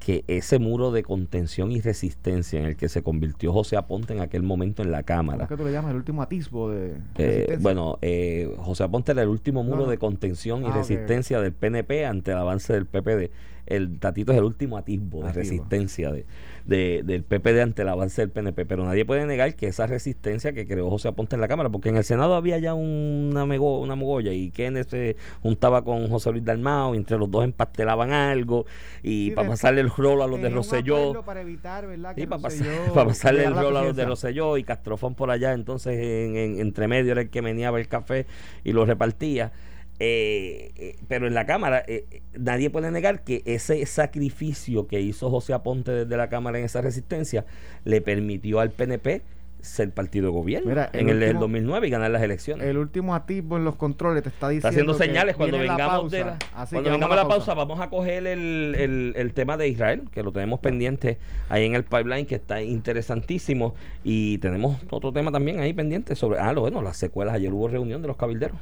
que 0.07 0.23
ese 0.29 0.57
muro 0.57 0.91
de 0.93 1.03
contención 1.03 1.73
y 1.73 1.81
resistencia 1.81 2.57
en 2.57 2.65
el 2.65 2.77
que 2.77 2.87
se 2.87 3.03
convirtió 3.03 3.51
José 3.51 3.75
Aponte 3.75 4.13
en 4.13 4.21
aquel 4.21 4.41
momento 4.41 4.81
en 4.81 4.89
la 4.89 4.99
¿Cómo 5.03 5.05
Cámara, 5.05 5.43
es 5.43 5.49
que 5.49 5.57
tú 5.57 5.65
le 5.65 5.73
llamas 5.73 5.91
el 5.91 5.97
último 5.97 6.21
atisbo 6.21 6.69
de 6.71 6.93
eh, 7.17 7.57
bueno, 7.59 7.99
eh, 8.01 8.49
José 8.59 8.85
Aponte 8.85 9.11
era 9.11 9.23
el 9.23 9.27
último 9.27 9.63
muro 9.65 9.79
No, 9.79 9.83
no. 9.83 9.89
de 9.91 9.97
contención 9.97 10.63
y 10.63 10.67
Ah, 10.67 10.71
resistencia 10.71 11.41
del 11.41 11.51
PNP 11.51 12.05
ante 12.05 12.31
el 12.31 12.37
avance 12.37 12.71
del 12.71 12.85
PPD. 12.85 13.31
El 13.67 13.99
Tatito 13.99 14.31
es 14.31 14.37
el 14.37 14.43
último 14.45 14.77
atisbo 14.77 15.23
de 15.23 15.33
resistencia 15.33 16.11
de, 16.11 16.25
de- 16.65 17.03
del 17.03 17.23
PPD 17.23 17.61
ante 17.61 17.81
el 17.83 17.89
avance 17.89 18.21
del 18.21 18.29
PNP. 18.31 18.65
Pero 18.65 18.85
nadie 18.85 19.05
puede 19.05 19.25
negar 19.25 19.55
que 19.55 19.67
esa 19.67 19.87
resistencia 19.87 20.53
que 20.53 20.65
creó 20.67 20.89
José 20.89 21.09
Aponte 21.09 21.35
en 21.35 21.41
la 21.41 21.47
Cámara, 21.47 21.69
porque 21.69 21.89
en 21.89 21.97
el 21.97 22.03
Senado 22.03 22.35
había 22.35 22.57
ya 22.59 22.73
una, 22.73 23.45
mego- 23.45 23.79
una 23.81 23.95
mogolla 23.95 24.31
y 24.31 24.51
Kenneth 24.51 24.89
se 24.89 25.15
juntaba 25.41 25.83
con 25.83 26.07
José 26.09 26.31
Luis 26.31 26.43
Dalmao 26.45 26.93
y 26.95 26.97
entre 26.97 27.17
los 27.17 27.29
dos 27.29 27.43
empastelaban 27.43 28.11
algo 28.13 28.65
y 29.03 29.29
Sí, 29.29 29.31
para 29.31 29.49
pasarle 29.49 29.81
el 29.81 29.89
rol 29.89 30.21
a 30.21 30.27
los 30.27 30.41
de 30.41 30.49
Rosselló. 30.49 31.23
para 31.23 31.41
evitar, 31.41 31.87
¿verdad? 31.87 32.13
Sí, 32.15 32.25
para, 32.25 32.41
Rosselló 32.41 32.69
pasar- 32.71 32.93
para 32.93 33.07
pasarle 33.07 33.43
el 33.43 33.49
llegara 33.49 33.59
a 33.59 33.63
la 33.63 33.69
rol 33.69 33.77
a 33.77 33.83
los 33.87 33.95
de. 33.95 34.05
Rosselló 34.05 34.57
y 34.57 34.63
Castrofón 34.63 35.15
por 35.15 35.29
allá, 35.29 35.53
entonces 35.53 35.93
en, 35.97 36.35
en- 36.37 36.59
entre 36.59 36.87
medio 36.87 37.11
era 37.11 37.21
el 37.21 37.29
que 37.29 37.41
meneaba 37.41 37.79
el 37.79 37.87
café 37.87 38.25
y 38.63 38.71
lo 38.71 38.85
repartía. 38.85 39.51
Eh, 39.99 40.73
eh, 40.75 40.95
pero 41.07 41.25
en 41.25 41.33
la 41.33 41.47
Cámara 41.47 41.83
eh, 41.87 42.05
eh, 42.11 42.21
nadie 42.37 42.69
puede 42.69 42.91
negar 42.91 43.23
que 43.23 43.41
ese 43.45 43.83
sacrificio 43.87 44.87
que 44.87 45.01
hizo 45.01 45.31
José 45.31 45.53
Aponte 45.53 45.91
desde 45.91 46.17
la 46.17 46.29
Cámara 46.29 46.59
en 46.59 46.65
esa 46.65 46.81
resistencia 46.81 47.45
le 47.83 48.01
permitió 48.01 48.59
al 48.59 48.69
PNP 48.69 49.23
ser 49.67 49.91
partido 49.91 50.25
de 50.25 50.31
gobierno 50.31 50.69
Mira, 50.69 50.89
el 50.93 51.01
en 51.01 51.09
el, 51.09 51.19
del 51.19 51.29
último- 51.29 51.41
2009 51.41 51.87
y 51.87 51.89
ganar 51.91 52.11
las 52.11 52.21
elecciones. 52.23 52.65
El 52.67 52.77
último 52.77 53.13
atisbo 53.13 53.57
en 53.57 53.65
los 53.65 53.75
controles 53.75 54.23
te 54.23 54.29
está 54.29 54.49
diciendo. 54.49 54.67
Está 54.67 54.69
haciendo 54.69 54.97
que 54.97 55.05
señales 55.05 55.35
cuando 55.35 55.57
viene 55.57 55.67
la 55.67 55.77
vengamos 55.77 56.11
de 56.11 56.19
la, 56.25 56.37
cuando 56.51 56.67
que 56.69 56.75
vengamos 56.89 56.99
vamos 56.99 57.11
a 57.11 57.15
la 57.23 57.27
pausa, 57.27 57.53
vamos 57.53 57.79
a 57.79 57.89
coger 57.89 58.25
el, 58.27 58.75
el, 58.75 59.13
el 59.15 59.33
tema 59.33 59.57
de 59.57 59.67
Israel, 59.67 60.03
que 60.11 60.23
lo 60.23 60.31
tenemos 60.31 60.59
pendiente 60.59 61.17
ahí 61.49 61.65
en 61.65 61.75
el 61.75 61.83
pipeline, 61.83 62.25
que 62.25 62.35
está 62.35 62.61
interesantísimo. 62.61 63.75
Y 64.03 64.37
tenemos 64.39 64.77
otro 64.89 65.11
tema 65.13 65.31
también 65.31 65.59
ahí 65.59 65.73
pendiente 65.73 66.15
sobre, 66.15 66.39
ah, 66.39 66.53
lo 66.53 66.61
bueno, 66.61 66.81
las 66.81 66.97
secuelas. 66.97 67.35
Ayer 67.35 67.51
hubo 67.53 67.67
reunión 67.67 68.01
de 68.01 68.07
los 68.07 68.17
cabilderos. 68.17 68.57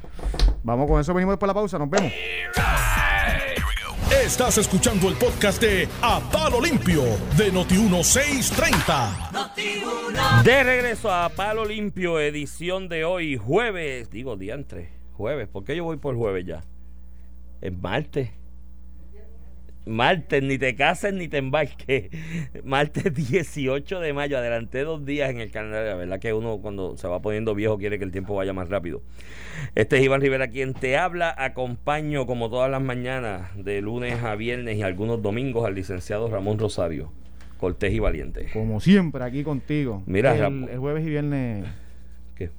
Vamos 0.62 0.88
con 0.90 1.00
eso, 1.00 1.14
venimos 1.14 1.32
después 1.34 1.46
de 1.46 1.50
la 1.50 1.54
pausa, 1.54 1.78
nos 1.78 1.88
vemos. 1.88 2.12
Estás 4.10 4.56
escuchando 4.56 5.08
el 5.08 5.16
podcast 5.16 5.60
de 5.60 5.88
A 6.00 6.20
Palo 6.30 6.60
Limpio 6.60 7.02
de 7.36 7.52
Noti1630. 7.52 10.44
De 10.44 10.62
regreso 10.62 11.10
a 11.10 11.28
Palo 11.28 11.64
Limpio, 11.64 12.20
edición 12.20 12.88
de 12.88 13.04
hoy, 13.04 13.36
jueves, 13.36 14.08
digo 14.10 14.36
diantre, 14.36 14.92
jueves, 15.14 15.48
¿por 15.48 15.64
qué 15.64 15.74
yo 15.74 15.82
voy 15.82 15.96
por 15.96 16.14
jueves 16.14 16.46
ya? 16.46 16.62
Es 17.60 17.76
martes. 17.76 18.30
Martes, 19.86 20.42
ni 20.42 20.58
te 20.58 20.74
cases 20.74 21.14
ni 21.14 21.28
te 21.28 21.38
embarques. 21.38 22.10
Martes 22.64 23.14
18 23.14 24.00
de 24.00 24.12
mayo, 24.12 24.36
adelanté 24.36 24.80
dos 24.80 25.04
días 25.06 25.30
en 25.30 25.40
el 25.40 25.52
calendario. 25.52 25.90
La 25.90 25.96
verdad 25.96 26.18
que 26.18 26.32
uno 26.32 26.58
cuando 26.58 26.96
se 26.96 27.06
va 27.06 27.22
poniendo 27.22 27.54
viejo 27.54 27.78
quiere 27.78 27.96
que 27.98 28.04
el 28.04 28.10
tiempo 28.10 28.34
vaya 28.34 28.52
más 28.52 28.68
rápido. 28.68 29.02
Este 29.76 29.96
es 29.98 30.02
Iván 30.02 30.20
Rivera 30.20 30.48
quien 30.48 30.74
te 30.74 30.98
habla. 30.98 31.32
Acompaño 31.38 32.26
como 32.26 32.50
todas 32.50 32.68
las 32.70 32.82
mañanas, 32.82 33.48
de 33.56 33.80
lunes 33.80 34.22
a 34.24 34.34
viernes 34.34 34.76
y 34.76 34.82
algunos 34.82 35.22
domingos, 35.22 35.64
al 35.64 35.76
licenciado 35.76 36.28
Ramón 36.28 36.58
Rosario, 36.58 37.12
cortés 37.58 37.92
y 37.92 38.00
valiente. 38.00 38.48
Como 38.52 38.80
siempre, 38.80 39.22
aquí 39.22 39.44
contigo. 39.44 40.02
Mira, 40.06 40.36
el, 40.36 40.68
el 40.68 40.78
jueves 40.78 41.06
y 41.06 41.10
viernes 41.10 41.64
¿Qué? 42.34 42.50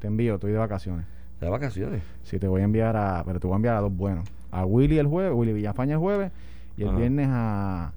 te 0.00 0.06
envío, 0.06 0.34
estoy 0.34 0.52
de 0.52 0.58
vacaciones. 0.58 1.06
¿De 1.40 1.48
vacaciones? 1.48 2.02
Sí, 2.24 2.38
te 2.38 2.46
voy 2.46 2.60
a 2.60 2.64
enviar 2.64 2.94
a. 2.96 3.22
Pero 3.24 3.40
te 3.40 3.46
voy 3.46 3.54
a 3.54 3.56
enviar 3.56 3.76
a 3.76 3.80
dos 3.80 3.96
buenos. 3.96 4.28
A 4.50 4.64
Willy 4.66 4.98
el 4.98 5.06
jueves, 5.06 5.32
Willy 5.34 5.52
Villafaña 5.52 5.94
el 5.94 5.98
jueves. 5.98 6.30
Y 6.76 6.82
el 6.82 6.88
Ajá. 6.88 6.98
viernes 6.98 7.28
a, 7.30 7.92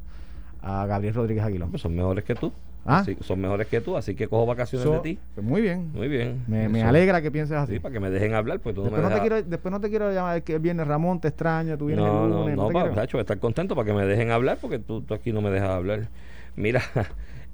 a 0.61 0.85
Gabriel 0.85 1.13
Rodríguez 1.13 1.43
Aguilón. 1.43 1.69
Pues 1.71 1.81
son 1.81 1.95
mejores 1.95 2.23
que 2.23 2.35
tú. 2.35 2.51
Ah. 2.89 2.99
Así- 2.99 3.17
son 3.19 3.41
mejores 3.41 3.67
que 3.67 3.81
tú, 3.81 3.97
así 3.97 4.15
que 4.15 4.29
cojo 4.29 4.45
vacaciones 4.45 4.87
So- 4.87 4.93
de 4.93 4.99
ti. 4.99 5.19
pues 5.35 5.45
muy 5.45 5.61
bien. 5.61 5.91
Muy 5.93 6.07
bien. 6.07 6.43
Me, 6.47 6.69
me 6.69 6.83
alegra 6.83 7.21
que 7.21 7.29
pienses 7.31 7.57
así. 7.57 7.73
Sí, 7.73 7.79
para 7.79 7.91
que 7.91 7.99
me 7.99 8.09
dejen 8.09 8.33
hablar, 8.33 8.59
pues 8.61 8.73
tú 8.75 8.81
no 8.81 8.85
después, 8.85 9.03
me 9.03 9.09
no 9.09 9.15
te 9.15 9.21
quiero, 9.21 9.43
después 9.43 9.71
no 9.73 9.81
te 9.81 9.89
quiero 9.89 10.13
llamar 10.13 10.41
que 10.41 10.53
el 10.53 10.59
viernes 10.59 10.87
Ramón, 10.87 11.19
te 11.19 11.27
extraño, 11.27 11.77
tú 11.77 11.87
vienes 11.87 12.05
No, 12.05 12.23
el 12.25 12.29
no, 12.29 12.39
lunes. 12.39 12.55
no, 12.55 12.67
te 12.67 12.73
pa- 12.73 12.81
quiero. 12.83 12.95
Tacho, 12.95 13.19
estar 13.19 13.37
contento 13.39 13.75
para 13.75 13.85
que 13.87 13.93
me 13.93 14.05
dejen 14.05 14.31
hablar, 14.31 14.57
porque 14.61 14.79
tú, 14.79 15.01
tú 15.01 15.13
aquí 15.13 15.33
no 15.33 15.41
me 15.41 15.49
dejas 15.49 15.69
hablar. 15.71 16.07
Mira, 16.55 16.81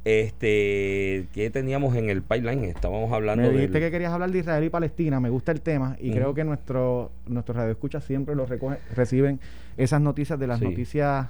este, 0.06 1.28
¿qué 1.34 1.50
teníamos 1.52 1.96
en 1.96 2.10
el 2.10 2.22
pipeline? 2.22 2.66
Estábamos 2.66 3.12
hablando 3.12 3.44
Me 3.44 3.54
dijiste 3.54 3.80
que 3.80 3.90
querías 3.92 4.12
hablar 4.12 4.32
de 4.32 4.40
Israel 4.40 4.64
y 4.64 4.70
Palestina, 4.70 5.20
me 5.20 5.30
gusta 5.30 5.52
el 5.52 5.62
tema 5.62 5.96
y 6.00 6.12
creo 6.12 6.34
que 6.34 6.44
nuestro, 6.44 7.12
nuestros 7.28 7.56
radioescuchas 7.56 8.04
siempre 8.04 8.36
los 8.36 8.50
recogen, 8.50 8.80
reciben 8.96 9.40
esas 9.78 10.02
noticias 10.02 10.38
de 10.40 10.48
las 10.48 10.60
Sí. 10.60 10.66
noticias 10.66 11.28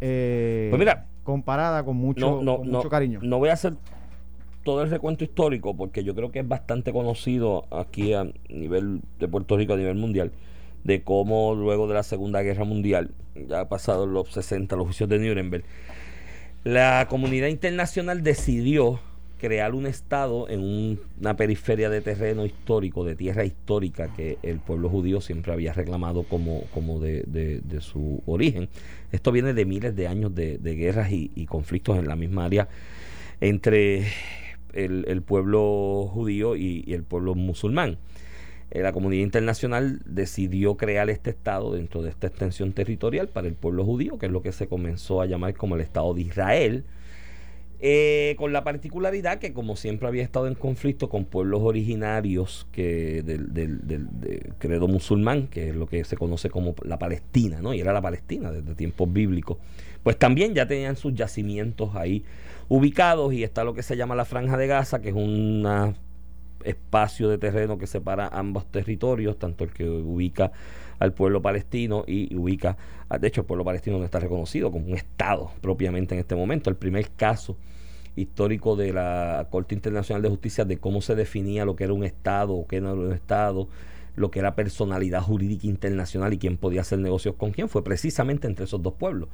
eh, 0.00 0.68
Pues 0.70 0.78
mira, 0.78 1.06
comparadas 1.22 1.82
con 1.84 1.96
mucho, 1.96 2.20
no, 2.26 2.42
no, 2.42 2.56
con 2.58 2.70
no, 2.70 2.78
mucho 2.78 2.88
cariño. 2.88 3.20
no 3.22 3.38
voy 3.38 3.50
a 3.50 3.54
hacer 3.54 3.74
todo 4.64 4.82
el 4.82 4.90
recuento 4.90 5.24
histórico 5.24 5.76
porque 5.76 6.04
yo 6.04 6.14
creo 6.14 6.30
que 6.30 6.38
es 6.40 6.48
bastante 6.48 6.92
conocido 6.92 7.66
aquí 7.70 8.14
a 8.14 8.26
nivel 8.48 9.00
de 9.18 9.28
Puerto 9.28 9.56
Rico, 9.56 9.74
a 9.74 9.76
nivel 9.76 9.96
mundial, 9.96 10.32
de 10.84 11.02
cómo 11.02 11.54
luego 11.54 11.88
de 11.88 11.94
la 11.94 12.02
Segunda 12.02 12.42
Guerra 12.42 12.64
Mundial, 12.64 13.10
ya 13.48 13.68
pasados 13.68 14.08
los 14.08 14.32
60, 14.32 14.76
los 14.76 14.86
juicios 14.86 15.08
de 15.08 15.18
Nuremberg, 15.18 15.64
la 16.64 17.06
comunidad 17.08 17.48
internacional 17.48 18.22
decidió 18.22 19.00
crear 19.38 19.74
un 19.74 19.86
estado 19.86 20.48
en 20.48 20.60
un- 20.60 21.00
una 21.20 21.34
periferia 21.36 21.90
de 21.90 22.00
terreno 22.00 22.46
histórico, 22.46 23.04
de 23.04 23.16
tierra 23.16 23.44
histórica 23.44 24.14
que 24.14 24.38
el 24.44 24.60
pueblo 24.60 24.88
judío 24.88 25.20
siempre 25.20 25.52
había 25.52 25.72
reclamado 25.72 26.22
como, 26.22 26.62
como 26.72 27.00
de, 27.00 27.24
de- 27.26 27.80
su 27.80 28.22
origen. 28.26 28.68
Esto 29.10 29.32
viene 29.32 29.52
de 29.52 29.64
miles 29.64 29.96
de 29.96 30.06
años 30.06 30.32
de, 30.34 30.58
de 30.58 30.74
guerras 30.76 31.10
y, 31.10 31.32
y 31.34 31.46
conflictos 31.46 31.98
en 31.98 32.06
la 32.06 32.14
misma 32.14 32.44
área 32.44 32.68
entre 33.40 34.06
el, 34.72 35.04
el 35.08 35.22
pueblo 35.22 36.08
judío 36.12 36.54
y 36.54 36.84
el 36.94 37.02
pueblo 37.02 37.34
musulmán. 37.34 37.98
Eh, 38.74 38.80
la 38.80 38.92
comunidad 38.92 39.22
internacional 39.22 40.00
decidió 40.06 40.76
crear 40.78 41.10
este 41.10 41.28
Estado 41.30 41.74
dentro 41.74 42.00
de 42.02 42.08
esta 42.08 42.26
extensión 42.26 42.72
territorial 42.72 43.28
para 43.28 43.46
el 43.46 43.52
pueblo 43.54 43.84
judío, 43.84 44.18
que 44.18 44.26
es 44.26 44.32
lo 44.32 44.40
que 44.40 44.50
se 44.50 44.66
comenzó 44.66 45.20
a 45.20 45.26
llamar 45.26 45.52
como 45.54 45.74
el 45.74 45.82
Estado 45.82 46.14
de 46.14 46.22
Israel, 46.22 46.84
eh, 47.84 48.34
con 48.38 48.52
la 48.52 48.62
particularidad 48.64 49.38
que 49.40 49.52
como 49.52 49.74
siempre 49.76 50.06
había 50.08 50.22
estado 50.22 50.46
en 50.46 50.54
conflicto 50.54 51.08
con 51.08 51.24
pueblos 51.24 51.60
originarios 51.62 52.66
que 52.72 53.22
del, 53.24 53.52
del- 53.52 53.86
del- 53.86 54.06
de 54.20 54.52
credo 54.58 54.86
musulmán, 54.88 55.48
que 55.48 55.68
es 55.70 55.74
lo 55.76 55.86
que 55.86 56.04
se 56.04 56.16
conoce 56.16 56.48
como 56.48 56.74
la 56.84 56.98
Palestina, 56.98 57.60
¿no? 57.60 57.74
Y 57.74 57.80
era 57.80 57.92
la 57.92 58.00
Palestina 58.00 58.52
desde 58.52 58.74
tiempos 58.76 59.12
bíblicos, 59.12 59.58
pues 60.04 60.16
también 60.16 60.54
ya 60.54 60.66
tenían 60.66 60.96
sus 60.96 61.12
yacimientos 61.14 61.94
ahí 61.96 62.24
ubicados 62.68 63.34
y 63.34 63.42
está 63.42 63.64
lo 63.64 63.74
que 63.74 63.82
se 63.82 63.96
llama 63.96 64.14
la 64.14 64.24
Franja 64.24 64.56
de 64.56 64.66
Gaza, 64.68 65.02
que 65.02 65.08
es 65.10 65.14
un 65.16 65.66
espacio 66.64 67.28
de 67.28 67.38
terreno 67.38 67.78
que 67.78 67.86
separa 67.86 68.28
ambos 68.28 68.66
territorios, 68.66 69.38
tanto 69.38 69.64
el 69.64 69.72
que 69.72 69.88
ubica 69.88 70.52
al 70.98 71.12
pueblo 71.12 71.42
palestino 71.42 72.04
y 72.06 72.34
ubica, 72.36 72.76
ah, 73.08 73.18
de 73.18 73.28
hecho 73.28 73.40
el 73.40 73.46
pueblo 73.46 73.64
palestino 73.64 73.98
no 73.98 74.04
está 74.04 74.20
reconocido 74.20 74.70
como 74.70 74.86
un 74.86 74.94
Estado 74.94 75.50
propiamente 75.60 76.14
en 76.14 76.20
este 76.20 76.36
momento. 76.36 76.70
El 76.70 76.76
primer 76.76 77.10
caso 77.10 77.56
histórico 78.14 78.76
de 78.76 78.92
la 78.92 79.48
Corte 79.50 79.74
Internacional 79.74 80.22
de 80.22 80.28
Justicia 80.28 80.64
de 80.64 80.78
cómo 80.78 81.00
se 81.00 81.14
definía 81.14 81.64
lo 81.64 81.76
que 81.76 81.84
era 81.84 81.92
un 81.92 82.04
Estado 82.04 82.54
o 82.54 82.66
qué 82.66 82.80
no 82.80 82.92
era 82.92 83.00
un 83.00 83.12
Estado, 83.12 83.68
lo 84.14 84.30
que 84.30 84.38
era 84.38 84.54
personalidad 84.54 85.22
jurídica 85.22 85.66
internacional 85.66 86.32
y 86.34 86.38
quién 86.38 86.56
podía 86.56 86.82
hacer 86.82 86.98
negocios 86.98 87.34
con 87.36 87.50
quién, 87.50 87.68
fue 87.68 87.82
precisamente 87.82 88.46
entre 88.46 88.66
esos 88.66 88.82
dos 88.82 88.94
pueblos. 88.94 89.28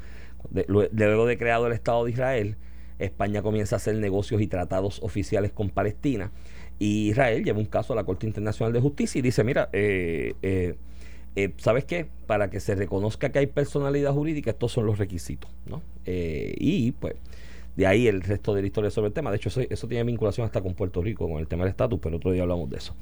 Luego 0.69 1.27
de 1.27 1.37
creado 1.39 1.67
el 1.67 1.73
Estado 1.73 2.05
de 2.05 2.13
Israel, 2.13 2.57
España 2.99 3.43
comienza 3.43 3.77
a 3.77 3.79
hacer 3.79 3.97
negocios 3.97 4.41
y 4.41 4.47
tratados 4.47 5.01
oficiales 5.03 5.53
con 5.53 5.71
Palestina 5.71 6.31
y 6.79 7.09
Israel 7.11 7.45
lleva 7.45 7.59
un 7.59 7.67
caso 7.67 7.93
a 7.93 7.97
la 7.97 8.05
Corte 8.05 8.27
Internacional 8.27 8.73
de 8.73 8.81
Justicia 8.81 9.19
y 9.19 9.23
dice, 9.23 9.43
mira, 9.43 9.69
eh, 9.73 10.35
eh, 10.43 10.77
eh, 11.35 11.53
¿sabes 11.59 11.85
qué? 11.85 12.07
Para 12.27 12.51
que 12.51 12.61
se 12.61 12.75
reconozca 12.75 13.31
que 13.31 13.41
hay 13.41 13.47
personalidad 13.47 14.13
jurídica, 14.13 14.51
estos 14.51 14.73
son 14.73 14.87
los 14.87 14.99
requisitos, 14.99 15.51
¿no? 15.67 15.83
Y 16.07 16.93
pues 16.93 17.15
de 17.77 17.87
ahí 17.87 18.07
el 18.09 18.23
resto 18.23 18.55
de 18.55 18.63
la 18.63 18.67
historia 18.67 18.91
sobre 18.91 19.09
el 19.09 19.13
tema. 19.13 19.31
De 19.31 19.37
hecho, 19.37 19.49
eso, 19.49 19.61
eso 19.61 19.89
tiene 19.89 20.05
vinculación 20.05 20.45
hasta 20.45 20.61
con 20.61 20.75
Puerto 20.75 21.03
Rico, 21.03 21.29
con 21.29 21.39
el 21.39 21.47
tema 21.47 21.65
del 21.65 21.71
estatus, 21.71 21.99
pero 22.01 22.17
otro 22.17 22.33
día 22.33 22.43
hablamos 22.43 22.71
de 22.71 22.77
eso. 22.77 22.95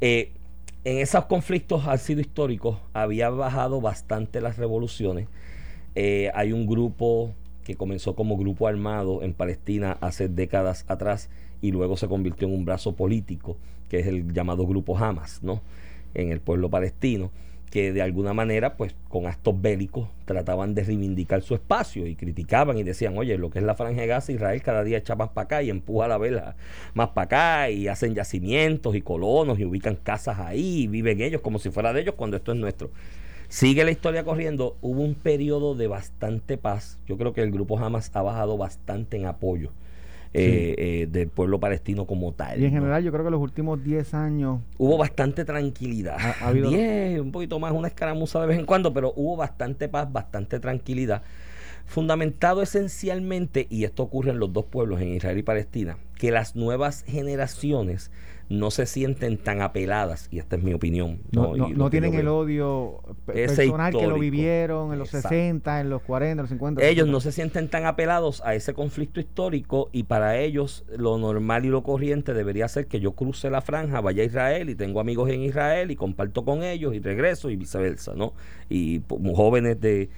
En 0.00 0.98
esos 0.98 1.24
conflictos 1.24 1.86
han 1.86 1.98
sido 1.98 2.20
históricos, 2.20 2.78
había 2.92 3.30
bajado 3.30 3.80
bastante 3.80 4.40
las 4.40 4.58
revoluciones. 4.58 5.26
Hay 5.96 6.52
un 6.52 6.66
grupo 6.66 7.34
que 7.64 7.74
comenzó 7.74 8.14
como 8.14 8.36
grupo 8.36 8.68
armado 8.68 9.22
en 9.22 9.34
Palestina 9.34 9.98
hace 10.00 10.28
décadas 10.28 10.84
atrás 10.86 11.28
y 11.60 11.72
luego 11.72 11.96
se 11.96 12.08
convirtió 12.08 12.48
en 12.48 12.54
un 12.54 12.64
brazo 12.64 12.94
político, 12.94 13.56
que 13.88 14.00
es 14.00 14.06
el 14.06 14.32
llamado 14.32 14.66
grupo 14.66 14.96
Hamas, 14.96 15.42
¿no? 15.42 15.62
En 16.14 16.32
el 16.32 16.40
pueblo 16.40 16.70
palestino 16.70 17.30
que 17.70 17.92
de 17.92 18.02
alguna 18.02 18.32
manera, 18.32 18.76
pues 18.76 18.94
con 19.08 19.26
actos 19.26 19.60
bélicos, 19.60 20.08
trataban 20.24 20.74
de 20.74 20.84
reivindicar 20.84 21.42
su 21.42 21.54
espacio 21.54 22.06
y 22.06 22.14
criticaban 22.14 22.78
y 22.78 22.82
decían, 22.82 23.18
oye, 23.18 23.36
lo 23.38 23.50
que 23.50 23.58
es 23.58 23.64
la 23.64 23.74
franja 23.74 24.00
de 24.00 24.06
Gaza, 24.06 24.32
Israel 24.32 24.62
cada 24.62 24.84
día 24.84 24.98
echa 24.98 25.14
más 25.14 25.30
para 25.30 25.44
acá 25.44 25.62
y 25.62 25.70
empuja 25.70 26.08
la 26.08 26.18
vela 26.18 26.56
más 26.94 27.08
para 27.08 27.24
acá 27.24 27.70
y 27.70 27.88
hacen 27.88 28.14
yacimientos 28.14 28.94
y 28.94 29.02
colonos 29.02 29.58
y 29.58 29.64
ubican 29.64 29.96
casas 29.96 30.38
ahí 30.38 30.84
y 30.84 30.86
viven 30.86 31.20
ellos 31.20 31.40
como 31.40 31.58
si 31.58 31.70
fuera 31.70 31.92
de 31.92 32.02
ellos 32.02 32.14
cuando 32.16 32.36
esto 32.36 32.52
es 32.52 32.58
nuestro. 32.58 32.90
Sigue 33.48 33.84
la 33.84 33.90
historia 33.90 34.24
corriendo, 34.24 34.76
hubo 34.80 35.02
un 35.02 35.14
periodo 35.14 35.74
de 35.74 35.86
bastante 35.86 36.56
paz, 36.58 36.98
yo 37.06 37.16
creo 37.16 37.32
que 37.32 37.42
el 37.42 37.52
grupo 37.52 37.78
Hamas 37.78 38.10
ha 38.14 38.22
bajado 38.22 38.56
bastante 38.56 39.16
en 39.16 39.26
apoyo 39.26 39.70
eh, 40.36 40.74
eh, 40.76 41.06
del 41.10 41.28
pueblo 41.28 41.58
palestino 41.58 42.06
como 42.06 42.32
tal. 42.32 42.60
Y 42.60 42.66
en 42.66 42.72
general 42.72 43.02
yo 43.02 43.12
creo 43.12 43.24
que 43.24 43.30
los 43.30 43.40
últimos 43.40 43.82
10 43.82 44.14
años... 44.14 44.60
Hubo 44.78 44.98
bastante 44.98 45.44
tranquilidad. 45.44 46.16
Ha, 46.18 46.48
habido... 46.48 46.70
10, 46.70 47.20
un 47.20 47.32
poquito 47.32 47.58
más, 47.58 47.72
una 47.72 47.88
escaramuza 47.88 48.40
de 48.40 48.46
vez 48.46 48.58
en 48.58 48.66
cuando, 48.66 48.92
pero 48.92 49.12
hubo 49.16 49.36
bastante 49.36 49.88
paz, 49.88 50.12
bastante 50.12 50.60
tranquilidad. 50.60 51.22
Fundamentado 51.86 52.62
esencialmente, 52.62 53.66
y 53.70 53.84
esto 53.84 54.02
ocurre 54.02 54.32
en 54.32 54.38
los 54.38 54.52
dos 54.52 54.64
pueblos, 54.66 55.00
en 55.00 55.14
Israel 55.14 55.38
y 55.38 55.42
Palestina, 55.42 55.98
que 56.18 56.30
las 56.30 56.56
nuevas 56.56 57.04
generaciones 57.06 58.10
no 58.48 58.70
se 58.70 58.86
sienten 58.86 59.38
tan 59.38 59.60
apeladas, 59.60 60.28
y 60.30 60.38
esta 60.38 60.56
es 60.56 60.62
mi 60.62 60.72
opinión. 60.72 61.20
No, 61.32 61.56
no, 61.56 61.90
tienen 61.90 62.14
el 62.14 62.28
odio 62.28 63.02
personal 63.26 63.92
que 63.92 64.06
lo 64.06 64.18
vivieron 64.18 64.92
en 64.92 64.98
los 64.98 65.10
60, 65.10 65.80
en 65.80 65.90
los 65.90 66.02
40, 66.02 66.32
en 66.32 66.38
los 66.38 66.48
50. 66.50 66.84
Ellos 66.84 67.08
no 67.08 67.20
se 67.20 67.32
sienten 67.32 67.68
tan 67.68 67.86
apelados 67.86 68.42
a 68.44 68.54
ese 68.54 68.72
conflicto 68.74 69.18
histórico 69.18 69.90
y 69.92 70.04
para 70.04 70.38
ellos 70.38 70.84
lo 70.96 71.18
normal 71.18 71.64
y 71.64 71.68
lo 71.68 71.82
corriente 71.82 72.34
debería 72.34 72.68
ser 72.68 72.86
que 72.86 73.00
yo 73.00 73.12
cruce 73.12 73.50
la 73.50 73.62
franja, 73.62 74.00
vaya 74.00 74.22
a 74.22 74.26
Israel 74.26 74.70
y 74.70 74.74
tengo 74.74 75.00
amigos 75.00 75.30
en 75.30 75.42
Israel 75.42 75.90
y 75.90 75.96
comparto 75.96 76.44
con 76.44 76.62
ellos 76.62 76.94
y 76.94 77.00
regreso 77.00 77.50
y 77.50 77.56
viceversa, 77.56 78.14
¿no? 78.14 78.34
Y 78.68 79.02
jóvenes 79.34 79.80
de 79.80 80.08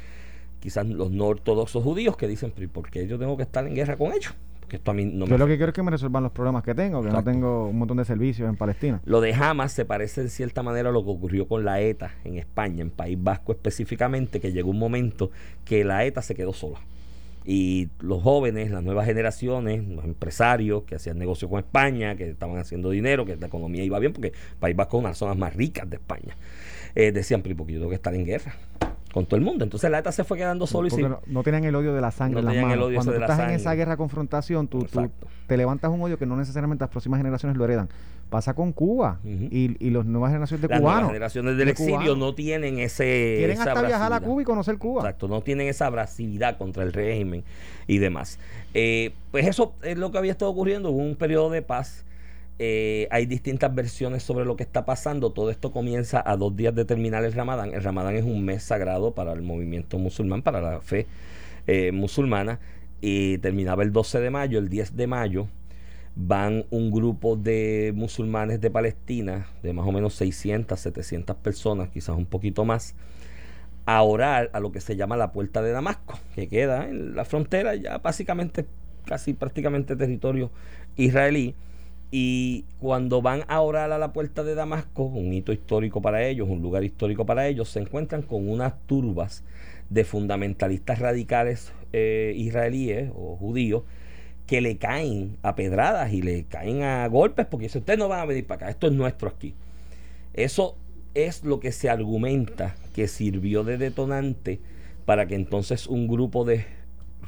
quizás 0.60 0.86
los 0.86 1.10
no 1.10 1.26
ortodoxos 1.26 1.82
judíos 1.82 2.16
que 2.16 2.26
dicen, 2.26 2.52
¿por 2.72 2.90
qué 2.90 3.06
yo 3.06 3.18
tengo 3.18 3.36
que 3.36 3.44
estar 3.44 3.66
en 3.66 3.74
guerra 3.74 3.96
con 3.96 4.12
ellos? 4.12 4.34
Esto 4.76 4.90
a 4.90 4.94
mí 4.94 5.04
no 5.04 5.26
Yo 5.26 5.38
lo 5.38 5.46
que 5.46 5.56
quiero 5.56 5.70
es 5.70 5.74
que 5.74 5.82
me 5.82 5.90
resuelvan 5.90 6.22
los 6.22 6.32
problemas 6.32 6.62
que 6.62 6.74
tengo, 6.74 7.02
que 7.02 7.10
no 7.10 7.24
tengo 7.24 7.66
un 7.66 7.78
montón 7.78 7.96
de 7.96 8.04
servicios 8.04 8.48
en 8.48 8.56
Palestina. 8.56 9.00
Lo 9.04 9.20
de 9.20 9.34
Hamas 9.34 9.72
se 9.72 9.84
parece 9.84 10.22
en 10.22 10.30
cierta 10.30 10.62
manera 10.62 10.90
a 10.90 10.92
lo 10.92 11.04
que 11.04 11.10
ocurrió 11.10 11.46
con 11.48 11.64
la 11.64 11.80
ETA 11.80 12.12
en 12.24 12.38
España, 12.38 12.82
en 12.82 12.90
País 12.90 13.18
Vasco 13.20 13.52
específicamente, 13.52 14.40
que 14.40 14.52
llegó 14.52 14.70
un 14.70 14.78
momento 14.78 15.30
que 15.64 15.84
la 15.84 16.04
ETA 16.04 16.22
se 16.22 16.34
quedó 16.34 16.52
sola. 16.52 16.78
Y 17.44 17.88
los 18.00 18.22
jóvenes, 18.22 18.70
las 18.70 18.82
nuevas 18.82 19.06
generaciones, 19.06 19.86
los 19.88 20.04
empresarios 20.04 20.82
que 20.82 20.96
hacían 20.96 21.18
negocio 21.18 21.48
con 21.48 21.58
España, 21.58 22.14
que 22.14 22.28
estaban 22.28 22.58
haciendo 22.58 22.90
dinero, 22.90 23.24
que 23.24 23.36
la 23.36 23.46
economía 23.46 23.82
iba 23.84 23.98
bien, 23.98 24.12
porque 24.12 24.32
País 24.60 24.76
Vasco 24.76 24.98
es 24.98 25.00
una 25.00 25.08
de 25.08 25.10
las 25.12 25.18
zonas 25.18 25.38
más 25.38 25.54
ricas 25.54 25.88
de 25.88 25.96
España, 25.96 26.36
eh, 26.94 27.10
decían, 27.10 27.40
pero 27.40 27.56
porque 27.56 27.72
yo 27.72 27.78
tengo 27.78 27.88
que 27.88 27.96
estar 27.96 28.14
en 28.14 28.26
guerra? 28.26 28.54
Con 29.12 29.26
todo 29.26 29.36
el 29.36 29.42
mundo. 29.42 29.64
Entonces 29.64 29.90
la 29.90 29.98
ETA 29.98 30.12
se 30.12 30.24
fue 30.24 30.36
quedando 30.36 30.66
solo 30.66 30.88
y 30.88 31.02
no, 31.02 31.20
no, 31.26 31.42
tenían 31.42 31.64
el 31.64 31.74
odio 31.74 31.94
de 31.94 32.00
la 32.00 32.10
sangre 32.10 32.42
no 32.42 32.50
en 32.50 32.56
las 32.56 32.64
manos. 32.64 32.90
Cuando 32.94 33.12
tú 33.12 33.20
estás 33.20 33.38
en 33.40 33.50
esa 33.50 33.74
guerra 33.74 33.96
confrontación, 33.96 34.68
tú, 34.68 34.86
te 35.46 35.56
levantas 35.56 35.90
un 35.90 36.02
odio 36.02 36.18
que 36.18 36.26
no 36.26 36.36
necesariamente 36.36 36.82
las 36.82 36.90
próximas 36.90 37.18
generaciones 37.18 37.56
lo 37.56 37.64
heredan. 37.64 37.88
Pasa 38.30 38.52
con 38.52 38.72
Cuba 38.72 39.20
y, 39.24 39.76
y 39.84 39.90
las 39.90 40.04
nuevas 40.04 40.30
generaciones 40.30 40.60
de 40.62 40.68
las 40.68 40.80
cubanos. 40.80 41.02
Las 41.02 41.10
generaciones 41.10 41.56
del 41.56 41.68
exilio 41.70 42.14
no 42.14 42.34
tienen 42.34 42.78
ese 42.78 43.36
quieren 43.38 43.58
hasta 43.58 43.82
viajar 43.82 44.12
a 44.12 44.20
Cuba 44.20 44.42
y 44.42 44.44
conocer 44.44 44.76
Cuba. 44.76 45.00
Exacto, 45.00 45.28
no 45.28 45.40
tienen 45.40 45.68
esa 45.68 45.86
abrasividad 45.86 46.58
contra 46.58 46.82
el 46.82 46.92
régimen 46.92 47.44
y 47.86 47.98
demás. 47.98 48.38
Eh, 48.74 49.12
pues 49.30 49.46
eso 49.46 49.72
es 49.82 49.96
lo 49.96 50.12
que 50.12 50.18
había 50.18 50.32
estado 50.32 50.50
ocurriendo, 50.50 50.90
hubo 50.90 51.02
un 51.02 51.16
periodo 51.16 51.48
de 51.48 51.62
paz 51.62 52.04
eh, 52.60 53.06
hay 53.12 53.26
distintas 53.26 53.72
versiones 53.72 54.22
sobre 54.22 54.44
lo 54.44 54.56
que 54.56 54.64
está 54.64 54.84
pasando. 54.84 55.30
Todo 55.30 55.50
esto 55.50 55.70
comienza 55.70 56.22
a 56.24 56.36
dos 56.36 56.56
días 56.56 56.74
de 56.74 56.84
terminar 56.84 57.24
el 57.24 57.32
Ramadán. 57.32 57.72
El 57.72 57.82
Ramadán 57.84 58.16
es 58.16 58.24
un 58.24 58.44
mes 58.44 58.62
sagrado 58.64 59.12
para 59.12 59.32
el 59.32 59.42
movimiento 59.42 59.98
musulmán, 59.98 60.42
para 60.42 60.60
la 60.60 60.80
fe 60.80 61.06
eh, 61.66 61.92
musulmana. 61.92 62.58
Y 63.00 63.38
terminaba 63.38 63.84
el 63.84 63.92
12 63.92 64.20
de 64.20 64.30
mayo, 64.30 64.58
el 64.58 64.68
10 64.68 64.96
de 64.96 65.06
mayo. 65.06 65.46
Van 66.16 66.64
un 66.70 66.90
grupo 66.90 67.36
de 67.36 67.92
musulmanes 67.94 68.60
de 68.60 68.70
Palestina, 68.72 69.46
de 69.62 69.72
más 69.72 69.86
o 69.86 69.92
menos 69.92 70.14
600, 70.14 70.80
700 70.80 71.36
personas, 71.36 71.90
quizás 71.90 72.16
un 72.16 72.26
poquito 72.26 72.64
más, 72.64 72.96
a 73.86 74.02
orar 74.02 74.50
a 74.52 74.58
lo 74.58 74.72
que 74.72 74.80
se 74.80 74.96
llama 74.96 75.16
la 75.16 75.30
Puerta 75.30 75.62
de 75.62 75.70
Damasco, 75.70 76.18
que 76.34 76.48
queda 76.48 76.88
en 76.88 77.14
la 77.14 77.24
frontera, 77.24 77.76
ya 77.76 77.98
básicamente, 77.98 78.66
casi 79.04 79.32
prácticamente 79.32 79.94
territorio 79.94 80.50
israelí 80.96 81.54
y 82.10 82.64
cuando 82.80 83.20
van 83.20 83.44
a 83.48 83.60
orar 83.60 83.92
a 83.92 83.98
la 83.98 84.12
puerta 84.12 84.42
de 84.42 84.54
Damasco, 84.54 85.04
un 85.04 85.32
hito 85.32 85.52
histórico 85.52 86.00
para 86.00 86.26
ellos, 86.26 86.48
un 86.48 86.62
lugar 86.62 86.84
histórico 86.84 87.26
para 87.26 87.46
ellos, 87.46 87.68
se 87.68 87.80
encuentran 87.80 88.22
con 88.22 88.48
unas 88.48 88.74
turbas 88.86 89.44
de 89.90 90.04
fundamentalistas 90.04 90.98
radicales 90.98 91.72
eh, 91.92 92.32
israelíes 92.36 93.10
o 93.14 93.36
judíos 93.36 93.82
que 94.46 94.62
le 94.62 94.78
caen 94.78 95.36
a 95.42 95.54
pedradas 95.54 96.12
y 96.12 96.22
le 96.22 96.44
caen 96.44 96.82
a 96.82 97.06
golpes 97.08 97.44
porque 97.46 97.66
dicen, 97.66 97.80
ustedes 97.80 97.98
no 97.98 98.08
van 98.08 98.20
a 98.20 98.24
venir 98.24 98.46
para 98.46 98.62
acá, 98.62 98.70
esto 98.70 98.86
es 98.86 98.94
nuestro 98.94 99.28
aquí. 99.28 99.54
Eso 100.32 100.76
es 101.14 101.44
lo 101.44 101.60
que 101.60 101.72
se 101.72 101.90
argumenta 101.90 102.74
que 102.94 103.08
sirvió 103.08 103.64
de 103.64 103.76
detonante 103.76 104.60
para 105.04 105.26
que 105.26 105.34
entonces 105.34 105.86
un 105.86 106.08
grupo 106.08 106.46
de 106.46 106.64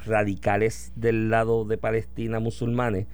radicales 0.05 0.91
del 0.95 1.29
lado 1.29 1.65
de 1.65 1.77
Palestina 1.77 2.39
musulmanes 2.39 3.05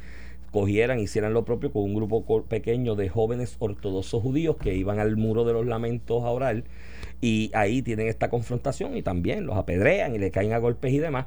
cogieran, 0.52 1.00
hicieran 1.00 1.34
lo 1.34 1.46
propio 1.46 1.72
con 1.72 1.84
un 1.84 1.94
grupo 1.94 2.44
pequeño 2.44 2.96
de 2.96 3.10
jóvenes 3.10 3.56
ortodoxos 3.60 4.22
judíos 4.22 4.58
que 4.58 4.76
iban 4.76 5.00
al 5.00 5.18
muro 5.18 5.46
de 5.46 5.54
los 5.54 5.66
lamentos 5.66 6.24
a 6.24 6.30
orar 6.30 6.64
y 7.22 7.52
ahí 7.54 7.82
tienen 7.82 8.08
esta 8.08 8.30
confrontación 8.30 8.96
y 8.96 9.02
también 9.02 9.46
los 9.46 9.58
apedrean 9.58 10.16
y 10.16 10.20
le 10.20 10.32
caen 10.32 10.54
a 10.54 10.58
golpes 10.60 10.94
y 10.94 11.00
demás, 11.00 11.26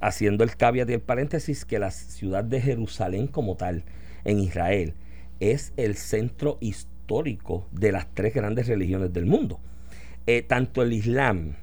haciendo 0.00 0.44
el 0.44 0.56
caveat 0.56 0.88
y 0.90 0.94
el 0.94 1.00
paréntesis 1.00 1.64
que 1.64 1.78
la 1.78 1.90
ciudad 1.90 2.44
de 2.44 2.60
Jerusalén 2.60 3.26
como 3.26 3.56
tal 3.56 3.84
en 4.24 4.38
Israel 4.40 4.94
es 5.40 5.72
el 5.76 5.96
centro 5.96 6.58
histórico 6.60 7.66
de 7.72 7.92
las 7.92 8.06
tres 8.14 8.34
grandes 8.34 8.66
religiones 8.68 9.12
del 9.12 9.26
mundo. 9.26 9.60
Eh, 10.26 10.42
tanto 10.42 10.82
el 10.82 10.92
Islam 10.92 11.56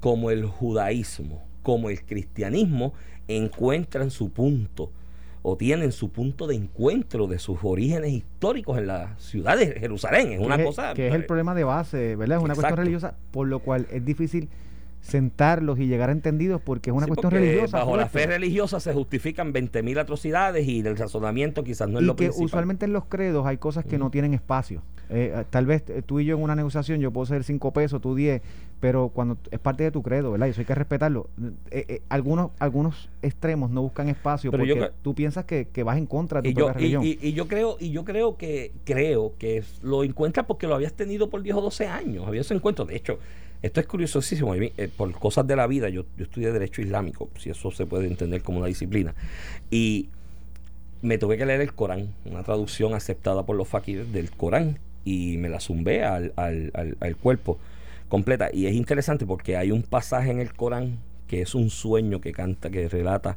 como 0.00 0.30
el 0.30 0.46
judaísmo 0.46 1.50
como 1.62 1.90
el 1.90 2.04
cristianismo 2.04 2.94
encuentran 3.28 4.10
su 4.10 4.32
punto 4.32 4.92
o 5.42 5.56
tienen 5.56 5.92
su 5.92 6.10
punto 6.10 6.46
de 6.46 6.54
encuentro 6.54 7.26
de 7.26 7.38
sus 7.38 7.58
orígenes 7.62 8.12
históricos 8.12 8.78
en 8.78 8.86
la 8.86 9.16
ciudad 9.18 9.56
de 9.56 9.78
Jerusalén. 9.78 10.32
Es 10.32 10.40
una 10.40 10.62
cosa. 10.62 10.94
Que 10.94 11.08
es 11.08 11.14
el 11.14 11.24
problema 11.24 11.54
de 11.54 11.64
base, 11.64 12.16
¿verdad? 12.16 12.38
Es 12.38 12.44
una 12.44 12.54
cuestión 12.54 12.76
religiosa, 12.76 13.14
por 13.30 13.48
lo 13.48 13.60
cual 13.60 13.86
es 13.90 14.04
difícil 14.04 14.48
sentarlos 15.00 15.78
y 15.78 15.86
llegar 15.86 16.10
a 16.10 16.12
entendidos 16.12 16.60
porque 16.60 16.90
es 16.90 16.96
una 16.96 17.06
cuestión 17.06 17.32
religiosa. 17.32 17.78
Bajo 17.78 17.96
la 17.96 18.08
fe 18.08 18.26
religiosa 18.26 18.80
se 18.80 18.92
justifican 18.92 19.52
20.000 19.52 19.98
atrocidades 19.98 20.66
y 20.68 20.80
el 20.80 20.96
razonamiento 20.96 21.64
quizás 21.64 21.88
no 21.88 22.00
es 22.00 22.04
lo 22.04 22.16
que 22.16 22.30
usualmente 22.30 22.84
en 22.84 22.92
los 22.92 23.06
credos 23.06 23.46
hay 23.46 23.56
cosas 23.56 23.84
que 23.84 23.98
no 23.98 24.10
tienen 24.10 24.34
espacio. 24.34 24.82
Eh, 25.12 25.32
eh, 25.34 25.44
tal 25.50 25.66
vez 25.66 25.82
eh, 25.88 26.02
tú 26.06 26.20
y 26.20 26.24
yo 26.24 26.36
en 26.36 26.42
una 26.42 26.54
negociación 26.54 27.00
yo 27.00 27.10
puedo 27.10 27.26
ser 27.26 27.42
5 27.42 27.72
pesos, 27.72 28.00
tú 28.00 28.14
10, 28.14 28.40
pero 28.78 29.08
cuando 29.08 29.38
es 29.50 29.58
parte 29.58 29.82
de 29.82 29.90
tu 29.90 30.02
credo, 30.02 30.30
¿verdad? 30.30 30.46
Y 30.46 30.50
eso 30.50 30.60
hay 30.60 30.66
que 30.66 30.74
respetarlo. 30.74 31.28
algunos 32.08 32.50
algunos 32.58 33.08
extremos 33.20 33.70
no 33.70 33.82
buscan 33.82 34.08
espacio 34.08 34.50
porque 34.52 34.90
tú 35.02 35.14
piensas 35.14 35.44
que, 35.44 35.82
vas 35.82 35.98
en 35.98 36.06
contra 36.06 36.40
de 36.40 36.52
tu 36.54 36.64
y 36.64 36.72
religión. 36.72 37.02
Y, 37.04 37.32
yo 37.32 37.48
creo 37.48 37.76
y 37.80 37.90
yo 37.90 38.04
creo 38.04 38.36
que 38.36 38.72
creo 38.84 39.34
que 39.38 39.64
lo 39.82 40.04
encuentras 40.04 40.46
porque 40.46 40.66
lo 40.66 40.76
habías 40.76 40.92
tenido 40.92 41.28
por 41.28 41.42
10 41.42 41.56
o 41.56 41.60
12 41.62 41.86
años, 41.88 42.26
habías 42.26 42.50
encuentro. 42.50 42.84
De 42.84 42.96
hecho, 42.96 43.18
esto 43.62 43.80
es 43.80 43.86
curiosísimo. 43.86 44.54
por 44.96 45.10
cosas 45.12 45.46
de 45.46 45.56
la 45.56 45.66
vida, 45.66 45.88
yo, 45.88 46.04
yo 46.16 46.24
estudié 46.24 46.52
Derecho 46.52 46.82
Islámico, 46.82 47.28
si 47.38 47.50
eso 47.50 47.70
se 47.72 47.84
puede 47.84 48.06
entender 48.06 48.42
como 48.42 48.58
una 48.58 48.68
disciplina. 48.68 49.14
Y 49.70 50.08
me 51.02 51.18
tuve 51.18 51.36
que 51.36 51.46
leer 51.46 51.62
el 51.62 51.72
Corán, 51.74 52.14
una 52.24 52.44
traducción 52.44 52.94
aceptada 52.94 53.44
por 53.44 53.56
los 53.56 53.66
fakires 53.66 54.12
del 54.12 54.30
Corán 54.30 54.78
y 55.04 55.36
me 55.38 55.48
la 55.48 55.60
zumbé 55.60 56.04
al, 56.04 56.32
al, 56.36 56.72
al, 57.00 57.16
cuerpo 57.16 57.58
completa. 58.08 58.50
Y 58.52 58.66
es 58.66 58.74
interesante 58.74 59.26
porque 59.26 59.56
hay 59.56 59.70
un 59.70 59.82
pasaje 59.82 60.30
en 60.30 60.40
el 60.40 60.52
Corán 60.52 60.98
que 61.26 61.42
es 61.42 61.54
un 61.54 61.70
sueño 61.70 62.20
que 62.20 62.32
canta, 62.32 62.70
que 62.70 62.88
relata 62.88 63.36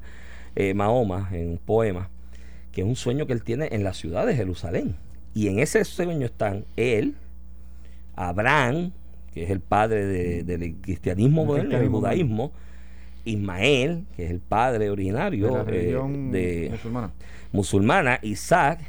eh, 0.56 0.74
Mahoma 0.74 1.30
en 1.32 1.50
un 1.52 1.58
poema, 1.60 2.10
que 2.72 2.82
es 2.82 2.88
un 2.88 2.96
sueño 2.96 3.28
que 3.28 3.34
él 3.34 3.44
tiene 3.44 3.70
en 3.72 3.84
la 3.84 3.94
ciudad 3.94 4.26
de 4.26 4.36
Jerusalén. 4.36 4.96
Y 5.36 5.48
en 5.48 5.60
ese 5.60 5.86
sueño 5.86 6.26
están 6.26 6.66
él, 6.76 7.16
Abraham, 8.16 8.92
que 9.34 9.44
es 9.44 9.52
el 9.52 9.60
padre 9.60 10.44
del 10.44 10.76
cristianismo 10.82 11.46
moderno, 11.46 11.78
del 11.78 11.90
judaísmo, 11.90 12.52
Ismael, 13.26 14.06
que 14.16 14.26
es 14.26 14.32
el 14.32 14.40
padre 14.40 14.90
originario 14.90 15.64
de, 15.64 15.94
la 15.94 16.40
eh, 16.40 16.70
musulmana. 16.72 17.12
musulmana, 17.52 18.20
Isaac, 18.22 18.80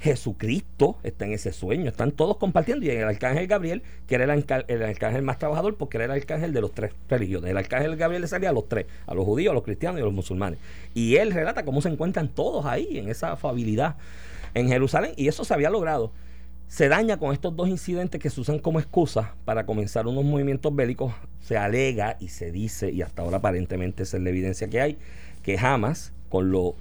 Jesucristo 0.00 0.96
está 1.02 1.24
en 1.24 1.32
ese 1.32 1.52
sueño, 1.52 1.88
están 1.88 2.12
todos 2.12 2.36
compartiendo. 2.36 2.86
Y 2.86 2.90
el 2.90 3.04
arcángel 3.04 3.48
Gabriel, 3.48 3.82
que 4.06 4.14
era 4.14 4.32
el, 4.32 4.44
el, 4.68 4.82
arcángel 4.82 5.22
más 5.22 5.38
trabajador, 5.38 5.76
porque 5.76 5.96
era 5.96 6.04
el 6.04 6.12
arcángel 6.12 6.52
de 6.52 6.60
los 6.60 6.72
tres 6.72 6.92
religiones. 7.08 7.50
El 7.50 7.56
arcángel 7.56 7.96
Gabriel 7.96 8.22
le 8.22 8.28
salía 8.28 8.50
a 8.50 8.52
los 8.52 8.68
tres, 8.68 8.86
a 9.06 9.14
los 9.14 9.24
judíos, 9.24 9.50
a 9.50 9.54
los 9.54 9.64
cristianos 9.64 9.98
y 9.98 10.02
a 10.02 10.04
los 10.04 10.14
musulmanes. 10.14 10.60
Y 10.94 11.16
él 11.16 11.32
relata 11.32 11.64
cómo 11.64 11.82
se 11.82 11.88
encuentran 11.88 12.28
todos 12.28 12.64
ahí, 12.64 12.98
en 12.98 13.08
esa 13.08 13.32
afabilidad 13.32 13.96
en 14.54 14.68
Jerusalén. 14.68 15.12
Y 15.16 15.26
eso 15.26 15.44
se 15.44 15.52
había 15.52 15.70
logrado. 15.70 16.12
Se 16.68 16.88
daña 16.88 17.16
con 17.16 17.32
estos 17.32 17.56
dos 17.56 17.68
incidentes 17.68 18.20
que 18.20 18.30
se 18.30 18.40
usan 18.40 18.58
como 18.60 18.78
excusa 18.78 19.34
para 19.44 19.66
comenzar 19.66 20.06
unos 20.06 20.24
movimientos 20.24 20.74
bélicos. 20.74 21.12
Se 21.40 21.56
alega 21.56 22.16
y 22.20 22.28
se 22.28 22.52
dice, 22.52 22.92
y 22.92 23.02
hasta 23.02 23.22
ahora 23.22 23.38
aparentemente 23.38 24.04
esa 24.04 24.18
es 24.18 24.22
la 24.22 24.28
evidencia 24.28 24.68
que 24.68 24.80
hay, 24.80 24.98
que 25.42 25.58
jamás, 25.58 26.12
con 26.28 26.52
lo 26.52 26.76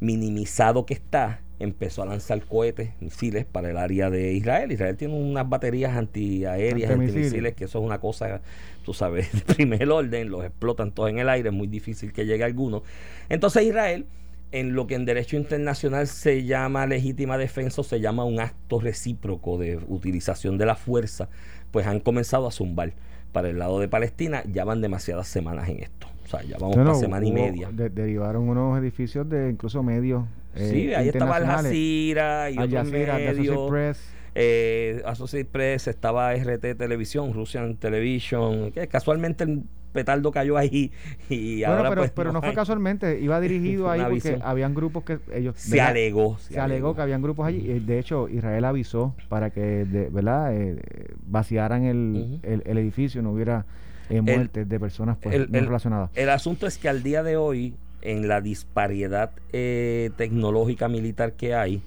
minimizado 0.00 0.86
que 0.86 0.94
está, 0.94 1.40
empezó 1.62 2.02
a 2.02 2.06
lanzar 2.06 2.44
cohetes, 2.44 2.90
misiles 3.00 3.44
para 3.44 3.70
el 3.70 3.76
área 3.76 4.10
de 4.10 4.32
Israel. 4.32 4.72
Israel 4.72 4.96
tiene 4.96 5.14
unas 5.14 5.48
baterías 5.48 5.96
antiaéreas, 5.96 6.90
antimisiles, 6.90 7.54
que 7.54 7.64
eso 7.64 7.78
es 7.78 7.84
una 7.84 8.00
cosa, 8.00 8.40
tú 8.84 8.92
sabes, 8.92 9.32
de 9.46 9.54
primer 9.54 9.88
orden, 9.90 10.30
los 10.30 10.44
explotan 10.44 10.92
todos 10.92 11.10
en 11.10 11.18
el 11.18 11.28
aire, 11.28 11.50
es 11.50 11.54
muy 11.54 11.68
difícil 11.68 12.12
que 12.12 12.26
llegue 12.26 12.44
alguno. 12.44 12.82
Entonces 13.28 13.62
Israel, 13.64 14.06
en 14.50 14.74
lo 14.74 14.86
que 14.86 14.96
en 14.96 15.04
derecho 15.04 15.36
internacional 15.36 16.06
se 16.08 16.44
llama 16.44 16.86
legítima 16.86 17.38
defensa, 17.38 17.82
se 17.82 18.00
llama 18.00 18.24
un 18.24 18.40
acto 18.40 18.80
recíproco 18.80 19.56
de 19.56 19.76
utilización 19.88 20.58
de 20.58 20.66
la 20.66 20.74
fuerza, 20.74 21.28
pues 21.70 21.86
han 21.86 22.00
comenzado 22.00 22.46
a 22.48 22.50
zumbar 22.50 22.92
para 23.32 23.48
el 23.48 23.58
lado 23.58 23.80
de 23.80 23.88
Palestina, 23.88 24.42
ya 24.52 24.64
van 24.64 24.80
demasiadas 24.82 25.28
semanas 25.28 25.68
en 25.68 25.80
esto. 25.80 26.11
Sea, 26.32 26.42
ya 26.42 26.58
vamos 26.58 26.76
para 26.76 26.94
semana 26.94 27.26
y 27.26 27.32
media. 27.32 27.70
derivaron 27.72 28.48
unos 28.48 28.78
edificios 28.78 29.28
de 29.28 29.50
incluso 29.50 29.82
medios 29.82 30.24
eh, 30.54 30.68
sí, 30.70 30.94
ahí 30.94 31.08
estaba 31.08 31.36
Al 31.36 31.46
Jazeera 31.46 32.50
y 32.50 32.58
otros 32.58 32.90
medios. 32.90 33.70
Press. 33.70 34.12
Eh, 34.34 35.02
Associated 35.04 35.50
Press, 35.50 35.88
estaba 35.88 36.34
RT 36.34 36.74
Televisión, 36.76 37.32
Russian 37.34 37.76
Television, 37.76 38.72
que 38.72 38.88
casualmente 38.88 39.44
el 39.44 39.62
petardo 39.92 40.32
cayó 40.32 40.56
ahí 40.56 40.90
y 41.28 41.64
ahora 41.64 41.90
pero, 41.90 42.00
pues, 42.00 42.12
pero 42.12 42.32
no, 42.32 42.40
fue 42.40 42.54
casualmente, 42.54 43.20
iba 43.20 43.38
dirigido 43.40 43.90
ahí 43.90 44.00
porque 44.08 44.38
habían 44.42 44.74
grupos 44.74 45.04
que 45.04 45.18
ellos 45.34 45.54
se 45.58 45.82
alegó, 45.82 46.38
se, 46.38 46.58
alegó, 46.58 46.94
que 46.94 47.02
habían 47.02 47.20
grupos 47.20 47.46
allí. 47.46 47.60
De 47.60 47.98
hecho, 47.98 48.26
Israel 48.28 48.64
avisó 48.64 49.14
para 49.28 49.50
que, 49.50 49.84
de, 49.84 50.08
¿verdad? 50.08 50.56
Eh, 50.56 50.78
vaciaran 51.26 51.84
el, 51.84 52.40
el, 52.42 52.78
edificio, 52.78 53.20
no 53.20 53.32
hubiera 53.32 53.66
eh, 54.10 54.20
muertes 54.20 54.68
de 54.68 54.80
personas 54.80 55.18
pues, 55.20 55.50
relacionadas. 55.50 56.10
El 56.14 56.30
asunto 56.30 56.66
es 56.66 56.78
que 56.78 56.88
al 56.88 57.02
día 57.02 57.22
de 57.22 57.36
hoy 57.36 57.74
en 58.02 58.28
la 58.28 58.40
disparidad 58.40 59.30
eh, 59.52 60.10
tecnológica 60.16 60.88
militar 60.88 61.34
que 61.34 61.54
hay, 61.54 61.82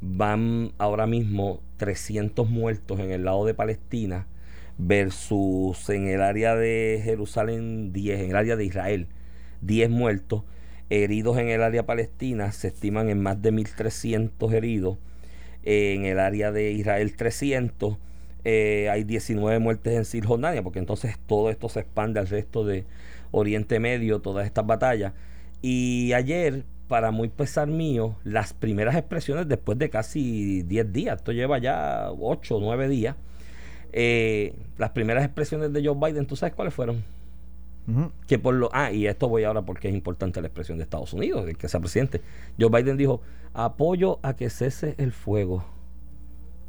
van 0.00 0.72
ahora 0.78 1.06
mismo 1.06 1.60
300 1.76 2.48
muertos 2.48 2.98
en 3.00 3.10
el 3.10 3.24
lado 3.24 3.44
de 3.44 3.54
Palestina 3.54 4.26
versus 4.78 5.88
en 5.90 6.08
el 6.08 6.22
área 6.22 6.56
de 6.56 7.00
Jerusalén 7.04 7.92
10, 7.92 8.20
en 8.20 8.30
el 8.30 8.36
área 8.36 8.56
de 8.56 8.64
Israel 8.64 9.08
10 9.60 9.90
muertos, 9.90 10.42
heridos 10.88 11.38
en 11.38 11.48
el 11.48 11.62
área 11.62 11.86
palestina 11.86 12.50
se 12.52 12.68
estiman 12.68 13.10
en 13.10 13.22
más 13.22 13.40
de 13.42 13.52
1.300 13.52 14.52
heridos, 14.52 14.98
en 15.62 16.06
el 16.06 16.18
área 16.18 16.50
de 16.50 16.72
Israel 16.72 17.14
300, 17.14 17.98
eh, 18.44 18.88
hay 18.90 19.04
19 19.04 19.58
muertes 19.58 19.94
en 19.94 20.04
Cisjordania, 20.04 20.62
porque 20.62 20.78
entonces 20.78 21.18
todo 21.26 21.50
esto 21.50 21.68
se 21.68 21.80
expande 21.80 22.20
al 22.20 22.28
resto 22.28 22.64
de 22.64 22.84
Oriente 23.30 23.78
Medio, 23.80 24.20
todas 24.20 24.46
estas 24.46 24.66
batallas. 24.66 25.12
Y 25.62 26.12
ayer, 26.14 26.64
para 26.88 27.10
muy 27.10 27.28
pesar 27.28 27.68
mío, 27.68 28.16
las 28.24 28.54
primeras 28.54 28.96
expresiones 28.96 29.48
después 29.48 29.78
de 29.78 29.90
casi 29.90 30.62
10 30.62 30.92
días, 30.92 31.16
esto 31.16 31.32
lleva 31.32 31.58
ya 31.58 32.10
8 32.18 32.56
o 32.56 32.60
9 32.60 32.88
días, 32.88 33.16
eh, 33.92 34.54
las 34.78 34.90
primeras 34.90 35.24
expresiones 35.24 35.72
de 35.72 35.84
Joe 35.84 35.96
Biden, 35.96 36.26
¿tú 36.26 36.36
sabes 36.36 36.54
cuáles 36.54 36.74
fueron? 36.74 37.04
Que 38.28 38.38
por 38.38 38.54
lo. 38.54 38.70
Ah, 38.72 38.92
y 38.92 39.08
esto 39.08 39.28
voy 39.28 39.42
ahora 39.42 39.62
porque 39.62 39.88
es 39.88 39.94
importante 39.94 40.40
la 40.40 40.46
expresión 40.46 40.78
de 40.78 40.84
Estados 40.84 41.12
Unidos, 41.12 41.44
que 41.58 41.68
sea 41.68 41.80
presidente. 41.80 42.20
Joe 42.56 42.68
Biden 42.70 42.96
dijo: 42.96 43.20
apoyo 43.52 44.20
a 44.22 44.36
que 44.36 44.48
cese 44.48 44.94
el 44.98 45.10
fuego. 45.10 45.64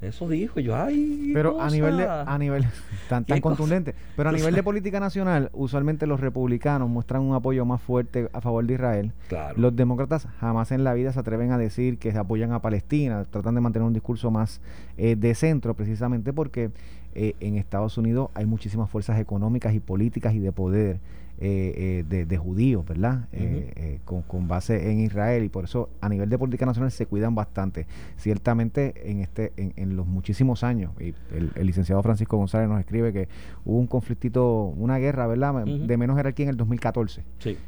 Eso 0.01 0.27
dijo 0.27 0.59
yo, 0.59 0.75
ay. 0.75 1.29
Pero 1.31 1.61
a 1.61 1.69
nivel 1.69 1.97
de, 1.97 2.07
a 2.07 2.37
nivel 2.39 2.65
tan, 3.09 3.23
tan 3.23 3.39
contundente. 3.39 3.93
Pero 4.15 4.29
a 4.29 4.31
nivel 4.31 4.55
de 4.55 4.63
política 4.63 4.99
nacional, 4.99 5.51
usualmente 5.53 6.07
los 6.07 6.19
republicanos 6.19 6.89
muestran 6.89 7.21
un 7.21 7.35
apoyo 7.35 7.65
más 7.65 7.81
fuerte 7.81 8.27
a 8.33 8.41
favor 8.41 8.65
de 8.65 8.73
Israel. 8.73 9.11
Los 9.55 9.75
demócratas 9.75 10.27
jamás 10.39 10.71
en 10.71 10.83
la 10.83 10.93
vida 10.95 11.13
se 11.13 11.19
atreven 11.19 11.51
a 11.51 11.57
decir 11.57 11.99
que 11.99 12.11
se 12.11 12.17
apoyan 12.17 12.51
a 12.51 12.61
Palestina, 12.61 13.25
tratan 13.25 13.53
de 13.53 13.61
mantener 13.61 13.85
un 13.85 13.93
discurso 13.93 14.31
más 14.31 14.59
eh, 14.97 15.15
de 15.15 15.35
centro, 15.35 15.75
precisamente 15.75 16.33
porque 16.33 16.71
eh, 17.13 17.35
en 17.39 17.57
Estados 17.57 17.97
Unidos 17.97 18.29
hay 18.33 18.45
muchísimas 18.45 18.89
fuerzas 18.89 19.19
económicas 19.19 19.75
y 19.75 19.79
políticas 19.79 20.33
y 20.33 20.39
de 20.39 20.51
poder 20.51 20.99
eh, 21.43 22.03
eh, 22.07 22.25
de, 22.27 22.37
judíos, 22.37 22.85
¿verdad? 22.85 23.25
Eh, 23.31 23.99
con, 24.05 24.47
base 24.47 24.91
en 24.91 24.99
Israel 24.99 25.43
y 25.43 25.49
por 25.49 25.63
eso 25.63 25.89
a 25.99 26.07
nivel 26.07 26.29
de 26.29 26.37
política 26.37 26.67
nacional 26.67 26.91
se 26.91 27.07
cuidan 27.07 27.33
bastante. 27.33 27.87
Ciertamente 28.15 29.09
en 29.09 29.21
este 29.21 29.51
en, 29.57 29.95
los 29.95 30.05
muchísimos 30.05 30.63
años, 30.63 30.91
y 30.99 31.15
el, 31.35 31.65
licenciado 31.65 32.03
Francisco 32.03 32.37
González 32.37 32.69
nos 32.69 32.79
escribe 32.79 33.11
que 33.11 33.27
hubo 33.65 33.79
un 33.79 33.87
conflictito, 33.87 34.65
una 34.65 34.99
guerra, 34.99 35.25
¿verdad? 35.25 35.65
De 35.65 35.97
menos 35.97 36.15
jerarquía 36.15 36.43
en 36.43 36.49
el 36.51 36.57
2014 36.57 37.23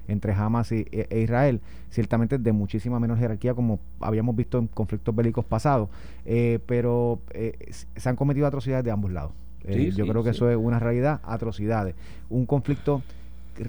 entre 0.07 0.33
Hamas 0.33 0.71
y, 0.71 0.85
e, 0.91 1.07
e, 1.09 1.21
Israel, 1.21 1.59
ciertamente 1.89 2.37
de 2.37 2.51
muchísima 2.51 2.99
menos 2.99 3.17
jerarquía 3.17 3.55
como 3.55 3.79
habíamos 4.01 4.35
visto 4.35 4.59
en 4.59 4.67
conflictos 4.67 5.15
bélicos 5.15 5.45
pasados, 5.45 5.89
pero 6.67 7.21
se 7.95 8.07
han 8.07 8.15
cometido 8.15 8.45
atrocidades 8.45 8.85
de 8.85 8.91
ambos 8.91 9.11
lados. 9.11 9.31
yo 9.65 10.05
creo 10.05 10.23
que 10.23 10.29
eso 10.29 10.51
es 10.51 10.57
una 10.57 10.77
realidad, 10.77 11.21
atrocidades. 11.23 11.95
Un 12.29 12.45
conflicto 12.45 13.01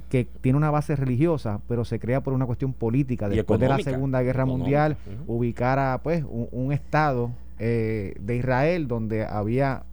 que 0.08 0.24
tiene 0.40 0.56
una 0.56 0.70
base 0.70 0.96
religiosa, 0.96 1.60
pero 1.68 1.84
se 1.84 1.98
crea 1.98 2.22
por 2.22 2.32
una 2.32 2.46
cuestión 2.46 2.72
política. 2.72 3.28
Después 3.28 3.60
de 3.60 3.68
la 3.68 3.78
Segunda 3.78 4.22
Guerra 4.22 4.44
Mundial, 4.44 4.96
ubicar 5.26 5.78
a 5.78 6.00
pues, 6.02 6.24
un, 6.28 6.72
Estado 6.72 7.30
eh, 7.58 8.14
de 8.20 8.36
Israel 8.36 8.88
donde 8.88 9.24
había 9.24 9.84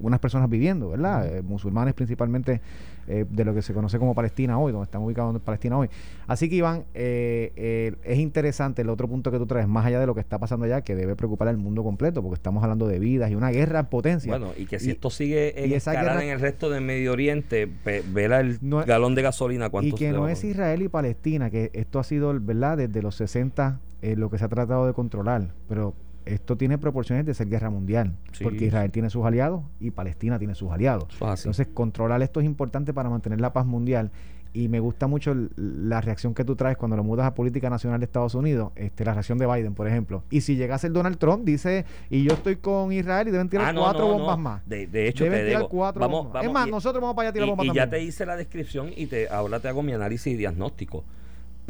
unas 0.00 0.20
personas 0.20 0.48
viviendo, 0.48 0.90
¿verdad? 0.90 1.26
Eh, 1.26 1.42
musulmanes 1.42 1.94
principalmente 1.94 2.60
eh, 3.06 3.24
de 3.28 3.44
lo 3.44 3.54
que 3.54 3.62
se 3.62 3.72
conoce 3.72 3.98
como 3.98 4.14
Palestina 4.14 4.58
hoy, 4.58 4.72
donde 4.72 4.84
están 4.84 5.02
ubicados 5.02 5.34
en 5.34 5.40
Palestina 5.40 5.78
hoy. 5.78 5.88
Así 6.26 6.48
que 6.48 6.56
Iván, 6.56 6.84
eh, 6.94 7.94
es 8.04 8.18
interesante 8.18 8.82
el 8.82 8.88
otro 8.88 9.08
punto 9.08 9.30
que 9.30 9.38
tú 9.38 9.46
traes, 9.46 9.68
más 9.68 9.86
allá 9.86 10.00
de 10.00 10.06
lo 10.06 10.14
que 10.14 10.20
está 10.20 10.38
pasando 10.38 10.66
allá, 10.66 10.82
que 10.82 10.94
debe 10.94 11.16
preocupar 11.16 11.48
al 11.48 11.56
mundo 11.56 11.82
completo, 11.82 12.22
porque 12.22 12.34
estamos 12.36 12.62
hablando 12.62 12.86
de 12.86 12.98
vidas 12.98 13.30
y 13.30 13.34
una 13.34 13.50
guerra 13.50 13.80
en 13.80 13.86
potencia. 13.86 14.30
Bueno, 14.30 14.52
y 14.56 14.66
que 14.66 14.78
si 14.78 14.90
esto 14.90 15.10
sigue 15.10 15.64
en, 15.64 15.72
en 15.72 16.28
el 16.28 16.40
resto 16.40 16.70
del 16.70 16.82
Medio 16.82 17.12
Oriente, 17.12 17.68
verá 18.12 18.40
el 18.40 18.58
galón 18.86 19.14
de 19.14 19.22
gasolina 19.22 19.70
Y 19.82 19.92
que 19.92 20.12
no 20.12 20.28
es 20.28 20.44
Israel 20.44 20.82
y 20.82 20.88
Palestina, 20.88 21.50
que 21.50 21.70
esto 21.74 21.98
ha 21.98 22.04
sido, 22.04 22.38
¿verdad? 22.40 22.78
Desde 22.78 23.02
los 23.02 23.16
60 23.16 23.80
lo 24.16 24.30
que 24.30 24.38
se 24.38 24.44
ha 24.46 24.48
tratado 24.48 24.86
de 24.86 24.94
controlar, 24.94 25.48
pero 25.68 25.94
esto 26.24 26.56
tiene 26.56 26.78
proporciones 26.78 27.26
de 27.26 27.34
ser 27.34 27.48
guerra 27.48 27.70
mundial, 27.70 28.14
porque 28.42 28.66
Israel 28.66 28.90
tiene 28.90 29.10
sus 29.10 29.24
aliados 29.24 29.62
y 29.80 29.90
Palestina 29.90 30.38
tiene 30.38 30.54
sus 30.54 30.70
aliados. 30.70 31.08
Entonces, 31.20 31.68
controlar 31.72 32.22
esto 32.22 32.40
es 32.40 32.46
importante 32.46 32.92
para 32.92 33.10
mantener 33.10 33.40
la 33.40 33.52
paz 33.52 33.66
mundial. 33.66 34.10
Y 34.52 34.66
me 34.66 34.80
gusta 34.80 35.06
mucho 35.06 35.32
la 35.56 36.00
reacción 36.00 36.34
que 36.34 36.44
tú 36.44 36.56
traes 36.56 36.76
cuando 36.76 36.96
lo 36.96 37.04
mudas 37.04 37.24
a 37.24 37.34
política 37.34 37.70
nacional 37.70 38.00
de 38.00 38.06
Estados 38.06 38.34
Unidos, 38.34 38.72
este, 38.74 39.04
la 39.04 39.12
reacción 39.12 39.38
de 39.38 39.46
Biden, 39.46 39.74
por 39.74 39.86
ejemplo. 39.86 40.24
Y 40.28 40.40
si 40.40 40.56
llegase 40.56 40.88
el 40.88 40.92
Donald 40.92 41.18
Trump, 41.18 41.44
dice, 41.44 41.84
y 42.10 42.24
yo 42.24 42.32
estoy 42.32 42.56
con 42.56 42.92
Israel 42.92 43.28
y 43.28 43.30
deben 43.30 43.48
tirar 43.48 43.68
ah, 43.68 43.78
cuatro 43.78 44.08
bombas 44.08 44.38
más. 44.38 44.68
De, 44.68 45.06
hecho, 45.06 45.22
deben 45.22 45.46
tirar 45.46 45.68
cuatro 45.68 46.08
bombas. 46.08 46.44
es 46.44 46.50
más, 46.50 46.68
nosotros 46.68 47.00
vamos 47.00 47.14
para 47.14 47.28
allá 47.28 47.30
a 47.30 47.32
tirar 47.32 47.48
bombas 47.48 47.66
Y 47.66 47.72
ya 47.72 47.88
te 47.88 48.02
hice 48.02 48.26
la 48.26 48.34
descripción 48.34 48.90
y 48.96 49.06
te 49.06 49.28
ahora 49.28 49.60
te 49.60 49.68
hago 49.68 49.84
mi 49.84 49.92
análisis 49.92 50.32
y 50.32 50.36
diagnóstico. 50.36 51.04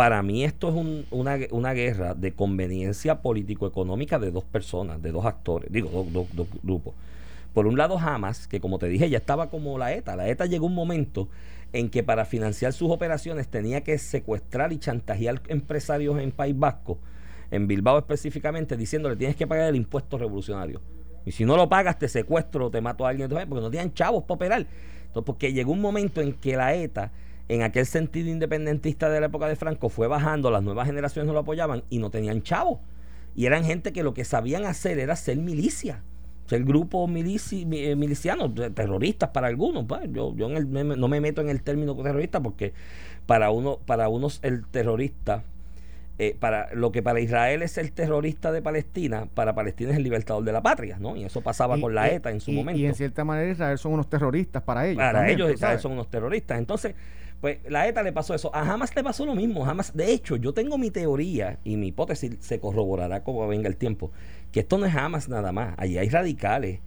Para 0.01 0.23
mí 0.23 0.45
esto 0.45 0.71
es 0.71 1.07
una, 1.11 1.75
guerra 1.75 2.15
de 2.15 2.33
conveniencia 2.33 3.21
político-económica 3.21 4.19
de 4.19 4.31
dos 4.31 4.45
personas, 4.45 5.03
de 5.03 5.13
dos 5.13 5.27
actores, 5.27 5.71
digo, 5.71 6.07
dos, 6.11 6.27
dos, 6.33 6.49
grupos. 6.63 6.95
Por 7.53 7.67
un 7.67 7.77
lado 7.77 7.99
Hamas, 7.99 8.49
que 8.49 8.61
como 8.61 8.79
te 8.79 8.89
dije 8.89 9.11
ya 9.11 9.19
estaba 9.19 9.51
como 9.51 9.77
la 9.77 9.93
ETA. 9.93 10.17
La 10.17 10.27
ETA 10.27 10.47
llegó 10.47 10.65
un 10.65 10.75
momento 10.75 11.29
en 11.75 11.91
que 11.91 12.03
para 12.03 12.25
financiar 12.25 12.73
sus 12.73 12.91
operaciones 12.91 13.49
tenía 13.49 13.83
que 13.83 13.99
secuestrar 13.99 14.73
y 14.73 14.79
chantajear 14.79 15.43
empresarios 15.49 16.19
en 16.19 16.33
País 16.33 16.59
Vasco, 16.59 16.99
en 17.51 17.67
Bilbao 17.67 17.99
específicamente, 17.99 18.79
diciéndole 18.79 19.17
tienes 19.17 19.37
que 19.37 19.47
pagar 19.47 19.69
el 19.69 19.77
impuesto 19.77 20.17
revolucionario. 20.17 20.81
Y 21.27 21.33
si 21.33 21.45
no 21.45 21.59
lo 21.59 21.69
pagas, 21.69 21.99
te 21.99 22.09
secuestro, 22.09 22.71
te 22.71 22.81
mato 22.81 23.05
a 23.05 23.11
alguien, 23.11 23.29
porque 23.29 23.47
no 23.47 23.71
tenían 23.71 23.93
chavos 23.93 24.23
para 24.23 24.37
operar. 24.37 24.61
Entonces, 24.61 25.27
porque 25.27 25.53
llegó 25.53 25.73
un 25.73 25.83
momento 25.83 26.23
en 26.23 26.33
que 26.33 26.57
la 26.57 26.75
ETA 26.75 27.13
en 27.51 27.63
aquel 27.63 27.85
sentido 27.85 28.31
independentista 28.31 29.11
de 29.11 29.19
la 29.19 29.27
época 29.27 29.49
de 29.49 29.57
Franco 29.57 29.89
fue 29.89 30.07
bajando, 30.07 30.53
las 30.53 30.63
nuevas 30.63 30.87
generaciones 30.87 31.27
no 31.27 31.33
lo 31.33 31.41
apoyaban 31.41 31.83
y 31.91 31.99
no 31.99 32.09
tenían 32.09 32.43
chavos. 32.43 32.79
Y 33.35 33.47
eran 33.47 33.65
gente 33.65 33.93
que 33.93 34.05
lo 34.05 34.15
que 34.15 34.25
sabían 34.25 34.65
hacer 34.65 35.01
era 35.01 35.17
ser 35.17 35.37
milicia, 35.39 36.05
ser 36.47 36.63
grupo 36.63 37.09
milici, 37.09 37.67
eh, 37.73 37.97
miliciano, 37.97 38.53
terroristas 38.53 39.31
para 39.31 39.49
algunos. 39.49 39.85
Pues. 39.87 40.03
yo 40.13 40.33
yo 40.37 40.49
no 40.49 41.09
me 41.09 41.21
meto 41.21 41.41
en 41.41 41.49
el 41.49 41.61
término 41.63 41.97
terrorista 41.97 42.41
porque 42.41 42.73
para, 43.27 43.51
uno, 43.51 43.81
para 43.85 44.09
unos 44.09 44.39
el 44.43 44.65
terrorista 44.67 45.43
eh, 46.21 46.37
para 46.39 46.73
lo 46.75 46.93
que 46.93 47.03
para 47.03 47.19
Israel 47.19 47.63
es 47.63 47.79
el 47.79 47.91
terrorista 47.93 48.53
de 48.53 48.63
Palestina, 48.63 49.27
para 49.35 49.55
Palestina 49.55 49.91
es 49.91 49.97
el 49.97 50.05
libertador 50.05 50.45
de 50.45 50.53
la 50.53 50.63
patria, 50.63 50.99
¿no? 51.01 51.17
Y 51.17 51.25
eso 51.25 51.41
pasaba 51.41 51.81
con 51.81 51.95
la 51.95 52.11
ETA 52.11 52.31
en 52.31 52.41
su 52.41 52.53
momento. 52.53 52.79
Y 52.79 52.87
en 52.87 52.95
cierta 52.95 53.25
manera 53.25 53.51
Israel 53.51 53.79
son 53.79 53.95
unos 53.95 54.09
terroristas 54.09 54.63
para 54.63 54.87
ellos. 54.87 54.99
Para 54.99 55.29
ellos 55.29 55.51
Israel 55.51 55.81
son 55.81 55.93
unos 55.93 56.09
terroristas. 56.09 56.59
Entonces, 56.59 56.95
pues 57.41 57.59
la 57.69 57.89
ETA 57.89 58.03
le 58.03 58.13
pasó 58.13 58.35
eso. 58.35 58.55
A 58.55 58.61
Hamas 58.61 58.95
le 58.95 59.03
pasó 59.03 59.25
lo 59.25 59.35
mismo. 59.35 59.67
Hamas, 59.67 59.97
de 59.97 60.13
hecho, 60.13 60.37
yo 60.37 60.53
tengo 60.53 60.79
mi 60.79 60.91
teoría 60.91 61.59
y 61.65 61.77
mi 61.77 61.89
hipótesis 61.89 62.37
se 62.41 62.61
corroborará 62.61 63.23
como 63.23 63.47
venga 63.49 63.69
el 63.69 63.77
tiempo, 63.77 64.11
que 64.53 64.61
esto 64.61 64.79
no 64.79 64.87
es 64.87 64.95
Hamas 64.95 65.29
nada 65.29 65.53
más. 65.53 65.75
Allí 65.79 65.99
hay 65.99 66.09
radicales 66.09 66.81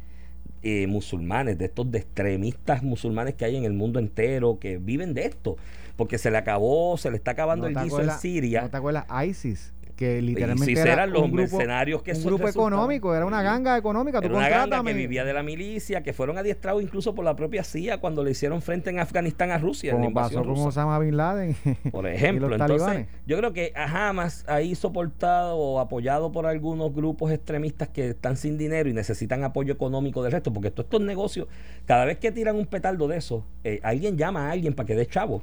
eh, 0.62 0.88
musulmanes, 0.88 1.58
de 1.58 1.66
estos 1.66 1.92
de 1.92 2.00
extremistas 2.00 2.84
musulmanes 2.84 3.36
que 3.36 3.46
hay 3.46 3.56
en 3.56 3.66
el 3.66 3.74
mundo 3.74 4.00
entero, 4.00 4.60
que 4.60 4.78
viven 4.78 5.14
de 5.14 5.26
esto. 5.26 5.58
Porque 5.96 6.18
se 6.18 6.32
le 6.32 6.38
acabó, 6.38 6.98
se 6.98 7.12
le 7.12 7.18
está 7.18 7.32
acabando 7.32 7.68
el 7.68 7.76
guiso 7.76 8.02
en 8.02 8.12
Siria. 8.12 8.62
¿No 8.62 8.70
te 8.70 8.78
acuerdas? 8.78 9.06
ISIS 9.28 9.74
que 9.96 10.22
literalmente 10.22 10.80
eran 10.80 11.12
los 11.12 11.32
mercenarios 11.32 12.02
que 12.02 12.14
un 12.14 12.24
grupo 12.24 12.48
económico 12.48 13.16
era 13.16 13.26
una 13.26 13.42
ganga 13.42 13.78
económica 13.78 14.20
era 14.22 14.36
una 14.36 14.50
ganga 14.50 14.84
que 14.84 14.94
vivía 14.94 15.24
de 15.24 15.34
la 15.34 15.44
milicia 15.44 16.04
que 16.04 16.14
fueron 16.14 16.38
adiestrados 16.38 16.82
incluso 16.82 17.14
por 17.16 17.26
la 17.26 17.36
propia 17.36 17.64
CIA 17.64 18.00
cuando 18.00 18.24
le 18.24 18.32
hicieron 18.32 18.62
frente 18.62 18.90
en 18.90 19.00
Afganistán 19.00 19.52
a 19.52 19.58
Rusia 19.58 19.94
como 19.94 20.14
pasó 20.14 20.44
con 20.44 20.58
Osama 20.58 21.00
Bin 21.00 21.18
Laden 21.18 21.56
por 21.92 22.08
ejemplo 22.08 22.54
entonces 22.54 23.08
yo 23.26 23.38
creo 23.38 23.54
que 23.54 23.74
a 23.76 24.10
Hamas 24.10 24.46
ahí 24.48 24.76
soportado 24.76 25.58
o 25.58 25.80
apoyado 25.80 26.32
por 26.32 26.46
algunos 26.46 26.94
grupos 26.94 27.32
extremistas 27.32 27.90
que 27.90 28.10
están 28.10 28.38
sin 28.38 28.58
dinero 28.58 28.90
y 28.90 28.94
necesitan 28.94 29.44
apoyo 29.44 29.74
económico 29.74 30.24
del 30.24 30.32
resto 30.32 30.52
porque 30.52 30.72
todos 30.72 30.86
estos 30.86 31.02
negocios 31.02 31.48
cada 31.86 32.06
vez 32.06 32.18
que 32.18 32.32
tiran 32.32 32.56
un 32.56 32.66
petardo 32.66 33.08
de 33.08 33.18
eso 33.18 33.46
eh, 33.64 33.80
alguien 33.84 34.18
llama 34.18 34.48
a 34.48 34.52
alguien 34.52 34.74
para 34.74 34.88
que 34.88 34.96
dé 34.96 35.06
chavo 35.06 35.42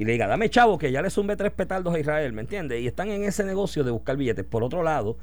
y 0.00 0.06
le 0.06 0.12
diga, 0.12 0.26
dame 0.26 0.48
chavo, 0.48 0.78
que 0.78 0.90
ya 0.90 1.02
le 1.02 1.10
zumbe 1.10 1.36
tres 1.36 1.52
petardos 1.52 1.94
a 1.94 1.98
Israel, 1.98 2.32
¿me 2.32 2.40
entiendes? 2.40 2.80
Y 2.80 2.86
están 2.86 3.10
en 3.10 3.22
ese 3.22 3.44
negocio 3.44 3.84
de 3.84 3.90
buscar 3.90 4.16
billetes. 4.16 4.46
Por 4.46 4.64
otro 4.64 4.82
lado, 4.82 5.18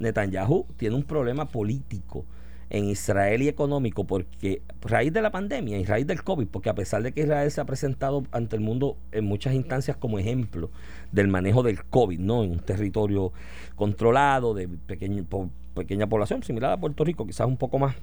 Netanyahu 0.00 0.66
tiene 0.76 0.96
un 0.96 1.04
problema 1.04 1.46
político 1.46 2.26
en 2.68 2.84
Israel 2.84 3.40
y 3.40 3.48
económico 3.48 4.04
porque 4.04 4.60
a 4.68 4.86
raíz 4.86 5.14
de 5.14 5.22
la 5.22 5.30
pandemia 5.30 5.78
y 5.78 5.86
raíz 5.86 6.06
del 6.06 6.22
COVID, 6.22 6.46
porque 6.48 6.68
a 6.68 6.74
pesar 6.74 7.02
de 7.02 7.12
que 7.12 7.22
Israel 7.22 7.50
se 7.50 7.62
ha 7.62 7.64
presentado 7.64 8.22
ante 8.30 8.54
el 8.54 8.60
mundo 8.60 8.98
en 9.12 9.24
muchas 9.24 9.54
instancias 9.54 9.96
como 9.96 10.18
ejemplo 10.18 10.70
del 11.10 11.28
manejo 11.28 11.62
del 11.62 11.82
COVID, 11.84 12.18
¿no? 12.18 12.44
En 12.44 12.50
un 12.50 12.58
territorio 12.58 13.32
controlado 13.76 14.52
de 14.52 14.68
pequeño, 14.68 15.24
pequeña 15.74 16.06
población, 16.06 16.42
similar 16.42 16.72
a 16.72 16.76
Puerto 16.76 17.02
Rico, 17.02 17.26
quizás 17.26 17.46
un 17.46 17.56
poco 17.56 17.78
más 17.78 17.96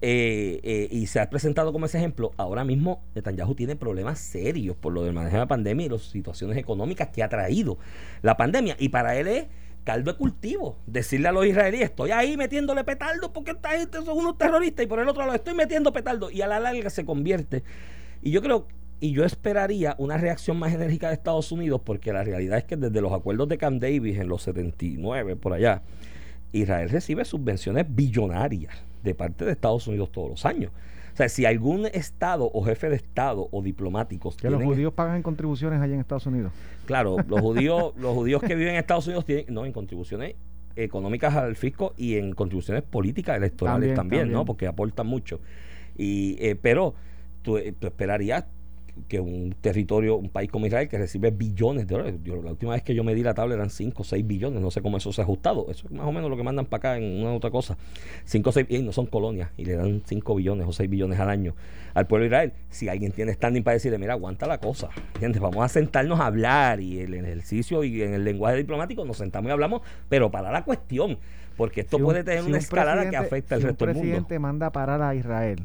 eh, 0.00 0.60
eh, 0.62 0.88
y 0.90 1.06
se 1.06 1.20
ha 1.20 1.30
presentado 1.30 1.72
como 1.72 1.86
ese 1.86 1.98
ejemplo, 1.98 2.32
ahora 2.36 2.64
mismo 2.64 3.02
Netanyahu 3.14 3.54
tiene 3.54 3.76
problemas 3.76 4.18
serios 4.18 4.76
por 4.76 4.92
lo 4.92 5.02
del 5.02 5.14
manejo 5.14 5.36
de 5.36 5.40
la 5.40 5.46
pandemia 5.46 5.86
y 5.86 5.88
las 5.88 6.02
situaciones 6.02 6.58
económicas 6.58 7.08
que 7.08 7.22
ha 7.22 7.28
traído 7.28 7.78
la 8.22 8.36
pandemia. 8.36 8.76
Y 8.78 8.90
para 8.90 9.16
él 9.16 9.28
es 9.28 9.46
caldo 9.84 10.12
de 10.12 10.18
cultivo. 10.18 10.76
Decirle 10.86 11.28
a 11.28 11.32
los 11.32 11.46
israelíes, 11.46 11.84
estoy 11.84 12.10
ahí 12.10 12.36
metiéndole 12.36 12.84
petardo 12.84 13.32
porque 13.32 13.52
esta 13.52 13.70
gente 13.70 13.98
son 14.02 14.18
unos 14.18 14.36
terroristas 14.36 14.84
y 14.84 14.88
por 14.88 14.98
el 14.98 15.08
otro 15.08 15.22
lado 15.22 15.34
estoy 15.34 15.54
metiendo 15.54 15.92
petardo 15.92 16.30
y 16.30 16.42
a 16.42 16.46
la 16.48 16.58
larga 16.58 16.90
se 16.90 17.04
convierte. 17.04 17.62
Y 18.22 18.30
yo 18.30 18.42
creo, 18.42 18.66
y 19.00 19.12
yo 19.12 19.24
esperaría 19.24 19.94
una 19.98 20.18
reacción 20.18 20.58
más 20.58 20.72
enérgica 20.72 21.08
de 21.08 21.14
Estados 21.14 21.52
Unidos 21.52 21.80
porque 21.84 22.12
la 22.12 22.24
realidad 22.24 22.58
es 22.58 22.64
que 22.64 22.76
desde 22.76 23.00
los 23.00 23.12
acuerdos 23.12 23.48
de 23.48 23.58
Camp 23.58 23.80
Davis 23.80 24.18
en 24.18 24.28
los 24.28 24.42
79 24.42 25.36
por 25.36 25.52
allá, 25.52 25.82
Israel 26.52 26.88
recibe 26.88 27.24
subvenciones 27.24 27.86
billonarias 27.88 28.84
de 29.04 29.14
parte 29.14 29.44
de 29.44 29.52
Estados 29.52 29.86
Unidos 29.86 30.10
todos 30.10 30.30
los 30.30 30.44
años. 30.46 30.72
O 31.12 31.16
sea, 31.16 31.28
si 31.28 31.44
algún 31.44 31.86
Estado 31.86 32.50
o 32.52 32.64
jefe 32.64 32.88
de 32.88 32.96
Estado 32.96 33.48
o 33.52 33.62
diplomáticos... 33.62 34.36
Que 34.36 34.50
los 34.50 34.62
judíos 34.62 34.92
pagan 34.94 35.16
en 35.16 35.22
contribuciones 35.22 35.80
allá 35.80 35.94
en 35.94 36.00
Estados 36.00 36.26
Unidos. 36.26 36.52
Claro, 36.86 37.18
los 37.28 37.40
judíos, 37.42 37.94
los 37.96 38.14
judíos 38.14 38.42
que 38.42 38.56
viven 38.56 38.74
en 38.74 38.80
Estados 38.80 39.06
Unidos 39.06 39.24
tienen, 39.24 39.46
no, 39.48 39.64
en 39.64 39.72
contribuciones 39.72 40.34
económicas 40.74 41.36
al 41.36 41.54
fisco 41.54 41.94
y 41.96 42.16
en 42.16 42.32
contribuciones 42.32 42.82
políticas 42.82 43.36
electorales 43.36 43.94
también, 43.94 44.32
¿no? 44.32 44.44
Porque 44.44 44.66
aportan 44.66 45.06
mucho. 45.06 45.38
Y, 45.96 46.36
eh, 46.40 46.56
pero 46.60 46.94
tú, 47.42 47.58
eh, 47.58 47.72
tú 47.78 47.86
esperarías 47.86 48.46
que 49.08 49.20
un 49.20 49.54
territorio, 49.60 50.16
un 50.16 50.28
país 50.28 50.50
como 50.50 50.66
Israel 50.66 50.88
que 50.88 50.98
recibe 50.98 51.30
billones 51.30 51.86
de 51.86 51.94
dólares. 51.94 52.20
la 52.24 52.50
última 52.50 52.72
vez 52.72 52.82
que 52.82 52.94
yo 52.94 53.04
medí 53.04 53.22
la 53.22 53.34
tabla 53.34 53.54
eran 53.54 53.70
5 53.70 54.02
o 54.02 54.04
6 54.04 54.26
billones, 54.26 54.60
no 54.60 54.70
sé 54.70 54.82
cómo 54.82 54.96
eso 54.96 55.12
se 55.12 55.20
ha 55.20 55.24
ajustado. 55.24 55.66
Eso 55.70 55.86
es 55.86 55.92
más 55.92 56.06
o 56.06 56.12
menos 56.12 56.30
lo 56.30 56.36
que 56.36 56.42
mandan 56.42 56.66
para 56.66 56.78
acá 56.78 56.98
en 56.98 57.20
una 57.20 57.32
otra 57.32 57.50
cosa. 57.50 57.76
5 58.24 58.48
o 58.48 58.52
6 58.52 58.66
y 58.68 58.82
no 58.82 58.92
son 58.92 59.06
colonias 59.06 59.50
y 59.56 59.64
le 59.64 59.76
dan 59.76 60.02
5 60.04 60.34
billones 60.34 60.66
o 60.66 60.72
6 60.72 60.88
billones 60.88 61.18
al 61.18 61.28
año 61.28 61.54
al 61.94 62.06
pueblo 62.06 62.22
de 62.22 62.28
Israel. 62.28 62.52
Si 62.70 62.88
alguien 62.88 63.12
tiene 63.12 63.32
standing 63.32 63.62
para 63.62 63.74
decirle, 63.74 63.98
mira, 63.98 64.14
aguanta 64.14 64.46
la 64.46 64.58
cosa, 64.58 64.88
gente 65.18 65.38
Vamos 65.38 65.64
a 65.64 65.68
sentarnos 65.68 66.20
a 66.20 66.26
hablar 66.26 66.80
y 66.80 67.00
el 67.00 67.14
ejercicio 67.14 67.84
y 67.84 68.02
en 68.02 68.14
el 68.14 68.24
lenguaje 68.24 68.56
diplomático 68.56 69.04
nos 69.04 69.18
sentamos 69.18 69.50
y 69.50 69.52
hablamos, 69.52 69.82
pero 70.08 70.30
para 70.30 70.50
la 70.50 70.64
cuestión, 70.64 71.18
porque 71.56 71.82
esto 71.82 71.98
puede 71.98 72.24
tener 72.24 72.44
una 72.44 72.58
escalada 72.58 73.10
que 73.10 73.16
afecta 73.16 73.56
al 73.56 73.62
resto 73.62 73.84
del 73.84 73.94
mundo. 73.94 74.08
el 74.08 74.12
presidente 74.12 74.38
manda 74.38 74.70
parar 74.70 75.02
a 75.02 75.14
Israel 75.14 75.58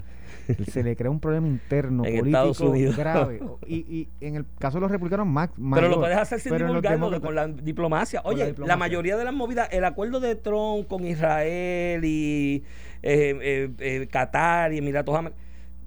se 0.55 0.83
le 0.83 0.95
crea 0.95 1.11
un 1.11 1.19
problema 1.19 1.47
interno 1.47 2.03
político 2.53 2.71
grave. 2.95 3.41
Y, 3.67 3.75
y, 3.75 4.09
en 4.19 4.35
el 4.35 4.45
caso 4.57 4.77
de 4.77 4.81
los 4.81 4.91
republicanos, 4.91 5.27
más. 5.27 5.49
Pero 5.75 5.89
lo 5.89 5.99
puedes 5.99 6.17
hacer 6.17 6.39
sin 6.39 6.57
divulgarlo 6.57 7.21
con 7.21 7.35
la 7.35 7.47
diplomacia. 7.47 8.21
Oye, 8.23 8.55
la, 8.57 8.77
mayoría 8.77 9.15
de 9.15 9.23
las 9.23 9.33
movidas, 9.33 9.69
el 9.71 9.85
acuerdo 9.85 10.19
de 10.19 10.35
Trump 10.35 10.87
con 10.87 11.05
Israel 11.05 12.03
y 12.03 12.63
eh, 13.03 13.37
eh, 13.41 13.69
eh, 13.79 14.07
Qatar 14.07 14.73
y 14.73 14.79
Emiratos 14.79 15.13
Árabes 15.13 15.33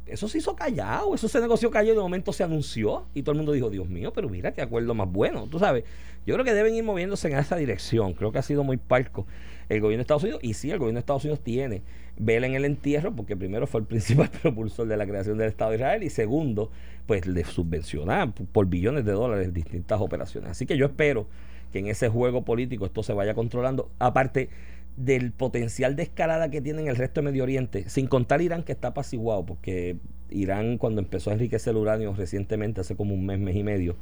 eso 0.07 0.29
se 0.29 0.39
hizo 0.39 0.55
callado, 0.55 1.15
eso 1.15 1.29
se 1.29 1.41
negoció 1.41 1.71
callado 1.71 1.95
y 1.95 1.97
de 1.97 2.03
momento 2.03 2.33
se 2.33 2.45
anunció 2.45 3.07
y 3.15 3.23
todo 3.23 3.33
el 3.33 3.39
mundo 3.39 3.53
dijo, 3.53 3.71
Dios 3.71 3.89
mío, 3.89 4.13
pero 4.13 4.29
mira 4.29 4.53
qué 4.53 4.61
acuerdo 4.61 4.95
más 4.95 5.11
bueno, 5.11 5.47
tú 5.47 5.59
sabes. 5.59 5.85
Yo 6.27 6.35
creo 6.35 6.45
que 6.45 6.53
deben 6.55 6.75
ir 6.75 6.85
moviéndose 6.85 7.29
en 7.29 7.39
esa 7.39 7.57
dirección, 7.57 8.13
creo 8.15 8.31
que 8.31 8.39
ha 8.39 8.43
sido 8.43 8.63
muy 8.63 8.77
parco 8.77 9.27
el 9.75 9.81
gobierno 9.81 10.01
de 10.01 10.03
Estados 10.03 10.23
Unidos 10.23 10.41
y 10.43 10.55
sí, 10.55 10.71
el 10.71 10.79
gobierno 10.79 10.99
de 10.99 11.01
Estados 11.01 11.25
Unidos 11.25 11.41
tiene 11.43 11.83
vela 12.19 12.47
en 12.47 12.55
el 12.55 12.65
entierro 12.65 13.15
porque 13.15 13.37
primero 13.37 13.67
fue 13.67 13.81
el 13.81 13.87
principal 13.87 14.31
propulsor 14.43 14.87
de 14.87 14.97
la 14.97 15.07
creación 15.07 15.39
del 15.39 15.49
Estado 15.49 15.71
de 15.71 15.77
Israel 15.79 16.03
y 16.03 16.11
segundo, 16.11 16.71
pues 17.07 17.27
le 17.27 17.45
subvenciona 17.45 18.33
por 18.33 18.67
billones 18.67 19.05
de 19.05 19.13
dólares 19.13 19.53
distintas 19.55 20.01
operaciones. 20.01 20.51
Así 20.51 20.67
que 20.67 20.77
yo 20.77 20.87
espero 20.87 21.27
que 21.73 21.79
en 21.79 21.87
ese 21.87 22.09
juego 22.09 22.45
político 22.45 22.85
esto 22.85 23.03
se 23.03 23.15
vaya 23.15 23.35
controlando. 23.35 23.91
Aparte, 23.99 24.51
del 24.97 25.33
potencial 25.33 25.97
de 25.97 26.03
escalada 26.03 26.51
que 26.51 26.61
tiene 26.61 26.83
en 26.83 26.89
el 26.89 26.97
resto 26.97 27.21
de 27.21 27.31
Medio 27.31 27.45
Oriente, 27.45 27.89
sin 27.89 28.07
contar 28.07 28.43
Irán 28.43 28.63
que 28.63 28.73
está 28.73 28.89
apaciguado, 28.89 29.47
porque 29.47 29.97
Irán 30.31 30.77
cuando 30.77 31.01
empezó 31.01 31.31
a 31.31 31.33
enriquecer 31.33 31.71
el 31.71 31.79
uranio 31.79 32.15
recientemente, 32.15 32.83
hace 32.83 32.95
como 32.95 33.15
un 33.15 33.25
mes, 33.25 33.39
mes 33.39 33.57
y 33.57 33.63
medio, 33.63 33.97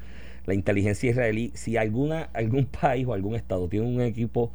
la 0.46 0.54
inteligencia 0.54 1.10
israelí, 1.10 1.52
si 1.54 1.76
alguna, 1.76 2.28
algún 2.32 2.66
país 2.80 3.06
o 3.06 3.14
algún 3.14 3.36
estado 3.36 3.68
tiene 3.68 3.86
un 3.86 4.00
equipo 4.00 4.50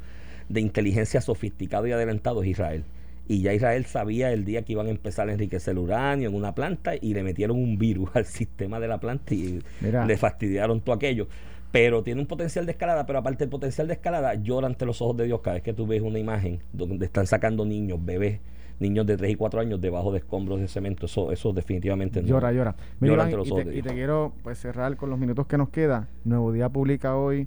de 0.48 0.60
inteligencia 0.60 1.20
sofisticado 1.20 1.86
y 1.86 1.92
adelantado, 1.92 2.42
es 2.42 2.48
Israel. 2.48 2.84
Y 3.28 3.42
ya 3.42 3.52
Israel 3.54 3.84
sabía 3.86 4.32
el 4.32 4.44
día 4.44 4.62
que 4.62 4.72
iban 4.72 4.86
a 4.86 4.90
empezar 4.90 5.28
a 5.28 5.32
enriquecer 5.32 5.72
el 5.72 5.78
uranio 5.78 6.28
en 6.28 6.34
una 6.34 6.54
planta 6.54 6.92
y 6.94 7.12
le 7.12 7.24
metieron 7.24 7.58
un 7.58 7.76
virus 7.76 8.10
al 8.14 8.24
sistema 8.24 8.78
de 8.78 8.88
la 8.88 8.98
planta 8.98 9.34
y 9.34 9.60
le 9.80 10.16
fastidiaron 10.16 10.80
todo 10.80 10.94
aquello 10.94 11.26
pero 11.72 12.02
tiene 12.02 12.22
un 12.22 12.26
potencial 12.26 12.64
de 12.64 12.72
escalada, 12.72 13.04
pero 13.04 13.18
aparte 13.18 13.40
del 13.40 13.50
potencial 13.50 13.86
de 13.86 13.92
escalada, 13.92 14.32
llora 14.34 14.66
ante 14.66 14.86
los 14.86 15.02
ojos 15.02 15.16
de 15.18 15.24
Dios 15.24 15.42
cada 15.42 15.54
vez 15.54 15.62
que 15.62 15.74
tú 15.74 15.86
ves 15.86 16.00
una 16.00 16.18
imagen 16.18 16.62
donde 16.72 17.04
están 17.04 17.26
sacando 17.26 17.66
niños, 17.66 18.02
bebés, 18.02 18.40
niños 18.80 19.04
de 19.04 19.18
3 19.18 19.32
y 19.32 19.34
4 19.34 19.60
años 19.60 19.80
debajo 19.80 20.10
de 20.10 20.18
escombros 20.18 20.58
de 20.58 20.68
cemento. 20.68 21.04
Eso, 21.04 21.32
eso 21.32 21.52
definitivamente 21.52 22.22
no. 22.22 22.28
Llora, 22.28 22.52
llora. 22.52 22.74
llora 22.98 23.24
ante 23.24 23.36
los 23.36 23.48
y, 23.48 23.50
ojos 23.50 23.62
te, 23.64 23.68
de 23.68 23.74
Dios. 23.74 23.84
y 23.84 23.88
te 23.90 23.94
quiero 23.94 24.32
pues, 24.42 24.58
cerrar 24.58 24.96
con 24.96 25.10
los 25.10 25.18
minutos 25.18 25.46
que 25.46 25.58
nos 25.58 25.68
queda. 25.68 26.08
Nuevo 26.24 26.50
Día 26.52 26.70
publica 26.70 27.16
hoy 27.16 27.46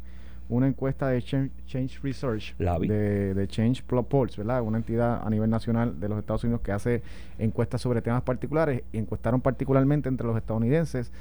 una 0.49 0.67
encuesta 0.67 1.07
de 1.07 1.21
Change, 1.21 1.99
Research, 2.01 2.57
de, 2.57 3.33
de, 3.33 3.47
Change 3.47 3.83
Pulse, 3.83 4.37
¿verdad? 4.37 4.61
Una 4.63 4.79
entidad 4.79 5.25
a 5.25 5.29
nivel 5.29 5.49
nacional 5.49 5.99
de 5.99 6.09
los 6.09 6.19
Estados 6.19 6.43
Unidos 6.43 6.61
que 6.61 6.71
hace 6.71 7.03
encuestas 7.37 7.81
sobre 7.81 8.01
temas 8.01 8.23
particulares 8.23 8.83
y 8.91 8.97
encuestaron 8.97 9.41
particularmente 9.41 10.09
entre 10.09 10.25
los 10.25 10.35
estadounidenses 10.35 11.11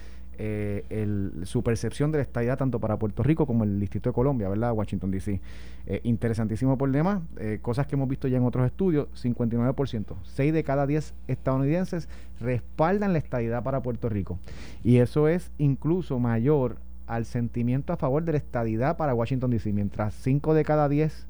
eh, 0.41 0.85
el, 0.89 1.33
su 1.47 1.65
percepción 1.65 2.13
de 2.13 2.19
la 2.19 2.23
estadía 2.23 2.57
tanto 2.57 2.79
para 2.79 2.97
Puerto 2.97 3.25
Rico 3.25 3.45
como 3.45 3.65
el 3.65 3.81
Distrito 3.81 4.11
de 4.11 4.15
Colombia, 4.15 4.49
¿verdad? 4.49 4.73
Washington 4.73 5.11
DC. 5.11 5.41
Eh, 5.87 6.01
interesantísimo 6.05 6.79
por 6.79 6.93
demás, 6.93 7.23
eh, 7.39 7.59
cosas 7.61 7.89
que 7.89 7.97
hemos 7.97 8.09
visto 8.09 8.29
ya 8.29 8.37
en 8.37 8.45
otros 8.45 8.65
estudios, 8.65 9.09
59%, 9.21 10.15
6 10.23 10.53
de 10.53 10.63
cada 10.63 10.87
10 10.87 11.13
estadounidenses 11.27 12.09
respaldan 12.39 13.15
la 13.15 13.19
estadidad 13.19 13.65
para 13.65 13.83
Puerto 13.83 14.09
Rico. 14.09 14.39
Y 14.85 14.99
eso 14.99 15.27
es 15.27 15.51
incluso 15.59 16.21
mayor 16.21 16.77
al 17.09 17.25
sentimiento 17.25 17.93
a 17.93 17.97
favor 17.97 18.23
de 18.25 18.33
la 18.33 18.39
estadidad 18.39 18.97
para 18.97 19.15
Washington 19.15 19.51
DC, 19.51 19.73
mientras 19.73 20.15
5 20.15 20.55
de 20.55 20.65
cada 20.65 20.89
10 20.89 21.27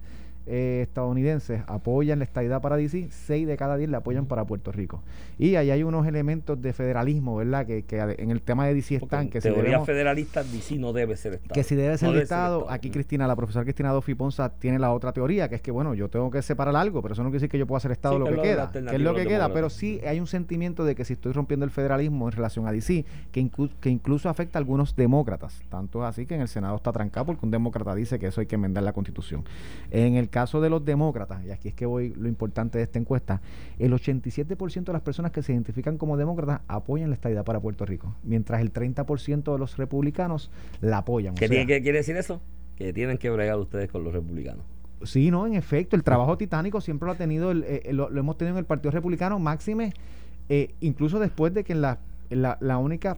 eh, 0.49 0.80
estadounidenses 0.82 1.62
apoyan 1.66 2.18
la 2.18 2.24
estadidad 2.24 2.61
para 2.62 2.76
DC, 2.76 3.09
6 3.11 3.46
de 3.46 3.57
cada 3.57 3.76
10 3.76 3.90
la 3.90 3.99
apoyan 3.99 4.26
para 4.26 4.44
Puerto 4.44 4.72
Rico. 4.72 5.03
Y 5.38 5.57
ahí 5.57 5.70
hay 5.70 5.82
unos 5.82 6.07
elementos 6.07 6.61
de 6.61 6.72
federalismo, 6.72 7.36
¿verdad? 7.36 7.66
Que, 7.66 7.82
que 7.82 7.99
en 8.01 8.30
el 8.30 8.42
tema 8.42 8.66
de 8.66 8.74
DC 8.74 8.96
están. 8.96 9.28
Que 9.28 9.38
en 9.38 9.42
teoría 9.55 9.80
federalista, 9.84 10.42
DC 10.42 10.76
no 10.78 10.92
debe 10.92 11.16
ser 11.16 11.34
Estado. 11.34 11.55
Que 11.55 11.62
si 11.62 11.74
debe 11.74 11.99
ser, 11.99 12.09
el 12.11 12.22
Estado, 12.22 12.66
aquí 12.70 12.90
Cristina, 12.90 13.26
la 13.26 13.36
profesora 13.36 13.64
Cristina 13.64 13.90
Dofi 13.90 14.14
Ponza 14.14 14.49
tiene 14.49 14.78
la 14.78 14.92
otra 14.92 15.12
teoría, 15.12 15.49
que 15.49 15.57
es 15.57 15.62
que, 15.62 15.70
bueno, 15.70 15.94
yo 15.94 16.09
tengo 16.09 16.30
que 16.30 16.42
separar 16.42 16.74
algo, 16.76 17.03
pero 17.03 17.12
eso 17.12 17.22
no 17.22 17.28
quiere 17.28 17.40
decir 17.40 17.51
que 17.51 17.59
yo 17.59 17.66
pueda 17.66 17.78
hacer 17.78 17.92
Estado 17.92 18.18
lo 18.18 18.26
que, 18.26 18.40
queda, 18.40 18.70
que 18.72 18.78
es 18.78 19.01
lo 19.01 19.14
que 19.14 19.26
queda, 19.26 19.53
pero 19.53 19.70
sí 19.70 20.01
hay 20.07 20.20
un 20.20 20.26
sentimiento 20.26 20.84
de 20.84 20.94
que 20.94 21.05
si 21.05 21.12
estoy 21.12 21.32
rompiendo 21.32 21.64
el 21.64 21.70
federalismo 21.70 22.26
en 22.28 22.32
relación 22.32 22.66
a 22.66 22.72
DC, 22.72 23.05
que, 23.32 23.51
que 23.80 23.90
incluso 23.90 24.28
afecta 24.28 24.59
a 24.59 24.61
algunos 24.61 24.96
demócratas, 24.96 25.62
tanto 25.68 26.05
así 26.05 26.26
que 26.26 26.34
en 26.34 26.40
el 26.40 26.49
Senado 26.49 26.76
está 26.76 26.92
trancado 26.92 27.26
porque 27.26 27.44
un 27.44 27.51
demócrata 27.51 27.94
dice 27.94 28.18
que 28.18 28.26
eso 28.26 28.40
hay 28.40 28.46
que 28.46 28.55
enmendar 28.55 28.82
la 28.82 28.92
Constitución. 28.92 29.44
En 29.90 30.14
el 30.14 30.30
caso 30.39 30.61
de 30.61 30.70
los 30.70 30.84
demócratas, 30.84 31.45
y 31.45 31.51
aquí 31.51 31.66
es 31.66 31.74
que 31.74 31.84
voy 31.84 32.14
lo 32.16 32.28
importante 32.28 32.78
de 32.78 32.84
esta 32.84 32.97
encuesta, 32.97 33.41
el 33.80 33.93
87% 33.93 34.84
de 34.84 34.93
las 34.93 35.03
personas 35.03 35.32
que 35.32 35.43
se 35.43 35.53
identifican 35.53 35.99
como 35.99 36.16
demócratas 36.16 36.61
apoyan 36.68 37.11
la 37.11 37.16
estadidad 37.16 37.45
para 37.45 37.59
Puerto 37.59 37.84
Rico, 37.84 38.14
mientras 38.22 38.61
el 38.61 38.72
30% 38.72 39.53
de 39.53 39.59
los 39.59 39.76
republicanos 39.78 40.53
la 40.80 40.99
apoyan. 40.99 41.34
¿Qué, 41.34 41.49
quiere 41.49 41.93
decir 41.93 42.16
eso? 42.16 42.41
Que 42.76 42.93
tienen 42.93 43.18
que 43.18 43.30
bregar 43.30 43.59
ustedes 43.59 43.91
con 43.91 44.05
los 44.05 44.12
republicanos. 44.12 44.62
Sí, 45.03 45.32
no, 45.32 45.45
en 45.45 45.55
efecto, 45.55 45.97
el 45.97 46.05
trabajo 46.05 46.39
titánico 46.39 46.80
siempre 46.80 47.07
lo 47.07 47.12
ha 47.14 47.16
tenido, 47.16 47.51
el, 47.51 47.64
eh, 47.64 47.91
lo, 47.93 48.16
hemos 48.16 48.39
tenido 48.39 48.55
en 48.55 48.61
el 48.61 48.64
Partido 48.64 48.93
Republicano, 48.93 49.41
máxime, 49.41 49.93
eh, 50.49 50.72
incluso 50.78 51.18
después 51.18 51.53
de 51.53 51.64
que 51.64 51.74
la, 51.74 51.99
la, 52.30 52.59
la 52.61 52.78
única 52.78 53.16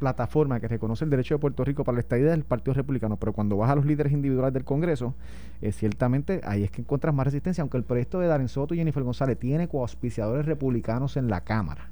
plataforma 0.00 0.58
que 0.58 0.66
reconoce 0.66 1.04
el 1.04 1.10
derecho 1.10 1.34
de 1.34 1.38
Puerto 1.38 1.64
Rico 1.64 1.84
para 1.84 1.94
la 1.94 2.00
estadía 2.00 2.30
del 2.30 2.42
Partido 2.42 2.74
Republicano, 2.74 3.16
pero 3.16 3.32
cuando 3.32 3.56
vas 3.56 3.70
a 3.70 3.76
los 3.76 3.86
líderes 3.86 4.12
individuales 4.12 4.52
del 4.52 4.64
Congreso, 4.64 5.14
eh, 5.62 5.70
ciertamente 5.70 6.40
ahí 6.42 6.64
es 6.64 6.72
que 6.72 6.80
encuentras 6.80 7.14
más 7.14 7.26
resistencia, 7.26 7.62
aunque 7.62 7.76
el 7.76 7.84
proyecto 7.84 8.18
de 8.18 8.26
Darren 8.26 8.48
Soto 8.48 8.74
y 8.74 8.78
Jennifer 8.78 9.04
González 9.04 9.38
tiene 9.38 9.68
coauspiciadores 9.68 10.46
republicanos 10.46 11.16
en 11.16 11.28
la 11.28 11.42
Cámara 11.42 11.90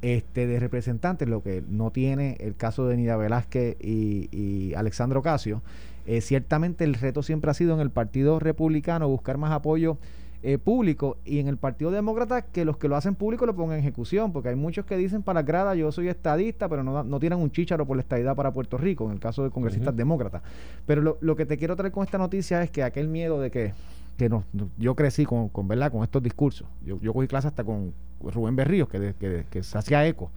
este 0.00 0.46
de 0.46 0.60
representantes, 0.60 1.28
lo 1.28 1.42
que 1.42 1.64
no 1.68 1.90
tiene 1.90 2.36
el 2.38 2.54
caso 2.54 2.86
de 2.86 2.96
Nida 2.96 3.16
Velázquez 3.16 3.76
y, 3.80 4.28
y 4.30 4.74
Alexandro 4.74 5.22
Casio. 5.22 5.62
Eh, 6.06 6.20
ciertamente 6.20 6.84
el 6.84 6.94
reto 6.94 7.22
siempre 7.22 7.50
ha 7.50 7.54
sido 7.54 7.74
en 7.74 7.80
el 7.80 7.90
Partido 7.90 8.38
Republicano 8.38 9.08
buscar 9.08 9.38
más 9.38 9.52
apoyo 9.52 9.98
eh, 10.42 10.56
público 10.56 11.16
y 11.24 11.40
en 11.40 11.48
el 11.48 11.56
Partido 11.56 11.90
Demócrata 11.90 12.42
que 12.42 12.64
los 12.64 12.76
que 12.76 12.86
lo 12.86 12.94
hacen 12.94 13.16
público 13.16 13.44
lo 13.44 13.56
pongan 13.56 13.78
en 13.78 13.80
ejecución, 13.80 14.32
porque 14.32 14.50
hay 14.50 14.54
muchos 14.54 14.84
que 14.84 14.96
dicen 14.96 15.22
para 15.22 15.42
grada 15.42 15.74
yo 15.74 15.90
soy 15.90 16.08
estadista, 16.08 16.68
pero 16.68 16.84
no, 16.84 17.02
no 17.02 17.18
tienen 17.18 17.40
un 17.40 17.50
chícharo 17.50 17.86
por 17.86 17.96
la 17.96 18.02
estadidad 18.02 18.36
para 18.36 18.52
Puerto 18.52 18.78
Rico, 18.78 19.06
en 19.06 19.12
el 19.12 19.20
caso 19.20 19.42
de 19.42 19.50
congresistas 19.50 19.96
demócratas. 19.96 20.42
Pero 20.86 21.02
lo, 21.02 21.18
lo, 21.20 21.34
que 21.34 21.44
te 21.44 21.56
quiero 21.56 21.74
traer 21.74 21.92
con 21.92 22.04
esta 22.04 22.18
noticia 22.18 22.62
es 22.62 22.70
que 22.70 22.84
aquel 22.84 23.08
miedo 23.08 23.40
de 23.40 23.50
que, 23.50 23.72
que 24.16 24.28
no, 24.28 24.44
yo 24.76 24.94
crecí 24.94 25.24
con, 25.24 25.48
con, 25.48 25.66
¿verdad? 25.66 25.90
con 25.90 26.04
estos 26.04 26.22
discursos, 26.22 26.68
yo, 26.84 27.00
yo 27.00 27.12
cogí 27.12 27.26
clase 27.26 27.48
hasta 27.48 27.64
con 27.64 27.92
Rubén 28.20 28.54
Berríos, 28.54 28.88
que, 28.88 29.14
que, 29.18 29.44
que 29.50 29.62
se 29.64 29.76
hacía 29.76 30.06
eco 30.06 30.30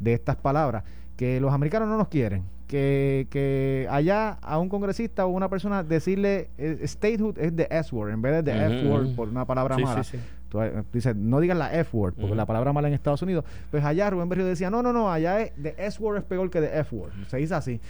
de 0.00 0.14
estas 0.14 0.36
palabras, 0.36 0.82
que 1.16 1.40
los 1.40 1.52
americanos 1.52 1.88
no 1.88 1.96
nos 1.96 2.08
quieren, 2.08 2.42
que, 2.66 3.26
que 3.30 3.86
allá 3.90 4.38
a 4.42 4.58
un 4.58 4.68
congresista 4.68 5.26
o 5.26 5.28
una 5.28 5.48
persona 5.48 5.82
decirle 5.82 6.50
eh, 6.58 6.80
statehood 6.84 7.38
es 7.38 7.54
de 7.54 7.68
S-word 7.70 8.12
en 8.12 8.22
vez 8.22 8.44
de 8.44 8.52
the 8.52 8.66
F-word 8.80 9.14
por 9.14 9.28
una 9.28 9.44
palabra 9.44 9.78
mala. 9.78 10.02
Eh, 10.02 11.14
no 11.16 11.40
digan 11.40 11.58
la 11.58 11.74
F-word, 11.74 12.14
porque 12.14 12.34
la 12.34 12.46
palabra 12.46 12.72
mala 12.72 12.88
en 12.88 12.94
Estados 12.94 13.22
Unidos. 13.22 13.44
Pues 13.70 13.84
allá 13.84 14.10
Rubén 14.10 14.28
Berrío 14.28 14.46
decía, 14.46 14.70
no, 14.70 14.82
no, 14.82 14.92
no, 14.92 15.10
allá 15.10 15.40
es, 15.40 15.52
de 15.56 15.74
S-word 15.78 16.18
es 16.18 16.24
peor 16.24 16.50
que 16.50 16.60
de 16.60 16.78
F-word. 16.80 17.12
Se 17.28 17.36
dice 17.36 17.54
así 17.54 17.80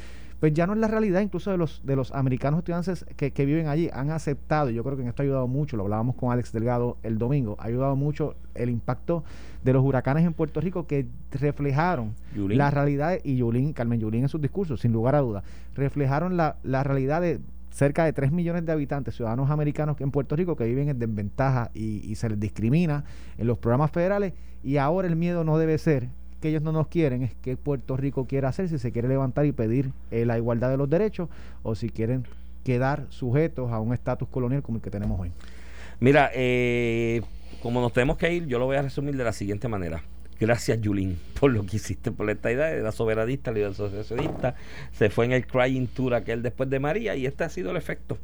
pues 0.41 0.55
ya 0.55 0.67
no 0.67 0.75
es 0.75 0.79
la 0.79 0.89
realidad 0.89 1.21
incluso 1.21 1.51
de 1.51 1.57
los 1.57 1.83
de 1.85 1.97
los 1.97 2.13
americanos 2.13 2.59
estudiantes 2.59 3.07
que, 3.17 3.33
que, 3.33 3.47
viven 3.47 3.69
allí. 3.69 3.89
Han 3.93 4.11
aceptado 4.11 4.71
yo 4.71 4.83
creo 4.85 4.97
que 4.97 5.03
en 5.03 5.09
esto 5.09 5.23
ha 5.23 5.25
ayudado 5.25 5.49
mucho 5.49 5.77
lo 5.77 5.85
hablábamos 5.85 6.17
con 6.17 6.33
Alex 6.33 6.53
Delgado 6.53 6.99
el 7.03 7.19
domingo 7.19 7.57
ha 7.59 7.67
ayudado 7.67 7.97
mucho 7.97 8.35
el 8.55 8.71
impacto 8.71 9.25
de 9.67 9.73
los 9.73 9.85
huracanes 9.85 10.25
en 10.25 10.33
Puerto 10.33 10.61
Rico 10.61 10.87
que 10.87 11.07
reflejaron 11.33 12.15
la 12.35 12.71
realidad, 12.71 13.19
y 13.25 13.37
Yulín, 13.37 13.73
Carmen 13.73 14.01
Yulín 14.01 14.23
en 14.23 14.29
sus 14.29 14.41
discursos, 14.41 14.81
sin 14.81 14.93
lugar 14.93 15.17
a 15.17 15.21
dudas, 15.21 15.45
reflejaron 15.75 16.37
la, 16.37 16.57
la 16.63 16.85
realidad 16.85 17.21
de 17.21 17.41
cerca 17.71 18.05
de 18.05 18.13
3 18.13 18.33
millones 18.33 18.65
de 18.65 18.73
habitantes, 18.73 19.17
ciudadanos 19.17 19.51
americanos 19.51 19.97
en 20.01 20.11
Puerto 20.11 20.35
Rico 20.37 20.57
que 20.57 20.65
viven 20.65 20.89
en 20.89 20.99
desventaja 20.99 21.71
y, 21.75 22.15
se 22.15 22.31
les 22.31 22.41
discrimina 22.41 23.05
en 23.37 23.47
los 23.47 23.59
programas 23.59 23.91
federales 23.91 24.33
y 24.63 24.79
ahora 24.79 25.09
el 25.09 25.17
miedo 25.17 25.45
no 25.45 25.59
debe 25.59 25.77
ser 25.77 26.09
ellos 26.49 26.63
no 26.63 26.73
nos 26.73 26.89
quieren, 26.89 27.23
es 27.23 27.35
que 27.35 27.57
Puerto 27.57 27.97
Rico 27.97 28.27
quiere 28.27 28.47
hacer, 28.47 28.69
si 28.69 28.79
se 28.79 28.93
quiere 28.93 29.09
levantar 29.09 29.47
y 29.47 29.53
pedir 29.53 29.91
eh, 30.11 30.25
la 30.25 30.37
igualdad 30.39 30.71
de 30.71 30.77
los 30.77 30.89
derechos 30.89 31.29
o 31.63 31.75
si 31.75 31.91
quieren 31.91 32.25
quedar 32.65 33.07
sujetos 33.11 33.71
a 33.73 33.81
un 33.81 33.95
estatus 33.95 34.29
colonial 34.29 34.63
como 34.63 34.79
el 34.79 34.83
que 34.83 34.91
tenemos 34.91 35.21
hoy. 35.21 35.33
Mira, 36.01 36.31
eh, 36.35 37.23
como 37.63 37.81
nos 37.81 37.93
tenemos 37.93 38.17
que 38.17 38.33
ir, 38.33 38.47
yo 38.47 38.59
lo 38.59 38.67
voy 38.67 38.77
a 38.77 38.83
resumir 38.83 39.17
de 39.17 39.25
la 39.25 39.33
siguiente 39.33 39.69
manera. 39.69 40.03
Gracias, 40.39 40.81
Yulín, 40.81 41.19
por 41.41 41.51
lo 41.51 41.65
que 41.65 41.77
hiciste 41.77 42.11
por 42.11 42.29
esta 42.29 42.53
idea. 42.53 42.71
Era 42.71 42.93
soberanista, 42.93 43.53
líder 43.53 43.71
asociacionista. 43.71 44.55
Se 44.93 45.11
fue 45.11 45.25
en 45.25 45.33
el 45.33 45.47
Crying 45.47 45.87
Tour 45.87 46.15
aquel 46.15 46.43
después 46.43 46.69
de 46.69 46.79
María 46.79 47.17
y 47.17 47.27
este 47.27 47.45
ha 47.45 47.49
sido 47.49 47.71
el 47.71 47.77
efecto. 47.77 48.19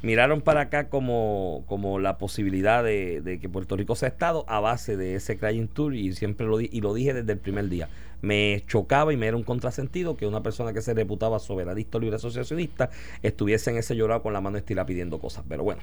Miraron 0.00 0.42
para 0.42 0.60
acá 0.62 0.88
como, 0.88 1.64
como 1.66 1.98
la 1.98 2.18
posibilidad 2.18 2.84
de, 2.84 3.38
que 3.40 3.48
Puerto 3.48 3.76
Rico 3.76 3.96
sea 3.96 4.08
Estado 4.08 4.44
a 4.46 4.60
base 4.60 4.96
de 4.96 5.16
ese 5.16 5.36
Crying 5.36 5.66
Tour 5.66 5.94
y 5.94 6.14
siempre 6.14 6.46
lo, 6.46 6.60
y 6.60 6.80
lo 6.80 6.94
dije 6.94 7.14
desde 7.14 7.32
el 7.32 7.38
primer 7.38 7.68
día. 7.68 7.88
Me 8.22 8.62
chocaba 8.68 9.12
y 9.12 9.16
me 9.16 9.26
era 9.26 9.36
un 9.36 9.42
contrasentido 9.42 10.16
que 10.16 10.26
una 10.26 10.42
persona 10.42 10.72
que 10.72 10.82
se 10.82 10.94
reputaba 10.94 11.40
soberanista 11.40 11.98
o 11.98 12.00
libre 12.00 12.16
asociacionista 12.16 12.90
estuviese 13.22 13.70
en 13.70 13.76
ese 13.76 13.96
llorado 13.96 14.22
con 14.22 14.32
la 14.32 14.40
mano 14.40 14.56
estirada 14.56 14.86
pidiendo 14.86 15.18
cosas. 15.18 15.44
Pero 15.48 15.64
bueno, 15.64 15.82